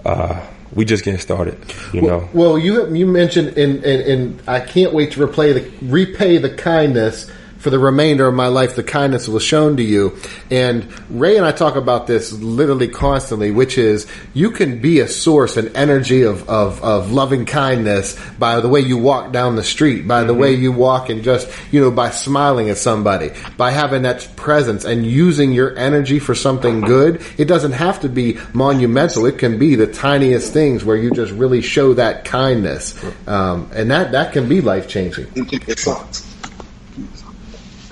uh, 0.05 0.45
we 0.73 0.85
just 0.85 1.03
getting 1.03 1.19
started. 1.19 1.57
You 1.93 2.01
well, 2.03 2.21
know. 2.21 2.29
Well, 2.33 2.57
you 2.57 2.93
you 2.95 3.07
mentioned, 3.07 3.57
and, 3.57 3.83
and, 3.83 4.01
and 4.01 4.41
I 4.47 4.59
can't 4.59 4.93
wait 4.93 5.11
to 5.13 5.27
replay 5.27 5.53
the 5.53 5.85
repay 5.85 6.37
the 6.37 6.55
kindness 6.55 7.31
for 7.67 7.71
the 7.71 7.79
remainder 7.79 8.25
of 8.25 8.33
my 8.33 8.47
life, 8.47 8.77
the 8.77 8.83
kindness 8.83 9.27
was 9.27 9.43
shown 9.43 9.75
to 9.75 9.83
you. 9.83 10.17
And 10.49 10.87
Ray 11.09 11.35
and 11.35 11.45
I 11.45 11.51
talk 11.51 11.75
about 11.75 12.07
this 12.07 12.31
literally 12.31 12.87
constantly, 12.87 13.51
which 13.51 13.77
is 13.77 14.07
you 14.33 14.51
can 14.51 14.79
be 14.79 15.01
a 15.01 15.07
source 15.09 15.57
and 15.57 15.75
energy 15.75 16.21
of, 16.21 16.47
of, 16.47 16.81
of 16.81 17.11
loving 17.11 17.45
kindness 17.45 18.17
by 18.39 18.61
the 18.61 18.69
way 18.69 18.79
you 18.79 18.97
walk 18.97 19.33
down 19.33 19.57
the 19.57 19.65
street, 19.65 20.07
by 20.07 20.23
the 20.23 20.31
mm-hmm. 20.31 20.43
way 20.43 20.53
you 20.53 20.71
walk 20.71 21.09
and 21.09 21.25
just, 21.25 21.51
you 21.69 21.81
know, 21.81 21.91
by 21.91 22.09
smiling 22.09 22.69
at 22.69 22.77
somebody, 22.77 23.31
by 23.57 23.71
having 23.71 24.03
that 24.03 24.25
presence 24.37 24.85
and 24.85 25.05
using 25.05 25.51
your 25.51 25.77
energy 25.77 26.19
for 26.19 26.35
something 26.35 26.79
good. 26.79 27.21
It 27.37 27.49
doesn't 27.49 27.73
have 27.73 27.99
to 27.99 28.07
be 28.07 28.37
monumental. 28.53 29.25
It 29.25 29.39
can 29.39 29.59
be 29.59 29.75
the 29.75 29.87
tiniest 29.87 30.53
things 30.53 30.85
where 30.85 30.95
you 30.95 31.11
just 31.11 31.33
really 31.33 31.61
show 31.61 31.95
that 31.95 32.23
kindness. 32.23 32.97
Um, 33.27 33.69
and 33.73 33.91
that, 33.91 34.13
that 34.13 34.31
can 34.31 34.47
be 34.47 34.61
life 34.61 34.87
changing. 34.87 35.27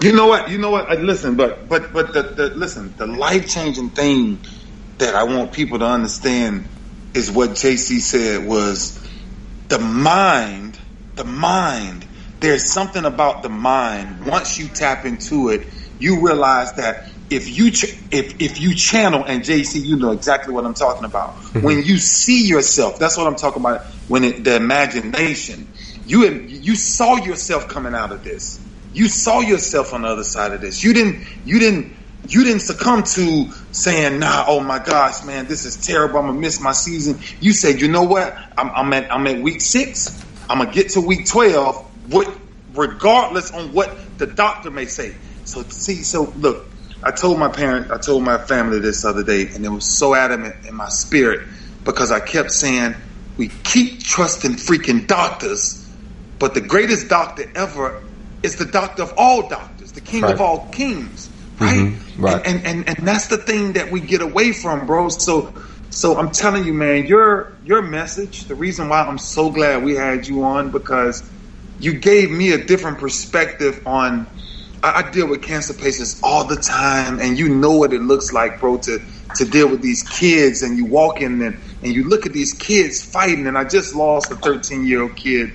You 0.06 0.14
know 0.14 0.28
what? 0.28 0.52
You 0.52 0.60
know 0.60 0.70
what? 0.70 0.92
Uh, 0.92 1.00
listen, 1.00 1.36
but 1.36 1.68
but 1.68 1.92
but 1.92 2.14
the, 2.14 2.22
the 2.22 2.50
listen, 2.50 2.94
the 2.96 3.08
life 3.08 3.50
changing 3.50 3.90
thing 3.90 4.40
that 5.00 5.16
I 5.16 5.24
want 5.24 5.52
people 5.52 5.80
to 5.80 5.86
understand 5.86 6.68
is 7.16 7.32
what 7.32 7.52
JC 7.52 8.00
said 8.02 8.48
was 8.48 9.04
the 9.68 9.80
mind. 9.80 10.78
The 11.16 11.24
mind. 11.24 12.06
There's 12.40 12.72
something 12.72 13.04
about 13.04 13.42
the 13.42 13.50
mind. 13.50 14.28
Once 14.28 14.60
you 14.60 14.68
tap 14.68 15.06
into 15.06 15.50
it, 15.50 15.66
you 15.98 16.24
realize 16.24 16.74
that 16.74 17.10
if 17.32 17.58
you 17.58 17.72
ch- 17.72 17.98
if 18.12 18.40
if 18.40 18.62
you 18.62 18.76
channel 18.76 19.24
and 19.24 19.42
JC, 19.42 19.84
you 19.84 19.96
know 19.96 20.12
exactly 20.12 20.54
what 20.54 20.66
I'm 20.66 20.76
talking 20.76 21.06
about. 21.06 21.34
Mm-hmm. 21.36 21.62
when 21.62 21.84
you 21.84 21.98
see 21.98 22.46
yourself, 22.46 23.00
that's 23.00 23.18
what 23.18 23.26
I'm 23.26 23.38
talking 23.38 23.64
about. 23.64 23.82
When 24.08 24.24
it, 24.24 24.44
the 24.44 24.56
imagination, 24.56 25.68
you 26.06 26.32
you 26.32 26.76
saw 26.76 27.16
yourself 27.16 27.68
coming 27.68 27.96
out 27.96 28.12
of 28.12 28.24
this 28.24 28.60
you 28.96 29.10
saw 29.10 29.42
yourself 29.42 29.94
on 29.94 30.04
the 30.04 30.08
other 30.08 30.24
side 30.24 30.54
of 30.54 30.62
this. 30.62 30.82
You 30.82 30.94
didn't, 30.94 31.26
you 31.44 31.60
didn't, 31.60 31.94
you 32.28 32.46
didn't 32.46 32.62
succumb 32.62 33.04
to 33.04 33.52
saying, 33.72 34.20
nah, 34.20 34.46
oh 34.48 34.62
my 34.62 34.80
gosh, 34.80 35.24
man, 35.26 35.48
this 35.48 35.66
is 35.66 35.76
terrible. 35.76 36.20
I'm 36.20 36.28
gonna 36.28 36.40
miss 36.40 36.62
my 36.62 36.72
season. 36.72 37.20
You 37.42 37.52
said, 37.52 37.82
you 37.82 37.90
know 37.90 38.04
what? 38.04 38.36
I'm, 38.58 38.72
I'm 38.72 38.94
at, 38.94 39.14
I'm 39.14 39.28
at 39.28 39.42
week 39.42 39.60
six. 39.60 40.24
I'm 40.50 40.60
gonna 40.60 40.72
get 40.72 40.92
to 40.92 41.02
week 41.02 41.28
12, 41.28 41.76
what, 42.08 42.40
regardless 42.74 43.52
on 43.52 43.74
what 43.74 43.98
the 44.18 44.28
doctor 44.28 44.72
may 44.72 44.86
say. 44.86 45.14
So 45.44 45.64
see, 45.64 46.04
so 46.04 46.32
look, 46.38 46.66
I 47.04 47.12
told 47.12 47.38
my 47.38 47.50
parents, 47.50 47.92
I 47.92 47.98
told 47.98 48.24
my 48.24 48.38
family 48.38 48.80
this 48.80 49.04
other 49.04 49.24
day, 49.24 49.50
and 49.54 49.66
it 49.66 49.70
was 49.70 49.86
so 49.86 50.16
adamant 50.16 50.56
in 50.68 50.74
my 50.74 50.88
spirit 50.88 51.42
because 51.84 52.12
I 52.12 52.22
kept 52.22 52.52
saying, 52.52 52.96
we 53.36 53.50
keep 53.50 54.02
trusting 54.02 54.54
freaking 54.54 55.06
doctors, 55.06 55.94
but 56.40 56.54
the 56.54 56.62
greatest 56.62 57.10
doctor 57.10 57.44
ever 57.56 58.02
is 58.46 58.56
the 58.56 58.66
doctor 58.66 59.04
of 59.04 59.14
all 59.18 59.48
doctors, 59.50 59.92
the 59.92 60.02
king 60.02 60.22
right. 60.22 60.34
of 60.34 60.42
all 60.42 60.68
kings, 60.72 61.30
right? 61.60 61.78
Mm-hmm. 61.78 62.22
Right. 62.22 62.46
And, 62.46 62.66
and, 62.66 62.88
and 62.88 62.98
and 63.00 63.08
that's 63.08 63.28
the 63.28 63.38
thing 63.38 63.74
that 63.74 63.92
we 63.92 64.00
get 64.00 64.22
away 64.22 64.54
from, 64.54 64.86
bro. 64.86 65.10
So 65.10 65.54
so 65.90 66.18
I'm 66.18 66.32
telling 66.32 66.66
you, 66.66 66.74
man, 66.74 67.08
your 67.08 67.54
your 67.66 67.82
message, 67.82 68.46
the 68.46 68.56
reason 68.56 68.90
why 68.90 69.02
I'm 69.02 69.18
so 69.18 69.50
glad 69.50 69.84
we 69.84 69.96
had 69.96 70.28
you 70.28 70.44
on 70.44 70.72
because 70.72 71.30
you 71.80 71.94
gave 71.94 72.32
me 72.32 72.52
a 72.54 72.64
different 72.64 73.00
perspective 73.00 73.86
on 73.86 74.28
I, 74.84 75.02
I 75.02 75.12
deal 75.12 75.28
with 75.28 75.42
cancer 75.42 75.74
patients 75.74 76.20
all 76.22 76.46
the 76.46 76.56
time, 76.56 77.20
and 77.20 77.38
you 77.38 77.50
know 77.50 77.78
what 77.78 77.94
it 77.94 78.02
looks 78.02 78.32
like, 78.32 78.60
bro, 78.60 78.78
to 78.80 79.00
to 79.36 79.46
deal 79.46 79.68
with 79.68 79.82
these 79.82 80.04
kids, 80.04 80.62
and 80.62 80.78
you 80.78 80.86
walk 80.86 81.22
in 81.22 81.42
and, 81.42 81.58
and 81.82 81.94
you 81.94 82.08
look 82.08 82.26
at 82.26 82.34
these 82.34 82.54
kids 82.54 83.02
fighting, 83.02 83.48
and 83.48 83.58
I 83.58 83.64
just 83.66 83.96
lost 83.96 84.32
a 84.32 84.36
13 84.36 84.86
year 84.86 85.02
old 85.02 85.16
kid, 85.16 85.52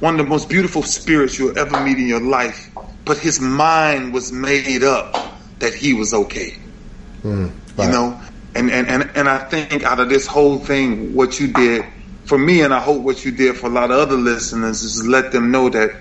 one 0.00 0.18
of 0.18 0.24
the 0.24 0.28
most 0.28 0.48
beautiful 0.48 0.82
spirits 0.82 1.38
you'll 1.38 1.58
ever 1.58 1.80
meet 1.80 1.98
in 1.98 2.06
your 2.06 2.20
life, 2.20 2.70
but 3.04 3.18
his 3.18 3.40
mind 3.40 4.12
was 4.12 4.30
made 4.32 4.82
up 4.84 5.16
that 5.58 5.74
he 5.74 5.94
was 5.94 6.14
okay. 6.14 6.56
Mm, 7.22 7.50
right. 7.76 7.86
You 7.86 7.90
know, 7.90 8.20
and, 8.54 8.70
and, 8.70 8.86
and, 8.88 9.10
and 9.14 9.28
I 9.28 9.38
think 9.38 9.82
out 9.82 9.98
of 10.00 10.08
this 10.08 10.26
whole 10.26 10.58
thing, 10.58 11.14
what 11.14 11.40
you 11.40 11.48
did 11.48 11.84
for 12.24 12.38
me, 12.38 12.60
and 12.62 12.72
I 12.72 12.80
hope 12.80 13.02
what 13.02 13.24
you 13.24 13.32
did 13.32 13.56
for 13.56 13.66
a 13.66 13.70
lot 13.70 13.90
of 13.90 13.98
other 13.98 14.16
listeners, 14.16 14.82
is 14.82 15.06
let 15.06 15.32
them 15.32 15.50
know 15.50 15.68
that, 15.70 15.96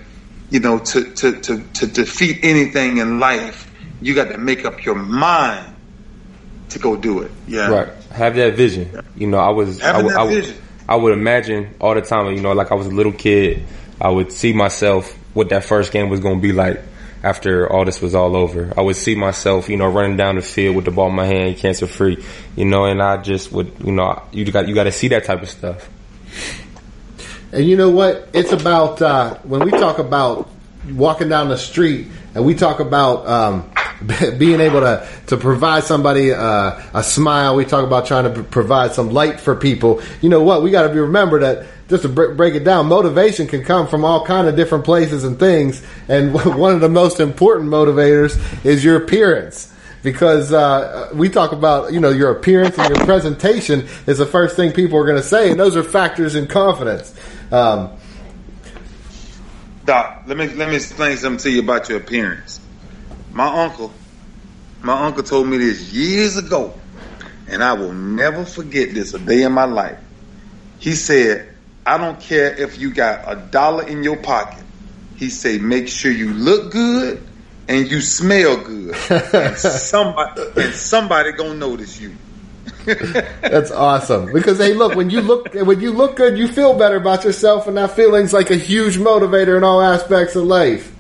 you 0.50 0.60
know, 0.60 0.80
to, 0.80 1.14
to, 1.16 1.40
to, 1.42 1.64
to 1.64 1.88
defeat 1.88 2.40
anything 2.44 2.98
in 2.98 3.20
life, 3.20 3.72
you 4.02 4.14
got 4.14 4.30
to 4.32 4.38
make 4.38 4.66
up 4.66 4.86
your 4.86 4.96
mind 4.96 5.74
to 6.70 6.80
go 6.80 6.96
do 6.96 7.22
it. 7.22 7.32
Yeah. 7.48 7.70
Right. 7.70 7.90
Have 8.12 8.36
that 8.36 8.56
vision. 8.56 8.92
Yeah. 8.94 9.02
You 9.16 9.28
know, 9.28 9.38
I 9.38 9.50
was, 9.50 9.80
Having 9.80 10.06
I, 10.06 10.10
that 10.10 10.20
I, 10.20 10.28
vision. 10.28 10.58
I 10.90 10.96
would 10.96 11.14
imagine 11.14 11.76
all 11.80 11.96
the 11.96 12.02
time, 12.02 12.34
you 12.34 12.42
know, 12.42 12.54
like 12.54 12.72
I 12.72 12.76
was 12.76 12.88
a 12.88 12.92
little 12.92 13.14
kid, 13.14 13.66
I 14.00 14.10
would 14.10 14.32
see 14.32 14.54
myself 14.54 15.12
what 15.34 15.50
that 15.50 15.64
first 15.64 15.92
game 15.92 16.10
was 16.10 16.20
going 16.20 16.38
to 16.38 16.42
be 16.42 16.52
like 16.52 16.82
after 17.24 17.72
all 17.72 17.86
this 17.86 18.02
was 18.02 18.16
all 18.16 18.36
over. 18.36 18.74
I 18.78 18.82
would 18.82 18.96
see 18.96 19.16
myself, 19.16 19.70
you 19.70 19.78
know, 19.78 19.88
running 19.88 20.18
down 20.18 20.36
the 20.36 20.42
field 20.42 20.76
with 20.76 20.86
the 20.86 20.92
ball 20.92 21.10
in 21.10 21.16
my 21.16 21.26
hand, 21.26 21.58
cancer 21.58 21.88
free, 21.88 22.24
you 22.56 22.66
know, 22.66 22.86
and 22.86 23.02
I 23.02 23.18
just 23.18 23.52
would, 23.52 23.72
you 23.84 23.92
know, 23.92 24.22
you 24.32 24.50
got 24.52 24.68
you 24.68 24.76
got 24.76 24.86
to 24.86 24.92
see 24.92 25.10
that 25.10 25.26
type 25.26 25.42
of 25.42 25.50
stuff. 25.50 25.90
And 27.52 27.66
you 27.66 27.78
know 27.78 27.90
what? 27.90 28.30
It's 28.34 28.52
about 28.52 29.02
uh, 29.02 29.36
when 29.40 29.64
we 29.64 29.72
talk 29.72 30.00
about 30.00 30.50
walking 30.92 31.30
down 31.30 31.50
the 31.50 31.58
street 31.58 32.08
and 32.36 32.46
we 32.46 32.54
talk 32.56 32.80
about 32.80 33.28
um, 33.28 33.72
being 34.38 34.60
able 34.60 34.82
to 34.82 35.08
to 35.28 35.38
provide 35.38 35.84
somebody 35.84 36.32
uh, 36.32 36.82
a 36.94 37.04
smile. 37.04 37.56
We 37.56 37.66
talk 37.66 37.86
about 37.86 38.06
trying 38.06 38.32
to 38.32 38.44
provide 38.44 38.94
some 38.94 39.12
light 39.12 39.40
for 39.40 39.56
people. 39.56 40.02
You 40.22 40.30
know 40.30 40.44
what? 40.44 40.62
We 40.62 40.72
got 40.72 40.84
to 40.84 40.90
be 40.90 41.00
remember 41.00 41.40
that 41.40 41.68
just 41.90 42.04
to 42.04 42.10
break 42.10 42.54
it 42.56 42.64
down, 42.64 42.88
motivation 42.88 43.48
can 43.48 43.64
come 43.64 43.88
from 43.88 44.04
all 44.04 44.26
kind 44.26 44.48
of 44.48 44.56
different 44.56 44.84
places 44.84 45.24
and 45.24 45.40
things. 45.40 45.82
And 46.08 46.34
one 46.56 46.74
of 46.74 46.82
the 46.82 46.90
most 46.90 47.20
important 47.20 47.70
motivators 47.70 48.66
is 48.66 48.84
your 48.84 48.98
appearance. 48.98 49.74
Because 50.04 50.54
uh, 50.54 51.10
we 51.14 51.28
talk 51.28 51.52
about, 51.52 51.92
you 51.92 52.00
know, 52.00 52.10
your 52.10 52.32
appearance 52.32 52.78
and 52.78 52.96
your 52.96 53.04
presentation 53.06 53.88
is 54.06 54.20
the 54.20 54.26
first 54.26 54.56
thing 54.56 54.72
people 54.72 54.98
are 55.00 55.06
going 55.06 55.18
to 55.18 55.24
say, 55.24 55.50
and 55.50 55.60
those 55.60 55.76
are 55.76 55.84
factors 55.84 56.36
in 56.36 56.48
confidence. 56.48 57.14
Um, 57.52 57.92
Doc, 59.84 60.24
let 60.28 60.38
me 60.38 60.48
let 60.50 60.70
me 60.70 60.76
explain 60.76 61.18
something 61.18 61.40
to 61.40 61.50
you 61.50 61.62
about 61.62 61.90
your 61.90 61.98
appearance. 61.98 62.60
My 63.38 63.66
uncle, 63.66 63.94
my 64.82 65.00
uncle 65.06 65.22
told 65.22 65.48
me 65.48 65.60
this 65.60 65.94
years 65.94 66.38
ago, 66.38 66.74
and 67.48 67.64
I 67.64 67.74
will 67.74 67.94
never 67.94 68.44
forget 68.44 68.96
this 68.96 69.14
a 69.14 69.20
day 69.20 69.44
in 69.44 69.52
my 69.52 69.66
life. 69.66 70.00
He 70.80 70.94
said, 70.94 71.54
I 71.86 72.00
don't 72.00 72.20
care 72.20 72.52
if 72.56 72.80
you 72.80 72.92
got 72.92 73.32
a 73.32 73.36
dollar 73.36 73.86
in 73.86 74.02
your 74.02 74.18
pocket. 74.18 74.64
He 75.18 75.30
said, 75.30 75.62
make 75.62 75.88
sure 75.88 76.12
you 76.12 76.34
look 76.34 76.72
good 76.72 77.22
and 77.68 77.92
you 77.92 78.02
smell 78.02 78.58
good. 78.58 78.96
and 79.36 79.56
somebody 79.56 80.42
and 80.58 80.74
somebody 80.74 81.32
gonna 81.34 81.54
notice 81.54 82.02
you. 82.02 82.16
That's 82.86 83.70
awesome. 83.70 84.34
Because 84.34 84.58
hey, 84.58 84.74
look 84.74 84.96
when 84.96 85.12
you 85.12 85.22
look 85.22 85.54
when 85.54 85.80
you 85.80 85.92
look 85.92 86.16
good, 86.16 86.40
you 86.40 86.48
feel 86.48 86.76
better 86.76 86.96
about 86.96 87.24
yourself, 87.24 87.68
and 87.68 87.78
that 87.78 87.92
feeling's 87.92 88.34
like 88.34 88.50
a 88.50 88.58
huge 88.58 88.98
motivator 88.98 89.56
in 89.56 89.64
all 89.64 89.80
aspects 89.80 90.36
of 90.36 90.46
life. 90.46 90.92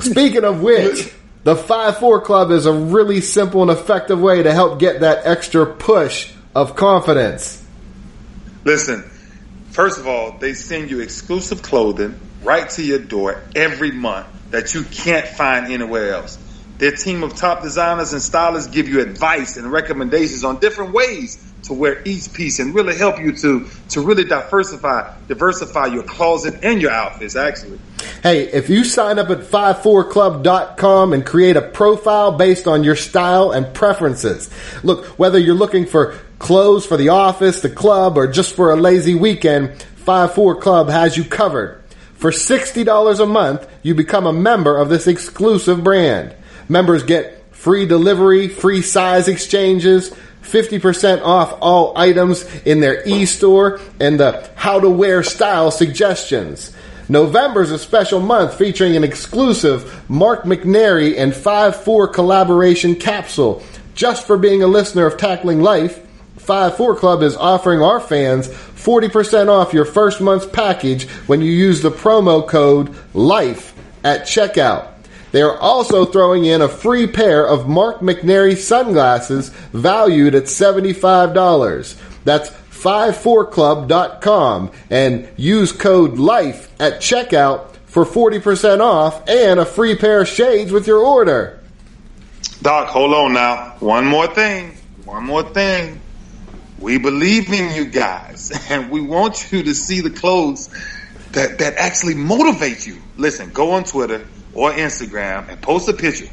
Speaking 0.00 0.44
of 0.44 0.62
which, 0.62 1.12
the 1.46 1.54
five 1.56 1.98
four 1.98 2.20
club 2.20 2.50
is 2.50 2.66
a 2.66 2.72
really 2.72 3.22
simple 3.22 3.62
and 3.62 3.70
effective 3.70 4.20
way 4.20 4.42
to 4.42 4.52
help 4.52 4.78
get 4.78 5.00
that 5.00 5.24
extra 5.24 5.64
push 5.64 6.30
of 6.54 6.76
confidence. 6.76 7.64
Listen, 8.64 9.08
First 9.76 9.98
of 9.98 10.06
all, 10.06 10.32
they 10.38 10.54
send 10.54 10.90
you 10.90 11.00
exclusive 11.00 11.60
clothing 11.60 12.18
right 12.42 12.66
to 12.70 12.82
your 12.82 12.98
door 12.98 13.42
every 13.54 13.90
month 13.90 14.26
that 14.50 14.72
you 14.72 14.84
can't 14.84 15.28
find 15.28 15.70
anywhere 15.70 16.14
else. 16.14 16.38
Their 16.78 16.92
team 16.92 17.22
of 17.22 17.36
top 17.36 17.62
designers 17.62 18.14
and 18.14 18.22
stylists 18.22 18.70
give 18.70 18.88
you 18.88 19.02
advice 19.02 19.58
and 19.58 19.70
recommendations 19.70 20.44
on 20.44 20.60
different 20.60 20.94
ways 20.94 21.36
to 21.66 21.74
wear 21.74 22.02
each 22.04 22.32
piece 22.32 22.58
and 22.58 22.74
really 22.74 22.96
help 22.96 23.20
you 23.20 23.32
to 23.32 23.66
to 23.90 24.00
really 24.00 24.24
diversify 24.24 25.12
diversify 25.28 25.86
your 25.86 26.02
closet 26.02 26.62
and 26.62 26.80
your 26.80 26.90
outfits 26.90 27.36
actually. 27.36 27.78
Hey, 28.22 28.48
if 28.52 28.68
you 28.68 28.84
sign 28.84 29.18
up 29.18 29.30
at 29.30 29.38
54club.com 29.38 31.12
and 31.12 31.26
create 31.26 31.56
a 31.56 31.62
profile 31.62 32.32
based 32.32 32.66
on 32.66 32.84
your 32.84 32.96
style 32.96 33.52
and 33.52 33.72
preferences. 33.74 34.50
Look, 34.82 35.06
whether 35.18 35.38
you're 35.38 35.54
looking 35.54 35.86
for 35.86 36.18
clothes 36.38 36.86
for 36.86 36.96
the 36.96 37.10
office, 37.10 37.60
the 37.60 37.70
club, 37.70 38.18
or 38.18 38.26
just 38.26 38.54
for 38.54 38.72
a 38.72 38.76
lazy 38.76 39.14
weekend, 39.14 39.70
5-4 40.04 40.60
Club 40.60 40.88
has 40.88 41.16
you 41.16 41.24
covered. 41.24 41.82
For 42.14 42.30
$60 42.30 43.20
a 43.20 43.26
month, 43.26 43.68
you 43.82 43.94
become 43.94 44.26
a 44.26 44.32
member 44.32 44.78
of 44.78 44.88
this 44.88 45.06
exclusive 45.06 45.82
brand. 45.84 46.34
Members 46.68 47.02
get 47.02 47.54
free 47.54 47.86
delivery, 47.86 48.48
free 48.48 48.82
size 48.82 49.28
exchanges, 49.28 50.14
50% 50.46 51.22
off 51.22 51.58
all 51.60 51.96
items 51.96 52.44
in 52.64 52.80
their 52.80 53.06
e-store, 53.06 53.80
and 54.00 54.18
the 54.20 54.48
how 54.54 54.80
to 54.80 54.88
wear 54.88 55.22
style 55.22 55.70
suggestions. 55.70 56.72
November 57.08 57.62
is 57.62 57.70
a 57.70 57.78
special 57.78 58.20
month 58.20 58.58
featuring 58.58 58.96
an 58.96 59.04
exclusive 59.04 60.08
Mark 60.10 60.42
McNairy 60.42 61.16
and 61.16 61.32
5-4 61.32 62.12
collaboration 62.12 62.96
capsule. 62.96 63.62
Just 63.94 64.26
for 64.26 64.36
being 64.36 64.62
a 64.62 64.66
listener 64.66 65.06
of 65.06 65.16
Tackling 65.16 65.62
Life, 65.62 66.04
5-4 66.38 66.96
Club 66.96 67.22
is 67.22 67.36
offering 67.36 67.80
our 67.80 68.00
fans 68.00 68.48
40% 68.48 69.48
off 69.48 69.72
your 69.72 69.84
first 69.84 70.20
month's 70.20 70.46
package 70.46 71.08
when 71.26 71.40
you 71.40 71.50
use 71.50 71.82
the 71.82 71.90
promo 71.90 72.46
code 72.46 72.94
LIFE 73.14 73.74
at 74.04 74.22
checkout. 74.22 74.95
They 75.36 75.42
are 75.42 75.58
also 75.58 76.06
throwing 76.06 76.46
in 76.46 76.62
a 76.62 76.68
free 76.68 77.06
pair 77.06 77.46
of 77.46 77.68
Mark 77.68 78.00
McNairy 78.00 78.56
sunglasses 78.56 79.50
valued 79.50 80.34
at 80.34 80.44
$75. 80.44 81.94
That's 82.24 82.48
54club.com 82.70 84.70
and 84.88 85.28
use 85.36 85.72
code 85.72 86.16
LIFE 86.16 86.80
at 86.80 87.02
checkout 87.02 87.76
for 87.84 88.06
40% 88.06 88.80
off 88.80 89.28
and 89.28 89.60
a 89.60 89.66
free 89.66 89.94
pair 89.94 90.22
of 90.22 90.28
shades 90.28 90.72
with 90.72 90.86
your 90.86 91.00
order. 91.00 91.60
Doc, 92.62 92.88
hold 92.88 93.12
on 93.12 93.34
now. 93.34 93.76
One 93.80 94.06
more 94.06 94.28
thing. 94.28 94.74
One 95.04 95.24
more 95.24 95.42
thing. 95.42 96.00
We 96.78 96.96
believe 96.96 97.52
in 97.52 97.74
you 97.74 97.84
guys, 97.84 98.58
and 98.70 98.90
we 98.90 99.02
want 99.02 99.52
you 99.52 99.64
to 99.64 99.74
see 99.74 100.00
the 100.00 100.08
clothes 100.08 100.70
that, 101.32 101.58
that 101.58 101.76
actually 101.76 102.14
motivate 102.14 102.86
you. 102.86 103.02
Listen, 103.18 103.50
go 103.50 103.72
on 103.72 103.84
Twitter 103.84 104.26
or 104.56 104.72
Instagram 104.72 105.48
and 105.48 105.60
post 105.60 105.88
a 105.88 105.92
picture 105.92 106.28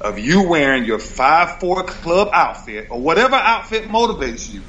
of 0.00 0.18
you 0.18 0.48
wearing 0.48 0.84
your 0.84 0.98
5-4 0.98 1.86
club 1.86 2.28
outfit 2.32 2.88
or 2.90 3.00
whatever 3.00 3.36
outfit 3.36 3.84
motivates 3.84 4.52
you. 4.52 4.62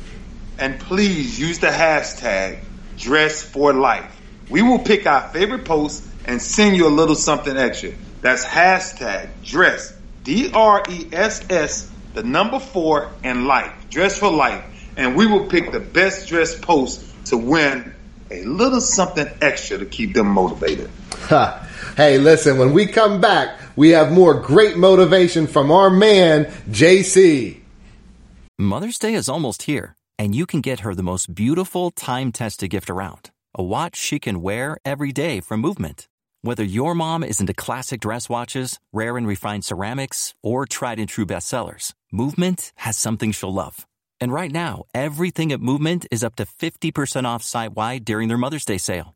And 0.58 0.80
please 0.80 1.40
use 1.40 1.60
the 1.60 1.68
hashtag 1.68 2.60
dress 2.98 3.42
for 3.42 3.74
life. 3.74 4.16
We 4.50 4.62
will 4.62 4.80
pick 4.80 5.08
our 5.08 5.30
favorite 5.30 5.66
post 5.66 6.04
and 6.26 6.42
send 6.42 6.76
you 6.76 6.88
a 6.88 6.90
little 6.90 7.16
something 7.16 7.56
extra. 7.58 7.94
That's 8.22 8.46
hashtag 8.46 9.30
dress, 9.44 9.94
D 10.24 10.52
R 10.54 10.84
E 10.90 11.08
S 11.12 11.50
S, 11.50 11.90
the 12.14 12.24
number 12.24 12.60
four, 12.60 13.12
and 13.24 13.48
life. 13.48 13.74
Dress 13.90 14.18
for 14.18 14.32
life 14.32 14.64
and 14.98 15.16
we 15.16 15.26
will 15.26 15.46
pick 15.46 15.72
the 15.72 15.80
best 15.80 16.28
dressed 16.28 16.62
post 16.62 17.04
to 17.26 17.38
win 17.38 17.94
a 18.30 18.44
little 18.44 18.82
something 18.82 19.28
extra 19.42 19.78
to 19.78 19.86
keep 19.86 20.14
them 20.14 20.28
motivated. 20.28 20.90
Hey, 21.98 22.18
listen, 22.18 22.58
when 22.58 22.74
we 22.74 22.86
come 22.86 23.22
back, 23.22 23.60
we 23.76 23.90
have 23.90 24.12
more 24.12 24.34
great 24.34 24.78
motivation 24.78 25.48
from 25.48 25.72
our 25.72 25.90
man, 25.90 26.46
JC. 26.70 27.60
Mother's 28.58 29.00
Day 29.00 29.14
is 29.14 29.28
almost 29.28 29.64
here, 29.64 29.96
and 30.20 30.36
you 30.36 30.46
can 30.46 30.62
get 30.62 30.82
her 30.82 30.94
the 30.94 31.04
most 31.04 31.34
beautiful 31.34 31.92
time 31.92 32.32
tested 32.32 32.70
gift 32.70 32.90
around 32.90 33.32
a 33.54 33.64
watch 33.64 33.98
she 33.98 34.18
can 34.18 34.42
wear 34.42 34.78
every 34.86 35.12
day 35.12 35.42
from 35.42 35.60
Movement. 35.60 36.08
Whether 36.42 36.64
your 36.64 36.96
mom 36.96 37.24
is 37.24 37.40
into 37.40 37.54
classic 37.54 38.02
dress 38.02 38.30
watches, 38.30 38.80
rare 38.94 39.18
and 39.18 39.28
refined 39.28 39.66
ceramics, 39.66 40.34
or 40.42 40.66
tried 40.66 41.00
and 41.00 41.10
true 41.10 41.26
bestsellers, 41.26 41.94
Movement 42.12 42.72
has 42.76 42.98
something 42.98 43.32
she'll 43.32 43.54
love. 43.54 43.86
And 44.20 44.32
right 44.32 44.52
now, 44.52 44.86
everything 44.94 45.52
at 45.52 45.62
Movement 45.62 46.06
is 46.12 46.24
up 46.24 46.36
to 46.36 46.46
50% 46.46 47.26
off 47.26 47.44
site 47.44 47.74
wide 47.74 48.06
during 48.06 48.28
their 48.28 48.38
Mother's 48.38 48.66
Day 48.66 48.78
sale. 48.78 49.16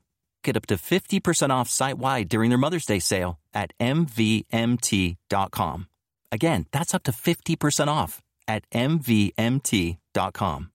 Get 0.43 0.57
up 0.57 0.65
to 0.67 0.75
50% 0.75 1.49
off 1.49 1.69
site 1.69 1.97
wide 1.97 2.29
during 2.29 2.49
their 2.49 2.57
Mother's 2.57 2.85
Day 2.85 2.99
sale 2.99 3.39
at 3.53 3.73
MVMT.com. 3.79 5.17
Again, 6.31 6.65
that's 6.71 6.93
up 6.93 7.03
to 7.03 7.11
50% 7.11 7.87
off 7.87 8.21
at 8.47 8.69
MVMT.com. 8.71 10.71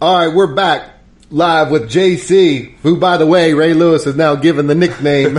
All 0.00 0.18
right, 0.18 0.34
we're 0.34 0.54
back 0.54 0.90
live 1.30 1.70
with 1.70 1.90
JC, 1.90 2.74
who, 2.82 2.98
by 2.98 3.16
the 3.16 3.26
way, 3.26 3.54
Ray 3.54 3.74
Lewis 3.74 4.06
is 4.06 4.16
now 4.16 4.36
given 4.36 4.66
the 4.66 4.74
nickname. 4.74 5.38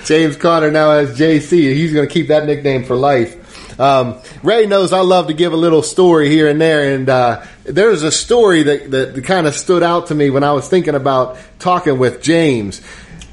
James 0.04 0.36
Conner 0.36 0.70
now 0.70 0.90
has 0.90 1.18
JC. 1.18 1.74
He's 1.74 1.92
going 1.92 2.06
to 2.06 2.12
keep 2.12 2.28
that 2.28 2.46
nickname 2.46 2.84
for 2.84 2.96
life. 2.96 3.42
Um, 3.78 4.20
Ray 4.42 4.66
knows 4.66 4.92
I 4.92 5.00
love 5.00 5.26
to 5.26 5.34
give 5.34 5.52
a 5.52 5.56
little 5.56 5.82
story 5.82 6.30
here 6.30 6.48
and 6.48 6.60
there, 6.60 6.94
and 6.94 7.08
uh, 7.08 7.44
there's 7.64 8.02
a 8.02 8.10
story 8.10 8.62
that, 8.62 8.90
that 8.90 9.24
kind 9.24 9.46
of 9.46 9.54
stood 9.54 9.82
out 9.82 10.06
to 10.06 10.14
me 10.14 10.30
when 10.30 10.44
I 10.44 10.52
was 10.52 10.68
thinking 10.68 10.94
about 10.94 11.36
talking 11.58 11.98
with 11.98 12.22
James. 12.22 12.80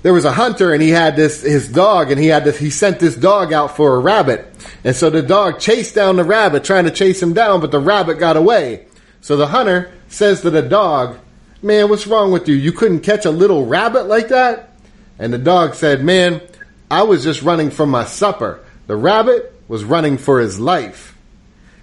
There 0.02 0.14
was 0.14 0.26
a 0.26 0.34
hunter, 0.34 0.74
and 0.74 0.82
he 0.82 0.90
had 0.90 1.16
this 1.16 1.42
his 1.42 1.70
dog, 1.70 2.12
and 2.12 2.20
he 2.20 2.28
had 2.28 2.44
this, 2.44 2.58
he 2.58 2.70
sent 2.72 3.00
this 3.00 3.16
dog 3.16 3.54
out 3.54 3.78
for 3.78 3.96
a 3.96 4.00
rabbit, 4.00 4.46
and 4.84 4.94
so 4.94 5.10
the 5.10 5.22
dog 5.22 5.60
chased 5.60 5.96
down 5.96 6.18
the 6.18 6.26
rabbit, 6.26 6.66
trying 6.66 6.86
to 6.86 6.92
chase 6.92 7.24
him 7.24 7.34
down, 7.34 7.62
but 7.62 7.72
the 7.72 7.80
rabbit 7.80 8.20
got 8.20 8.36
away. 8.36 8.86
So 9.22 9.38
the 9.38 9.48
hunter 9.48 9.94
says 10.10 10.42
to 10.42 10.50
the 10.50 10.62
dog, 10.62 11.20
"Man, 11.62 11.88
what's 11.88 12.06
wrong 12.06 12.34
with 12.34 12.50
you? 12.50 12.56
You 12.56 12.74
couldn't 12.74 13.00
catch 13.00 13.26
a 13.26 13.32
little 13.32 13.66
rabbit 13.66 14.08
like 14.08 14.28
that?" 14.28 14.72
And 15.18 15.32
the 15.32 15.38
dog 15.38 15.74
said, 15.76 16.04
"Man, 16.04 16.42
I 16.92 17.04
was 17.04 17.24
just 17.24 17.42
running 17.42 17.72
from 17.72 17.90
my 17.90 18.04
supper. 18.04 18.60
The 18.88 18.98
rabbit 18.98 19.53
was 19.68 19.84
running 19.84 20.18
for 20.18 20.40
his 20.40 20.60
life. 20.60 21.18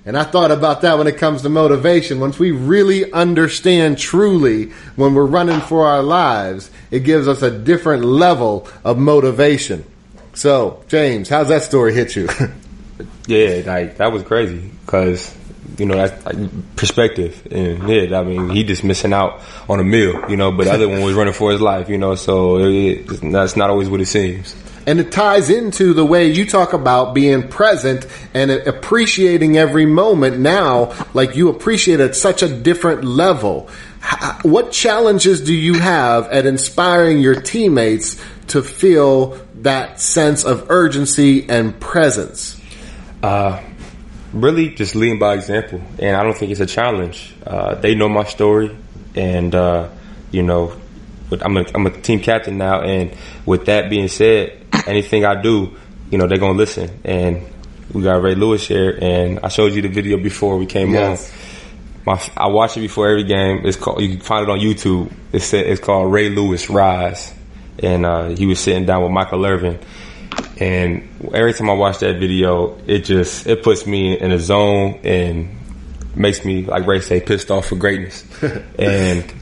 And 0.06 0.16
I 0.16 0.24
thought 0.24 0.50
about 0.50 0.80
that 0.80 0.96
when 0.96 1.06
it 1.06 1.18
comes 1.18 1.42
to 1.42 1.48
motivation. 1.48 2.20
Once 2.20 2.38
we 2.38 2.52
really 2.52 3.12
understand 3.12 3.98
truly 3.98 4.70
when 4.96 5.14
we're 5.14 5.26
running 5.26 5.60
for 5.60 5.86
our 5.86 6.02
lives, 6.02 6.70
it 6.90 7.00
gives 7.00 7.28
us 7.28 7.42
a 7.42 7.50
different 7.50 8.04
level 8.04 8.66
of 8.82 8.98
motivation. 8.98 9.84
So, 10.32 10.82
James, 10.88 11.28
how's 11.28 11.48
that 11.48 11.62
story 11.62 11.92
hit 11.92 12.16
you? 12.16 12.28
yeah, 13.26 13.62
like 13.66 13.98
that 13.98 14.10
was 14.10 14.22
crazy 14.22 14.70
because 14.86 15.36
you 15.78 15.86
know 15.86 15.96
that's 15.96 16.24
like, 16.24 16.76
perspective, 16.76 17.46
and 17.50 17.88
yeah, 17.88 18.18
I 18.18 18.22
mean 18.22 18.48
he 18.50 18.64
just 18.64 18.84
missing 18.84 19.12
out 19.12 19.40
on 19.68 19.80
a 19.80 19.84
meal, 19.84 20.30
you 20.30 20.36
know, 20.36 20.50
but 20.50 20.64
the 20.64 20.72
other 20.72 20.88
one 20.88 21.02
was 21.02 21.14
running 21.14 21.34
for 21.34 21.52
his 21.52 21.60
life, 21.60 21.88
you 21.88 21.98
know, 21.98 22.14
so 22.14 22.58
it, 22.58 23.06
that's 23.22 23.56
not 23.56 23.70
always 23.70 23.88
what 23.88 24.00
it 24.00 24.06
seems. 24.06 24.54
And 24.90 24.98
it 24.98 25.12
ties 25.12 25.50
into 25.50 25.94
the 25.94 26.04
way 26.04 26.32
you 26.32 26.44
talk 26.44 26.72
about 26.72 27.14
being 27.14 27.46
present 27.46 28.08
and 28.34 28.50
appreciating 28.50 29.56
every 29.56 29.86
moment 29.86 30.40
now, 30.40 31.06
like 31.14 31.36
you 31.36 31.48
appreciate 31.48 32.00
at 32.00 32.16
such 32.16 32.42
a 32.42 32.48
different 32.48 33.04
level. 33.04 33.70
What 34.42 34.72
challenges 34.72 35.42
do 35.42 35.54
you 35.54 35.74
have 35.74 36.26
at 36.32 36.44
inspiring 36.44 37.20
your 37.20 37.40
teammates 37.40 38.20
to 38.48 38.64
feel 38.64 39.38
that 39.62 40.00
sense 40.00 40.44
of 40.44 40.72
urgency 40.72 41.48
and 41.48 41.78
presence? 41.78 42.60
Uh, 43.22 43.62
really, 44.32 44.70
just 44.70 44.96
leading 44.96 45.20
by 45.20 45.34
example. 45.34 45.80
And 46.00 46.16
I 46.16 46.24
don't 46.24 46.36
think 46.36 46.50
it's 46.50 46.58
a 46.58 46.66
challenge. 46.66 47.32
Uh, 47.46 47.76
they 47.76 47.94
know 47.94 48.08
my 48.08 48.24
story, 48.24 48.76
and, 49.14 49.54
uh, 49.54 49.88
you 50.32 50.42
know, 50.42 50.74
I'm 51.30 51.56
a, 51.58 51.64
I'm 51.76 51.86
a 51.86 51.90
team 51.90 52.18
captain 52.18 52.58
now. 52.58 52.80
And 52.80 53.16
with 53.46 53.66
that 53.66 53.88
being 53.88 54.08
said, 54.08 54.59
anything 54.86 55.24
I 55.24 55.40
do, 55.40 55.76
you 56.10 56.18
know, 56.18 56.26
they're 56.26 56.38
gonna 56.38 56.58
listen. 56.58 57.00
And 57.04 57.46
we 57.92 58.02
got 58.02 58.22
Ray 58.22 58.34
Lewis 58.34 58.66
here, 58.66 58.96
and 59.00 59.40
I 59.40 59.48
showed 59.48 59.72
you 59.72 59.82
the 59.82 59.88
video 59.88 60.16
before 60.16 60.56
we 60.56 60.66
came 60.66 60.90
yes. 60.90 61.30
on. 61.30 61.38
My, 62.06 62.30
I 62.36 62.48
watch 62.48 62.76
it 62.76 62.80
before 62.80 63.08
every 63.08 63.24
game. 63.24 63.66
It's 63.66 63.76
called. 63.76 64.00
You 64.00 64.08
can 64.10 64.20
find 64.20 64.48
it 64.48 64.50
on 64.50 64.58
YouTube. 64.58 65.12
It's 65.32 65.52
it's 65.52 65.80
called 65.80 66.12
Ray 66.12 66.30
Lewis 66.30 66.70
Rise, 66.70 67.34
and 67.78 68.06
uh, 68.06 68.28
he 68.28 68.46
was 68.46 68.60
sitting 68.60 68.86
down 68.86 69.02
with 69.02 69.12
Michael 69.12 69.44
Irvin. 69.44 69.78
And 70.58 71.08
every 71.34 71.52
time 71.54 71.70
I 71.70 71.72
watch 71.72 71.98
that 71.98 72.18
video, 72.18 72.78
it 72.86 73.00
just 73.00 73.46
it 73.46 73.62
puts 73.62 73.86
me 73.86 74.18
in 74.18 74.30
a 74.30 74.38
zone 74.38 75.00
and 75.04 75.56
makes 76.14 76.44
me, 76.44 76.64
like 76.64 76.86
Ray 76.86 77.00
say, 77.00 77.20
pissed 77.20 77.50
off 77.50 77.66
for 77.66 77.76
greatness. 77.76 78.24
and 78.78 79.32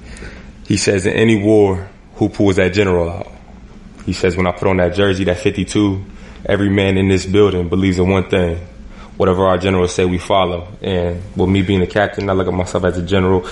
he 0.66 0.76
says, 0.76 1.06
in 1.06 1.12
any 1.12 1.42
war, 1.42 1.88
who 2.14 2.28
pulls 2.28 2.56
that 2.56 2.72
general 2.72 3.08
out? 3.08 3.32
He 4.08 4.14
says, 4.14 4.38
when 4.38 4.46
I 4.46 4.52
put 4.52 4.68
on 4.68 4.78
that 4.78 4.94
jersey, 4.94 5.24
that 5.24 5.36
52, 5.36 6.02
every 6.46 6.70
man 6.70 6.96
in 6.96 7.08
this 7.08 7.26
building 7.26 7.68
believes 7.68 7.98
in 7.98 8.08
one 8.08 8.26
thing. 8.30 8.56
Whatever 9.18 9.44
our 9.44 9.58
generals 9.58 9.94
say, 9.94 10.06
we 10.06 10.16
follow. 10.16 10.66
And 10.80 11.22
with 11.36 11.50
me 11.50 11.60
being 11.60 11.82
a 11.82 11.86
captain, 11.86 12.30
I 12.30 12.32
look 12.32 12.48
at 12.48 12.54
myself 12.54 12.84
as 12.84 12.96
a 12.96 13.02
general. 13.02 13.46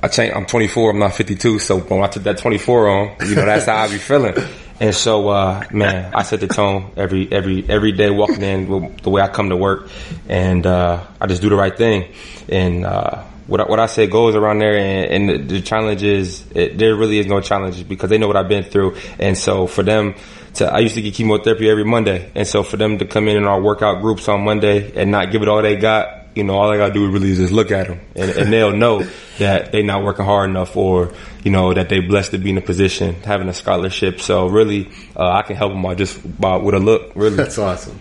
I 0.00 0.06
change, 0.06 0.32
I'm 0.32 0.46
24, 0.46 0.92
I'm 0.92 1.00
not 1.00 1.14
52. 1.14 1.58
So 1.58 1.80
when 1.80 2.04
I 2.04 2.06
took 2.06 2.22
that 2.22 2.38
24 2.38 2.88
on, 2.88 3.16
you 3.26 3.34
know, 3.34 3.44
that's 3.44 3.66
how 3.66 3.78
I 3.78 3.88
be 3.88 3.98
feeling. 3.98 4.36
And 4.78 4.94
so, 4.94 5.28
uh, 5.28 5.64
man, 5.72 6.14
I 6.14 6.22
set 6.22 6.38
the 6.38 6.46
tone 6.46 6.92
every, 6.96 7.26
every, 7.32 7.68
every 7.68 7.90
day 7.90 8.10
walking 8.10 8.42
in 8.42 8.96
the 9.02 9.10
way 9.10 9.22
I 9.22 9.26
come 9.26 9.48
to 9.48 9.56
work. 9.56 9.90
And, 10.28 10.64
uh, 10.64 11.04
I 11.20 11.26
just 11.26 11.42
do 11.42 11.48
the 11.48 11.56
right 11.56 11.76
thing. 11.76 12.14
And, 12.48 12.86
uh, 12.86 13.24
what 13.50 13.60
I, 13.60 13.64
what 13.64 13.80
I 13.80 13.86
say 13.86 14.06
goes 14.06 14.36
around 14.36 14.60
there, 14.60 14.76
and, 14.76 15.28
and 15.28 15.50
the, 15.50 15.54
the, 15.54 15.60
challenge 15.60 16.04
is 16.04 16.44
it, 16.54 16.78
there 16.78 16.94
really 16.94 17.18
is 17.18 17.26
no 17.26 17.40
challenge 17.40 17.86
because 17.88 18.08
they 18.08 18.16
know 18.16 18.28
what 18.28 18.36
I've 18.36 18.48
been 18.48 18.62
through, 18.62 18.96
and 19.18 19.36
so 19.36 19.66
for 19.66 19.82
them 19.82 20.14
to 20.54 20.72
I 20.72 20.78
used 20.78 20.94
to 20.94 21.02
get 21.02 21.14
chemotherapy 21.14 21.68
every 21.68 21.84
Monday, 21.84 22.30
and 22.36 22.46
so 22.46 22.62
for 22.62 22.76
them 22.76 22.98
to 22.98 23.06
come 23.06 23.26
in 23.26 23.36
in 23.36 23.44
our 23.44 23.60
workout 23.60 24.02
groups 24.02 24.28
on 24.28 24.44
Monday 24.44 24.92
and 24.94 25.10
not 25.10 25.32
give 25.32 25.42
it 25.42 25.48
all 25.48 25.62
they 25.62 25.74
got, 25.74 26.28
you 26.36 26.44
know, 26.44 26.54
all 26.54 26.70
I 26.70 26.76
gotta 26.76 26.94
do 26.94 27.10
really 27.10 27.32
is 27.32 27.38
just 27.38 27.52
look 27.52 27.72
at 27.72 27.88
them, 27.88 28.00
and, 28.14 28.30
and 28.30 28.52
they'll 28.52 28.76
know 28.76 29.04
that 29.40 29.72
they're 29.72 29.82
not 29.82 30.04
working 30.04 30.24
hard 30.24 30.48
enough, 30.48 30.76
or 30.76 31.12
you 31.42 31.50
know 31.50 31.74
that 31.74 31.88
they're 31.88 32.06
blessed 32.06 32.30
to 32.30 32.38
be 32.38 32.50
in 32.50 32.58
a 32.58 32.62
position 32.62 33.16
having 33.24 33.48
a 33.48 33.54
scholarship. 33.54 34.20
So 34.20 34.46
really, 34.46 34.92
uh, 35.16 35.28
I 35.28 35.42
can 35.42 35.56
help 35.56 35.72
them 35.72 35.84
out 35.84 35.96
just 35.96 36.40
by 36.40 36.56
with 36.56 36.76
a 36.76 36.78
look. 36.78 37.10
Really, 37.16 37.34
that's 37.34 37.58
awesome. 37.58 37.98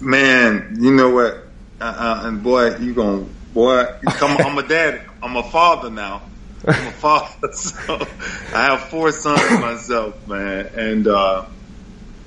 Man, 0.00 0.76
you 0.80 0.90
know 0.90 1.10
what? 1.10 1.44
Uh, 1.80 1.84
uh, 1.84 2.20
and 2.24 2.42
boy, 2.42 2.76
you 2.78 2.92
gonna 2.92 3.26
Boy, 3.56 3.86
I'm, 4.06 4.36
I'm 4.46 4.58
a 4.58 4.68
dad. 4.68 5.00
I'm 5.22 5.34
a 5.34 5.42
father 5.42 5.88
now. 5.88 6.20
I'm 6.68 6.88
a 6.88 6.90
father, 6.90 7.48
so 7.52 8.06
I 8.54 8.64
have 8.64 8.82
four 8.82 9.12
sons 9.12 9.50
myself, 9.62 10.28
man, 10.28 10.68
and 10.76 11.08
uh, 11.08 11.46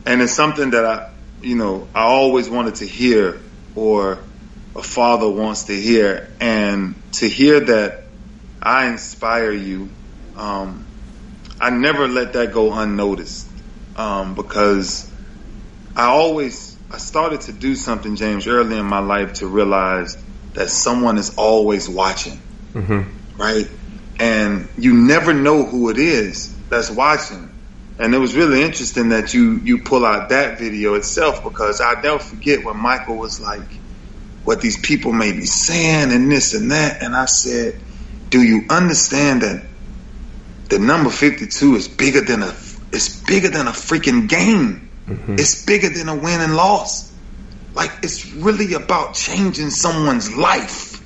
and 0.08 0.24
it's 0.24 0.34
something 0.34 0.72
that 0.72 0.86
I, 0.86 1.08
you 1.44 1.56
know, 1.56 1.88
I 1.94 2.06
always 2.06 2.50
wanted 2.50 2.76
to 2.76 2.88
hear, 2.88 3.38
or 3.76 4.18
a 4.76 4.82
father 4.82 5.30
wants 5.30 5.66
to 5.66 5.80
hear, 5.80 6.28
and 6.40 6.96
to 7.12 7.30
hear 7.30 7.60
that 7.60 8.06
I 8.60 8.88
inspire 8.88 9.52
you. 9.52 9.92
Um, 10.36 10.84
I 11.62 11.70
never 11.70 12.08
let 12.08 12.34
that 12.34 12.54
go 12.54 12.74
unnoticed 12.74 13.48
um, 13.96 14.34
because 14.34 15.14
I 15.96 16.06
always 16.06 16.76
I 16.90 16.98
started 16.98 17.42
to 17.42 17.52
do 17.52 17.76
something, 17.76 18.16
James, 18.16 18.48
early 18.48 18.80
in 18.80 18.88
my 18.88 18.98
life 18.98 19.34
to 19.34 19.46
realize 19.46 20.18
that 20.54 20.70
someone 20.70 21.18
is 21.18 21.36
always 21.36 21.88
watching, 21.88 22.40
mm-hmm. 22.74 23.42
right? 23.42 23.68
And 24.20 24.68
you 24.78 24.94
never 24.94 25.34
know 25.34 25.64
who 25.64 25.90
it 25.90 25.98
is 25.98 26.54
that's 26.70 26.90
watching. 26.90 27.50
And 27.98 28.16
it 28.16 28.18
was 28.18 28.36
really 28.36 28.62
interesting 28.64 29.10
that 29.10 29.34
you 29.34 29.58
you 29.58 29.84
pull 29.84 30.06
out 30.06 30.30
that 30.30 30.58
video 30.58 30.94
itself 30.94 31.44
because 31.44 31.82
I 31.82 32.00
never 32.02 32.20
forget 32.20 32.64
when 32.64 32.78
Michael 32.78 33.18
was 33.18 33.42
like, 33.42 33.68
"What 34.46 34.62
these 34.62 34.78
people 34.78 35.12
may 35.12 35.34
be 35.34 35.46
saying 35.46 36.12
and 36.14 36.32
this 36.32 36.54
and 36.54 36.72
that," 36.72 37.04
and 37.04 37.14
I 37.14 37.26
said, 37.26 37.80
"Do 38.30 38.42
you 38.42 38.66
understand 38.70 39.42
that 39.42 39.66
the 40.70 40.80
number 40.80 41.10
fifty 41.10 41.48
two 41.48 41.76
is 41.76 41.90
bigger 41.90 42.22
than 42.22 42.42
a 42.42 42.56
it's 42.94 43.22
bigger 43.24 43.50
than 43.50 43.68
a 43.68 43.72
freaking 43.72 44.30
game. 44.30 44.90
Mm-hmm. 45.06 45.34
It's 45.34 45.66
bigger 45.66 45.90
than 45.90 46.08
a 46.08 46.16
win 46.16 46.40
and 46.40 46.56
loss." 46.56 47.09
Like 47.74 47.92
it's 48.04 48.34
really 48.34 48.74
about 48.74 49.14
changing 49.14 49.70
someone's 49.70 50.36
life. 50.36 51.04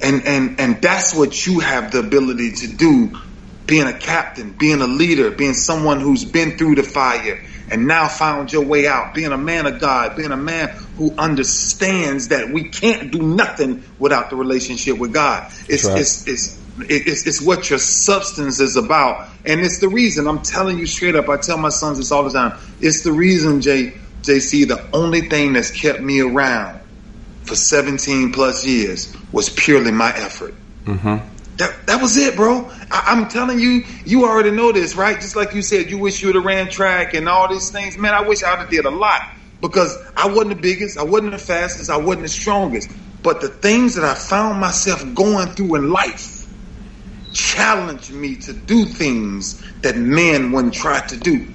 And 0.00 0.24
and 0.24 0.60
and 0.60 0.82
that's 0.82 1.14
what 1.14 1.46
you 1.46 1.60
have 1.60 1.92
the 1.92 2.00
ability 2.00 2.52
to 2.52 2.68
do 2.68 3.18
being 3.66 3.86
a 3.86 3.98
captain, 3.98 4.52
being 4.52 4.80
a 4.80 4.86
leader, 4.86 5.30
being 5.30 5.52
someone 5.54 6.00
who's 6.00 6.24
been 6.24 6.56
through 6.56 6.76
the 6.76 6.82
fire 6.82 7.44
and 7.70 7.86
now 7.86 8.08
found 8.08 8.50
your 8.50 8.64
way 8.64 8.86
out, 8.86 9.14
being 9.14 9.30
a 9.32 9.38
man 9.38 9.66
of 9.66 9.78
God, 9.78 10.16
being 10.16 10.32
a 10.32 10.36
man 10.36 10.68
who 10.96 11.14
understands 11.18 12.28
that 12.28 12.50
we 12.50 12.64
can't 12.64 13.12
do 13.12 13.20
nothing 13.20 13.84
without 13.98 14.30
the 14.30 14.36
relationship 14.36 14.98
with 14.98 15.12
God. 15.12 15.52
It's 15.68 15.84
right. 15.84 16.00
it's, 16.00 16.26
it's 16.26 16.58
it's, 16.80 17.26
it's 17.26 17.42
what 17.42 17.70
your 17.70 17.78
substance 17.78 18.60
is 18.60 18.76
about. 18.76 19.28
And 19.44 19.60
it's 19.60 19.80
the 19.80 19.88
reason 19.88 20.28
I'm 20.28 20.42
telling 20.42 20.78
you 20.78 20.86
straight 20.86 21.16
up. 21.16 21.28
I 21.28 21.36
tell 21.36 21.58
my 21.58 21.70
sons 21.70 21.98
this 21.98 22.12
all 22.12 22.22
the 22.22 22.30
time. 22.30 22.56
It's 22.80 23.02
the 23.02 23.12
reason, 23.12 23.60
Jay, 23.60 23.94
JC, 24.28 24.68
the 24.68 24.86
only 24.92 25.22
thing 25.22 25.54
that's 25.54 25.70
kept 25.70 26.00
me 26.00 26.20
around 26.20 26.80
for 27.44 27.54
17 27.54 28.32
plus 28.32 28.64
years 28.64 29.14
was 29.32 29.48
purely 29.48 29.90
my 29.90 30.10
effort. 30.10 30.54
Mm-hmm. 30.84 31.26
That 31.56 31.86
that 31.86 32.02
was 32.02 32.16
it, 32.16 32.36
bro. 32.36 32.70
I, 32.90 33.12
am 33.12 33.28
telling 33.28 33.58
you, 33.58 33.84
you 34.04 34.26
already 34.26 34.50
know 34.50 34.70
this, 34.70 34.94
right? 34.94 35.18
Just 35.18 35.34
like 35.34 35.54
you 35.54 35.62
said, 35.62 35.90
you 35.90 35.98
wish 35.98 36.20
you 36.20 36.28
would 36.28 36.36
have 36.36 36.44
ran 36.44 36.68
track 36.68 37.14
and 37.14 37.28
all 37.28 37.48
these 37.48 37.70
things. 37.70 37.96
Man, 37.96 38.14
I 38.14 38.20
wish 38.20 38.42
I 38.42 38.50
would 38.50 38.60
have 38.60 38.70
did 38.70 38.84
a 38.84 38.90
lot 38.90 39.22
because 39.60 39.96
I 40.16 40.28
wasn't 40.28 40.50
the 40.50 40.62
biggest, 40.62 40.98
I 40.98 41.02
wasn't 41.02 41.32
the 41.32 41.38
fastest, 41.38 41.90
I 41.90 41.96
wasn't 41.96 42.22
the 42.22 42.28
strongest. 42.28 42.90
But 43.22 43.40
the 43.40 43.48
things 43.48 43.96
that 43.96 44.04
I 44.04 44.14
found 44.14 44.60
myself 44.60 45.02
going 45.14 45.48
through 45.48 45.74
in 45.74 45.90
life 45.90 46.46
challenged 47.32 48.12
me 48.12 48.36
to 48.36 48.52
do 48.52 48.84
things 48.84 49.62
that 49.80 49.96
men 49.96 50.52
wouldn't 50.52 50.74
try 50.74 51.00
to 51.06 51.16
do. 51.16 51.46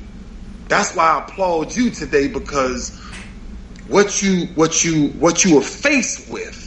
That's 0.73 0.95
why 0.95 1.03
I 1.03 1.19
applaud 1.19 1.75
you 1.75 1.91
today 1.91 2.27
because 2.27 2.99
what 3.87 4.23
you 4.23 4.47
what 4.55 4.83
you 4.83 5.09
what 5.09 5.45
you 5.45 5.57
were 5.57 5.61
faced 5.61 6.31
with 6.31 6.63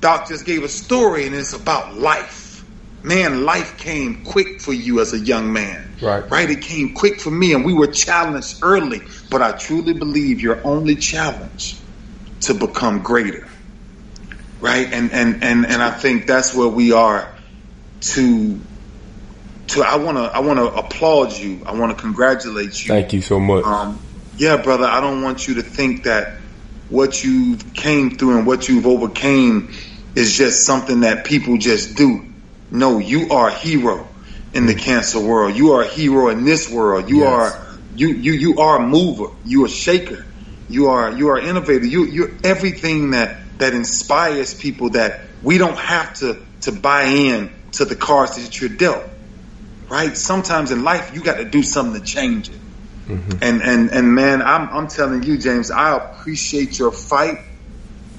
Doc 0.00 0.26
just 0.28 0.46
gave 0.46 0.64
a 0.64 0.68
story 0.70 1.26
and 1.26 1.34
it's 1.34 1.52
about 1.52 1.98
life. 1.98 2.64
Man, 3.02 3.44
life 3.44 3.76
came 3.76 4.24
quick 4.24 4.62
for 4.62 4.72
you 4.72 5.02
as 5.02 5.12
a 5.12 5.18
young 5.18 5.52
man. 5.52 5.86
Right. 6.00 6.30
Right? 6.30 6.48
It 6.50 6.62
came 6.62 6.94
quick 6.94 7.20
for 7.20 7.30
me 7.30 7.52
and 7.52 7.62
we 7.62 7.74
were 7.74 7.88
challenged 7.88 8.60
early. 8.62 9.02
But 9.30 9.42
I 9.42 9.52
truly 9.52 9.92
believe 9.92 10.40
you're 10.40 10.66
only 10.66 10.96
challenged 10.96 11.78
to 12.42 12.54
become 12.54 13.02
greater. 13.02 13.46
Right? 14.60 14.90
And 14.90 15.12
and 15.12 15.44
and, 15.44 15.66
and 15.66 15.82
I 15.82 15.90
think 15.90 16.26
that's 16.26 16.54
where 16.54 16.68
we 16.68 16.92
are 16.92 17.30
to 18.00 18.58
to 19.68 19.82
I 19.82 19.96
wanna 19.96 20.22
I 20.22 20.40
wanna 20.40 20.64
applaud 20.64 21.32
you. 21.32 21.62
I 21.66 21.72
wanna 21.72 21.94
congratulate 21.94 22.84
you. 22.84 22.88
Thank 22.88 23.12
you 23.12 23.20
so 23.20 23.40
much. 23.40 23.64
Um, 23.64 24.00
yeah, 24.36 24.56
brother, 24.56 24.84
I 24.84 25.00
don't 25.00 25.22
want 25.22 25.48
you 25.48 25.54
to 25.54 25.62
think 25.62 26.04
that 26.04 26.38
what 26.88 27.24
you've 27.24 27.74
came 27.74 28.16
through 28.16 28.38
and 28.38 28.46
what 28.46 28.68
you've 28.68 28.86
overcame 28.86 29.72
is 30.14 30.36
just 30.36 30.64
something 30.64 31.00
that 31.00 31.24
people 31.24 31.58
just 31.58 31.96
do. 31.96 32.24
No, 32.70 32.98
you 32.98 33.30
are 33.30 33.48
a 33.48 33.54
hero 33.54 34.08
in 34.52 34.66
the 34.66 34.74
cancer 34.74 35.20
world. 35.20 35.56
You 35.56 35.72
are 35.72 35.82
a 35.82 35.88
hero 35.88 36.28
in 36.28 36.44
this 36.44 36.70
world. 36.70 37.08
You 37.08 37.20
yes. 37.20 37.28
are 37.28 37.78
you 37.94 38.08
you 38.08 38.32
you 38.32 38.58
are 38.58 38.78
a 38.78 38.86
mover. 38.86 39.32
You 39.44 39.64
are 39.64 39.66
a 39.66 39.70
shaker. 39.70 40.24
You 40.68 40.88
are 40.88 41.12
you 41.12 41.28
are 41.28 41.38
innovator. 41.38 41.86
You 41.86 42.04
you're 42.06 42.32
everything 42.44 43.10
that 43.10 43.38
that 43.58 43.74
inspires 43.74 44.54
people 44.54 44.90
that 44.90 45.20
we 45.42 45.58
don't 45.58 45.78
have 45.78 46.14
to 46.14 46.38
to 46.62 46.72
buy 46.72 47.04
in 47.04 47.52
to 47.72 47.84
the 47.84 47.96
cards 47.96 48.36
that 48.36 48.60
you're 48.60 48.70
dealt. 48.70 49.04
Right? 49.88 50.16
Sometimes 50.16 50.70
in 50.72 50.82
life 50.82 51.14
you 51.14 51.22
got 51.22 51.36
to 51.36 51.44
do 51.44 51.62
something 51.62 52.00
to 52.00 52.06
change 52.06 52.48
it. 52.48 52.60
Mm-hmm. 53.06 53.38
And 53.40 53.62
and 53.62 53.90
and 53.90 54.14
man, 54.14 54.42
I'm 54.42 54.68
I'm 54.68 54.88
telling 54.88 55.22
you, 55.22 55.38
James, 55.38 55.70
I 55.70 55.96
appreciate 55.96 56.78
your 56.78 56.90
fight. 56.90 57.38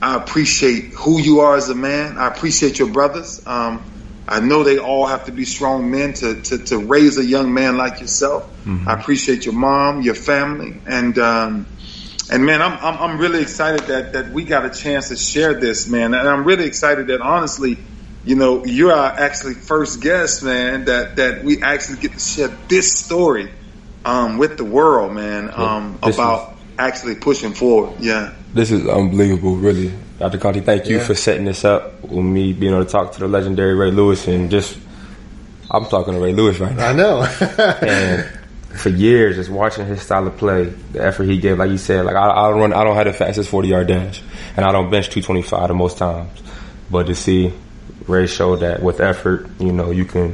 I 0.02 0.16
appreciate 0.16 0.94
who 0.94 1.20
you 1.20 1.42
are 1.42 1.56
as 1.56 1.70
a 1.70 1.76
man. 1.76 2.18
I 2.18 2.28
appreciate 2.28 2.80
your 2.80 2.90
brothers. 2.90 3.46
Um, 3.46 3.84
I 4.28 4.42
know 4.42 4.64
they 4.64 4.78
all 4.78 5.08
have 5.08 5.26
to 5.26 5.32
be 5.32 5.46
strong 5.46 5.90
men 5.90 6.14
to, 6.14 6.42
to, 6.42 6.58
to 6.58 6.78
raise 6.78 7.18
a 7.18 7.26
young 7.26 7.54
man 7.54 7.78
like 7.78 8.02
yourself. 8.02 8.44
Mm-hmm. 8.66 8.88
I 8.88 8.94
appreciate 8.94 9.46
your 9.46 9.54
mom, 9.54 10.02
your 10.02 10.16
family, 10.16 10.80
and 10.86 11.18
um, 11.18 11.66
and 12.30 12.46
man, 12.46 12.62
I'm, 12.62 12.74
I'm 12.74 13.12
I'm 13.12 13.18
really 13.20 13.42
excited 13.42 13.88
that 13.88 14.14
that 14.14 14.32
we 14.32 14.44
got 14.44 14.66
a 14.66 14.70
chance 14.70 15.10
to 15.10 15.16
share 15.16 15.54
this, 15.54 15.88
man. 15.88 16.14
And 16.14 16.28
I'm 16.28 16.44
really 16.44 16.66
excited 16.66 17.08
that 17.08 17.22
honestly, 17.22 17.78
you 18.28 18.36
know, 18.36 18.66
you're 18.66 18.92
our 18.92 19.10
actually 19.10 19.54
first 19.54 20.02
guest, 20.02 20.44
man. 20.44 20.86
That 20.86 21.16
that 21.16 21.46
we 21.46 21.64
actually 21.64 22.00
get 22.00 22.12
to 22.12 22.20
share 22.20 22.50
this 22.68 22.94
story 22.94 23.50
um, 24.04 24.38
with 24.38 24.58
the 24.58 24.66
world, 24.66 25.14
man, 25.14 25.50
um, 25.54 25.98
about 26.04 26.52
is, 26.52 26.58
actually 26.78 27.16
pushing 27.16 27.54
forward. 27.54 28.00
Yeah. 28.02 28.34
This 28.54 28.72
is 28.72 28.86
unbelievable, 28.86 29.56
really. 29.56 29.94
Dr. 30.20 30.40
Conti, 30.40 30.60
thank 30.60 30.88
you 30.88 30.98
yeah. 30.98 31.04
for 31.04 31.16
setting 31.16 31.46
this 31.46 31.64
up 31.64 32.02
with 32.04 32.26
me 32.26 32.52
being 32.52 32.74
able 32.74 32.84
to 32.84 32.92
talk 32.92 33.14
to 33.14 33.20
the 33.20 33.28
legendary 33.28 33.76
Ray 33.76 33.92
Lewis 33.92 34.28
and 34.28 34.50
just, 34.50 34.78
I'm 35.70 35.86
talking 35.86 36.14
to 36.14 36.20
Ray 36.20 36.34
Lewis 36.34 36.60
right 36.60 36.76
now. 36.76 36.88
I 36.88 36.94
know. 36.94 37.22
and 37.82 38.26
for 38.80 38.90
years, 38.90 39.36
just 39.36 39.50
watching 39.50 39.86
his 39.86 40.02
style 40.02 40.26
of 40.26 40.36
play, 40.38 40.66
the 40.92 41.04
effort 41.04 41.26
he 41.26 41.38
gave, 41.38 41.60
like 41.60 41.70
you 41.70 41.78
said, 41.78 42.06
like 42.06 42.16
I, 42.16 42.30
I 42.30 42.50
don't 42.50 42.60
run, 42.60 42.74
I 42.74 42.84
don't 42.84 42.96
have 42.96 43.06
the 43.06 43.14
fastest 43.14 43.50
40 43.50 43.68
yard 43.68 43.88
dash, 43.88 44.22
and 44.56 44.66
I 44.66 44.72
don't 44.72 44.90
bench 44.90 45.10
225 45.10 45.68
the 45.68 45.74
most 45.74 45.98
times. 45.98 46.42
But 46.90 47.08
to 47.08 47.16
see 47.16 47.54
Ray 48.08 48.28
show 48.28 48.56
that 48.58 48.82
with 48.82 49.00
effort, 49.00 49.48
you 49.60 49.72
know, 49.72 49.92
you 49.92 50.06
can 50.06 50.34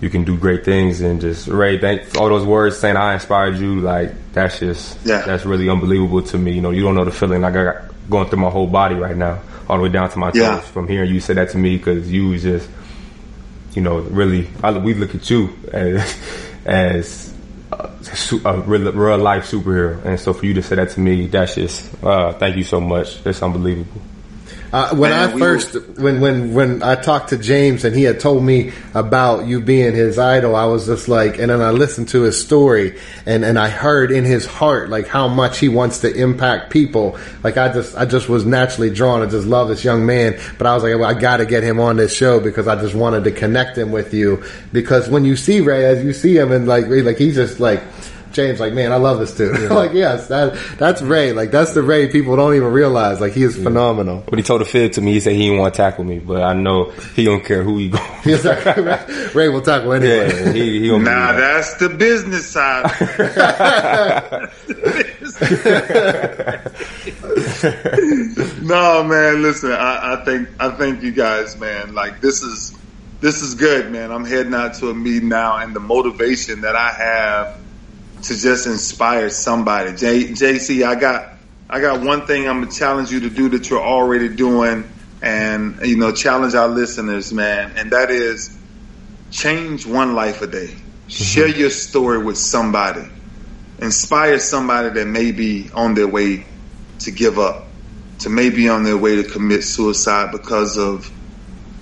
you 0.00 0.10
can 0.10 0.24
do 0.24 0.36
great 0.36 0.64
things 0.64 1.00
and 1.00 1.20
just 1.20 1.46
Ray, 1.46 1.78
thank 1.78 2.16
all 2.18 2.28
those 2.28 2.44
words 2.44 2.76
saying 2.76 2.96
I 2.96 3.14
inspired 3.14 3.56
you. 3.56 3.80
Like 3.80 4.12
that's 4.32 4.58
just 4.58 4.98
yeah. 5.06 5.22
that's 5.22 5.44
really 5.44 5.68
unbelievable 5.68 6.22
to 6.22 6.38
me. 6.38 6.52
You 6.52 6.60
know, 6.60 6.70
you 6.70 6.82
don't 6.82 6.94
know 6.94 7.04
the 7.04 7.12
feeling 7.12 7.44
I 7.44 7.50
got 7.50 7.84
going 8.10 8.28
through 8.28 8.40
my 8.40 8.50
whole 8.50 8.66
body 8.66 8.96
right 8.96 9.16
now, 9.16 9.40
all 9.68 9.76
the 9.76 9.84
way 9.84 9.88
down 9.88 10.10
to 10.10 10.18
my 10.18 10.32
yeah. 10.34 10.56
toes. 10.56 10.68
From 10.68 10.88
hearing 10.88 11.08
you 11.08 11.20
say 11.20 11.34
that 11.34 11.50
to 11.50 11.58
me, 11.58 11.76
because 11.76 12.10
you 12.10 12.30
was 12.30 12.42
just, 12.42 12.68
you 13.74 13.82
know, 13.82 13.98
really. 13.98 14.48
I, 14.62 14.76
we 14.76 14.94
look 14.94 15.14
at 15.14 15.30
you 15.30 15.56
as 15.72 16.18
as 16.64 17.34
a, 17.70 17.90
a 18.44 18.60
real, 18.60 18.92
real, 18.92 19.18
life 19.18 19.50
superhero, 19.50 20.04
and 20.04 20.18
so 20.18 20.32
for 20.32 20.46
you 20.46 20.54
to 20.54 20.62
say 20.62 20.76
that 20.76 20.90
to 20.90 21.00
me, 21.00 21.28
that's 21.28 21.54
just 21.54 22.02
uh, 22.02 22.32
thank 22.34 22.56
you 22.56 22.64
so 22.64 22.80
much. 22.80 23.24
It's 23.24 23.42
unbelievable. 23.42 24.02
Uh, 24.72 24.94
when 24.96 25.10
Man, 25.10 25.28
I 25.28 25.38
first, 25.38 25.74
when 25.98 26.22
when 26.22 26.54
when 26.54 26.82
I 26.82 26.94
talked 26.94 27.28
to 27.28 27.36
James 27.36 27.84
and 27.84 27.94
he 27.94 28.04
had 28.04 28.20
told 28.20 28.42
me 28.42 28.72
about 28.94 29.46
you 29.46 29.60
being 29.60 29.94
his 29.94 30.18
idol, 30.18 30.56
I 30.56 30.64
was 30.64 30.86
just 30.86 31.08
like, 31.08 31.38
and 31.38 31.50
then 31.50 31.60
I 31.60 31.72
listened 31.72 32.08
to 32.08 32.22
his 32.22 32.42
story 32.42 32.98
and 33.26 33.44
and 33.44 33.58
I 33.58 33.68
heard 33.68 34.10
in 34.10 34.24
his 34.24 34.46
heart 34.46 34.88
like 34.88 35.06
how 35.06 35.28
much 35.28 35.58
he 35.58 35.68
wants 35.68 35.98
to 36.00 36.14
impact 36.14 36.70
people. 36.70 37.18
Like 37.44 37.58
I 37.58 37.70
just 37.70 37.94
I 37.98 38.06
just 38.06 38.30
was 38.30 38.46
naturally 38.46 38.88
drawn 38.88 39.20
I 39.20 39.26
just 39.26 39.46
love 39.46 39.68
this 39.68 39.84
young 39.84 40.06
man, 40.06 40.40
but 40.56 40.66
I 40.66 40.72
was 40.72 40.82
like, 40.82 40.94
well, 40.94 41.04
I 41.04 41.20
got 41.20 41.36
to 41.36 41.44
get 41.44 41.62
him 41.62 41.78
on 41.78 41.98
this 41.98 42.16
show 42.16 42.40
because 42.40 42.66
I 42.66 42.80
just 42.80 42.94
wanted 42.94 43.24
to 43.24 43.30
connect 43.30 43.76
him 43.76 43.92
with 43.92 44.14
you 44.14 44.42
because 44.72 45.06
when 45.10 45.26
you 45.26 45.36
see 45.36 45.60
Ray, 45.60 45.84
as 45.84 46.02
you 46.02 46.14
see 46.14 46.34
him 46.34 46.50
and 46.50 46.66
like 46.66 46.86
like 46.88 47.18
he's 47.18 47.34
just 47.34 47.60
like 47.60 47.82
James, 48.32 48.60
like, 48.60 48.72
man, 48.72 48.92
I 48.92 48.96
love 48.96 49.18
this 49.18 49.36
dude. 49.36 49.60
Yeah. 49.60 49.68
like, 49.74 49.92
yes, 49.92 50.28
that 50.28 50.54
that's 50.78 51.02
Ray. 51.02 51.32
Like, 51.32 51.50
that's 51.50 51.74
the 51.74 51.82
Ray 51.82 52.08
people 52.08 52.36
don't 52.36 52.54
even 52.54 52.72
realize. 52.72 53.20
Like, 53.20 53.32
he 53.32 53.42
is 53.42 53.56
yeah. 53.56 53.64
phenomenal. 53.64 54.22
When 54.28 54.38
he 54.38 54.42
told 54.42 54.60
the 54.60 54.64
fib 54.64 54.92
to 54.92 55.00
me, 55.00 55.12
he 55.12 55.20
said 55.20 55.34
he 55.34 55.46
didn't 55.46 55.58
want 55.58 55.74
to 55.74 55.76
tackle 55.76 56.04
me, 56.04 56.18
but 56.18 56.42
I 56.42 56.54
know 56.54 56.90
he 57.14 57.24
don't 57.24 57.44
care 57.44 57.62
who 57.62 57.78
he 57.78 57.88
go. 57.88 57.98
He's 58.24 58.44
like, 58.44 58.64
Ray 59.34 59.48
will 59.48 59.62
tackle 59.62 59.92
anyway. 59.92 60.28
Yeah, 60.28 60.52
he, 60.52 60.80
he 60.80 60.98
nah, 60.98 61.32
that's 61.32 61.74
the 61.76 61.88
business 61.88 62.48
side. 62.48 62.90
no, 68.62 69.04
man, 69.04 69.42
listen, 69.42 69.72
I, 69.72 70.14
I 70.14 70.24
think 70.24 70.48
I 70.58 70.70
thank 70.70 71.02
you 71.02 71.12
guys, 71.12 71.58
man. 71.58 71.94
Like, 71.94 72.20
this 72.20 72.42
is 72.42 72.76
this 73.20 73.40
is 73.40 73.54
good, 73.54 73.92
man. 73.92 74.10
I'm 74.10 74.24
heading 74.24 74.52
out 74.52 74.74
to 74.74 74.90
a 74.90 74.94
meeting 74.94 75.28
now, 75.28 75.56
and 75.56 75.74
the 75.74 75.80
motivation 75.80 76.62
that 76.62 76.74
I 76.74 76.90
have 76.90 77.61
to 78.22 78.36
just 78.36 78.66
inspire 78.66 79.30
somebody. 79.30 79.94
J, 79.96 80.24
JC, 80.24 80.86
I 80.86 80.94
got 80.94 81.32
I 81.68 81.80
got 81.80 82.02
one 82.02 82.26
thing 82.26 82.48
I'm 82.48 82.60
gonna 82.60 82.72
challenge 82.72 83.10
you 83.10 83.20
to 83.20 83.30
do 83.30 83.48
that 83.50 83.70
you're 83.70 83.82
already 83.82 84.28
doing, 84.28 84.88
and 85.20 85.80
you 85.84 85.96
know, 85.96 86.12
challenge 86.12 86.54
our 86.54 86.68
listeners, 86.68 87.32
man, 87.32 87.72
and 87.76 87.90
that 87.92 88.10
is 88.10 88.56
change 89.30 89.86
one 89.86 90.14
life 90.14 90.42
a 90.42 90.46
day. 90.46 90.68
Mm-hmm. 90.68 91.08
Share 91.08 91.48
your 91.48 91.70
story 91.70 92.22
with 92.22 92.38
somebody. 92.38 93.08
Inspire 93.80 94.38
somebody 94.38 94.90
that 94.90 95.06
may 95.06 95.32
be 95.32 95.70
on 95.74 95.94
their 95.94 96.06
way 96.06 96.46
to 97.00 97.10
give 97.10 97.38
up, 97.38 97.64
to 98.20 98.28
maybe 98.28 98.68
on 98.68 98.84
their 98.84 98.96
way 98.96 99.16
to 99.16 99.24
commit 99.24 99.64
suicide 99.64 100.30
because 100.30 100.78
of 100.78 101.10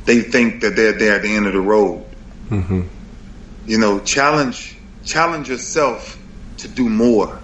they 0.06 0.22
think 0.22 0.62
that 0.62 0.76
they're 0.76 0.92
there 0.92 1.16
at 1.16 1.22
the 1.22 1.34
end 1.34 1.46
of 1.46 1.52
the 1.52 1.60
road. 1.60 2.04
Mm-hmm. 2.48 2.82
You 3.66 3.78
know, 3.78 4.00
challenge 4.00 4.76
challenge 5.04 5.48
yourself 5.48 6.19
to 6.62 6.68
do 6.68 6.88
more. 6.88 7.40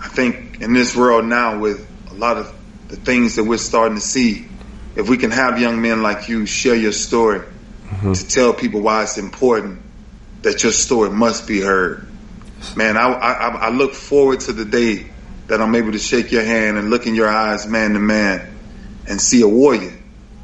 I 0.00 0.08
think 0.08 0.60
in 0.60 0.72
this 0.72 0.96
world 0.96 1.24
now, 1.24 1.58
with 1.58 1.86
a 2.10 2.14
lot 2.14 2.36
of 2.36 2.54
the 2.88 2.96
things 2.96 3.36
that 3.36 3.44
we're 3.44 3.58
starting 3.58 3.96
to 3.96 4.00
see, 4.00 4.46
if 4.96 5.08
we 5.08 5.16
can 5.16 5.30
have 5.30 5.60
young 5.60 5.80
men 5.80 6.02
like 6.02 6.28
you 6.28 6.46
share 6.46 6.74
your 6.74 6.92
story 6.92 7.40
mm-hmm. 7.40 8.12
to 8.12 8.28
tell 8.28 8.52
people 8.52 8.80
why 8.80 9.02
it's 9.02 9.18
important 9.18 9.80
that 10.42 10.62
your 10.62 10.72
story 10.72 11.10
must 11.10 11.46
be 11.46 11.60
heard. 11.60 12.08
Man, 12.76 12.96
I, 12.96 13.12
I, 13.12 13.48
I 13.48 13.68
look 13.70 13.94
forward 13.94 14.40
to 14.40 14.52
the 14.52 14.64
day 14.64 15.06
that 15.46 15.60
I'm 15.60 15.74
able 15.74 15.92
to 15.92 15.98
shake 15.98 16.32
your 16.32 16.44
hand 16.44 16.78
and 16.78 16.90
look 16.90 17.06
in 17.06 17.14
your 17.14 17.28
eyes, 17.28 17.66
man 17.66 17.92
to 17.92 17.98
man, 17.98 18.54
and 19.06 19.20
see 19.20 19.42
a 19.42 19.48
warrior, 19.48 19.92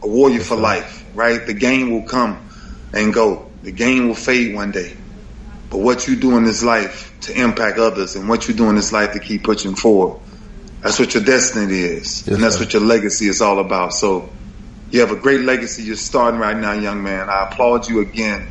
a 0.03 0.09
warrior 0.09 0.41
for 0.41 0.57
life. 0.57 1.05
Right? 1.15 1.47
The 1.47 1.55
game 1.55 1.91
will 1.91 2.03
come 2.03 2.49
and 2.93 3.13
go. 3.13 3.51
The 3.63 3.73
game 3.73 4.09
will 4.09 4.15
fade 4.15 4.55
one 4.55 4.73
day. 4.73 4.97
But 5.75 5.81
what 5.81 6.07
you 6.07 6.15
do 6.15 6.37
in 6.37 6.45
this 6.45 6.63
life 6.63 7.13
to 7.23 7.37
impact 7.37 7.81
others 7.81 8.15
and 8.15 8.29
what 8.29 8.47
you 8.47 8.55
do 8.55 8.69
in 8.69 8.77
this 8.77 8.93
life 8.93 9.15
to 9.15 9.19
keep 9.19 9.43
pushing 9.43 9.75
forward. 9.75 10.21
That's 10.83 11.01
what 11.01 11.15
your 11.15 11.25
destiny 11.25 11.81
is. 11.81 12.25
Yes, 12.25 12.29
and 12.29 12.37
that's 12.41 12.59
sir. 12.59 12.61
what 12.63 12.73
your 12.75 12.83
legacy 12.83 13.27
is 13.27 13.43
all 13.43 13.59
about. 13.59 13.93
So 13.93 14.31
you 14.93 15.01
have 15.01 15.11
a 15.11 15.17
great 15.17 15.41
legacy 15.41 15.83
you're 15.83 15.97
starting 15.97 16.39
right 16.39 16.57
now, 16.57 16.75
young 16.75 17.03
man. 17.03 17.29
I 17.29 17.49
applaud 17.49 17.89
you 17.89 17.99
again. 18.03 18.47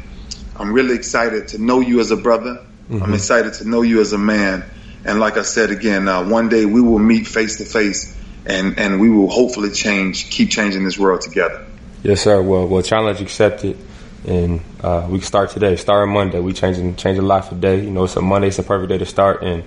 I'm 0.57 0.73
really 0.73 0.95
excited 0.95 1.47
to 1.49 1.59
know 1.59 1.79
you 1.79 2.01
as 2.01 2.11
a 2.11 2.17
brother. 2.17 2.55
Mm-hmm. 2.89 3.01
I'm 3.01 3.13
excited 3.13 3.53
to 3.53 3.69
know 3.69 3.83
you 3.83 4.01
as 4.01 4.11
a 4.11 4.17
man. 4.17 4.65
And 5.05 5.21
like 5.21 5.37
I 5.37 5.43
said 5.43 5.71
again, 5.71 6.09
uh, 6.09 6.27
one 6.27 6.49
day 6.49 6.65
we 6.65 6.81
will 6.81 6.99
meet 6.99 7.25
face 7.25 7.55
to 7.59 7.63
face 7.63 8.19
and, 8.45 8.77
and 8.77 8.99
we 8.99 9.09
will 9.09 9.29
hopefully 9.29 9.71
change, 9.71 10.29
keep 10.29 10.49
changing 10.49 10.83
this 10.83 10.99
world 10.99 11.21
together. 11.21 11.65
Yes, 12.03 12.23
sir. 12.23 12.41
Well, 12.41 12.67
well, 12.67 12.83
challenge 12.83 13.21
accepted, 13.21 13.77
and 14.25 14.61
uh, 14.81 15.07
we 15.09 15.19
start 15.21 15.49
today. 15.49 15.75
Start 15.75 16.07
on 16.07 16.13
Monday. 16.13 16.39
We 16.39 16.53
changing 16.53 16.95
changing 16.95 17.25
life 17.25 17.49
today. 17.49 17.83
You 17.83 17.91
know, 17.91 18.05
it's 18.05 18.15
a 18.15 18.21
Monday. 18.21 18.47
It's 18.49 18.59
a 18.59 18.63
perfect 18.63 18.89
day 18.89 18.97
to 18.97 19.05
start, 19.05 19.43
and 19.43 19.63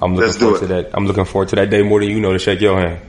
I'm 0.00 0.14
looking 0.14 0.26
Let's 0.26 0.38
forward 0.38 0.60
to 0.60 0.66
that. 0.68 0.90
I'm 0.94 1.06
looking 1.06 1.24
forward 1.24 1.48
to 1.50 1.56
that 1.56 1.70
day 1.70 1.82
more 1.82 2.00
than 2.00 2.10
you 2.10 2.20
know 2.20 2.32
to 2.32 2.38
shake 2.38 2.60
your 2.60 2.78
hand. 2.78 3.00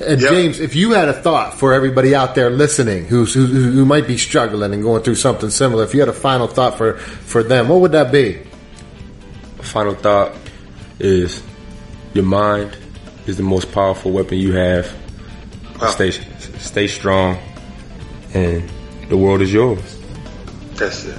And 0.00 0.20
Yep. 0.20 0.30
James, 0.30 0.60
if 0.60 0.76
you 0.76 0.92
had 0.92 1.08
a 1.08 1.12
thought 1.12 1.54
for 1.54 1.72
everybody 1.72 2.14
out 2.14 2.36
there 2.36 2.50
listening 2.50 3.06
who's, 3.06 3.34
who, 3.34 3.46
who 3.46 3.84
might 3.84 4.06
be 4.06 4.16
struggling 4.16 4.72
and 4.72 4.80
going 4.80 5.02
through 5.02 5.16
something 5.16 5.50
similar, 5.50 5.82
if 5.82 5.92
you 5.92 5.98
had 5.98 6.08
a 6.08 6.12
final 6.12 6.46
thought 6.46 6.78
for, 6.78 6.98
for 6.98 7.42
them, 7.42 7.68
what 7.68 7.80
would 7.80 7.92
that 7.92 8.12
be? 8.12 8.40
A 9.58 9.62
final 9.64 9.94
thought 9.94 10.36
is 11.00 11.42
your 12.14 12.24
mind 12.24 12.76
is 13.26 13.36
the 13.36 13.42
most 13.42 13.72
powerful 13.72 14.12
weapon 14.12 14.38
you 14.38 14.52
have. 14.52 14.94
Wow. 15.80 15.90
Stay 15.90 16.10
stay 16.10 16.86
strong, 16.86 17.38
and 18.34 18.68
the 19.08 19.16
world 19.16 19.42
is 19.42 19.52
yours. 19.52 19.97
That's 20.78 21.04
it. 21.04 21.18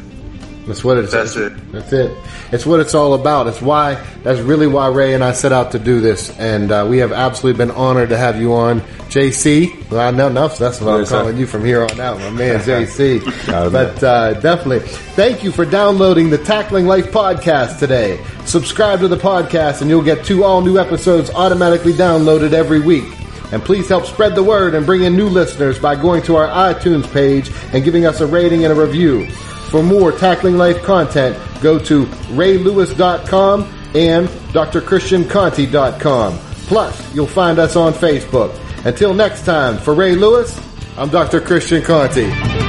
That's 0.68 0.84
what 0.84 0.98
it's. 0.98 1.12
That's 1.12 1.36
it. 1.36 1.72
That's 1.72 1.92
it. 1.94 2.16
It's 2.52 2.64
what 2.66 2.80
it's 2.80 2.94
all 2.94 3.16
about. 3.16 3.48
It's 3.48 3.60
why. 3.62 3.96
That's 4.24 4.40
really 4.40 4.68
why 4.68 4.88
Ray 4.90 5.16
and 5.16 5.24
I 5.24 5.32
set 5.32 5.52
out 5.52 5.72
to 5.72 5.80
do 5.80 6.00
this, 6.00 6.38
and 6.38 6.72
uh, 6.72 6.86
we 6.88 7.00
have 7.00 7.12
absolutely 7.12 7.58
been 7.66 7.72
honored 7.76 8.10
to 8.10 8.18
have 8.18 8.40
you 8.40 8.54
on, 8.54 8.82
JC. 9.10 9.90
Well, 9.90 10.00
I 10.00 10.12
know 10.12 10.28
enough. 10.28 10.58
So 10.58 10.66
that's 10.66 10.80
what 10.80 10.94
I'm 10.94 11.00
Yes, 11.00 11.10
sir. 11.10 11.20
calling 11.22 11.38
you 11.38 11.48
from 11.48 11.66
here 11.66 11.82
on 11.84 12.00
out, 12.00 12.20
my 12.20 12.30
man, 12.30 12.60
JC. 12.60 13.20
But 13.72 14.04
uh, 14.04 14.34
definitely, 14.42 14.88
thank 15.16 15.44
you 15.44 15.52
for 15.52 15.66
downloading 15.66 16.30
the 16.30 16.38
Tackling 16.38 16.86
Life 16.86 17.12
podcast 17.12 17.80
today. 17.80 18.24
Subscribe 18.46 19.00
to 19.00 19.08
the 19.08 19.18
podcast, 19.18 19.82
and 19.82 19.90
you'll 19.90 20.04
get 20.04 20.24
two 20.24 20.44
all 20.44 20.62
new 20.62 20.78
episodes 20.78 21.32
automatically 21.32 21.94
downloaded 21.94 22.54
every 22.54 22.80
week. 22.80 23.06
And 23.52 23.64
please 23.64 23.90
help 23.90 24.06
spread 24.06 24.36
the 24.36 24.44
word 24.44 24.76
and 24.76 24.86
bring 24.86 25.02
in 25.02 25.16
new 25.18 25.28
listeners 25.28 25.80
by 25.80 25.96
going 25.96 26.22
to 26.24 26.36
our 26.36 26.48
iTunes 26.72 27.12
page 27.12 27.50
and 27.74 27.84
giving 27.84 28.06
us 28.06 28.22
a 28.22 28.28
rating 28.28 28.64
and 28.66 28.72
a 28.72 28.80
review. 28.80 29.28
For 29.70 29.84
more 29.84 30.12
Tackling 30.12 30.58
Life 30.58 30.84
content, 30.84 31.38
go 31.62 31.80
to 31.80 32.06
raylewis.com 32.06 33.64
and 33.96 34.28
drchristianconti.com. 34.28 36.38
Plus, 36.68 37.16
you'll 37.16 37.28
find 37.28 37.60
us 37.60 37.76
on 37.76 37.94
Facebook. 37.94 38.58
Until 38.86 39.14
next 39.14 39.44
time, 39.46 39.78
for 39.78 39.94
Ray 39.94 40.16
Lewis, 40.16 40.58
I'm 40.98 41.10
Dr. 41.10 41.42
Christian 41.42 41.84
Conti. 41.84 42.69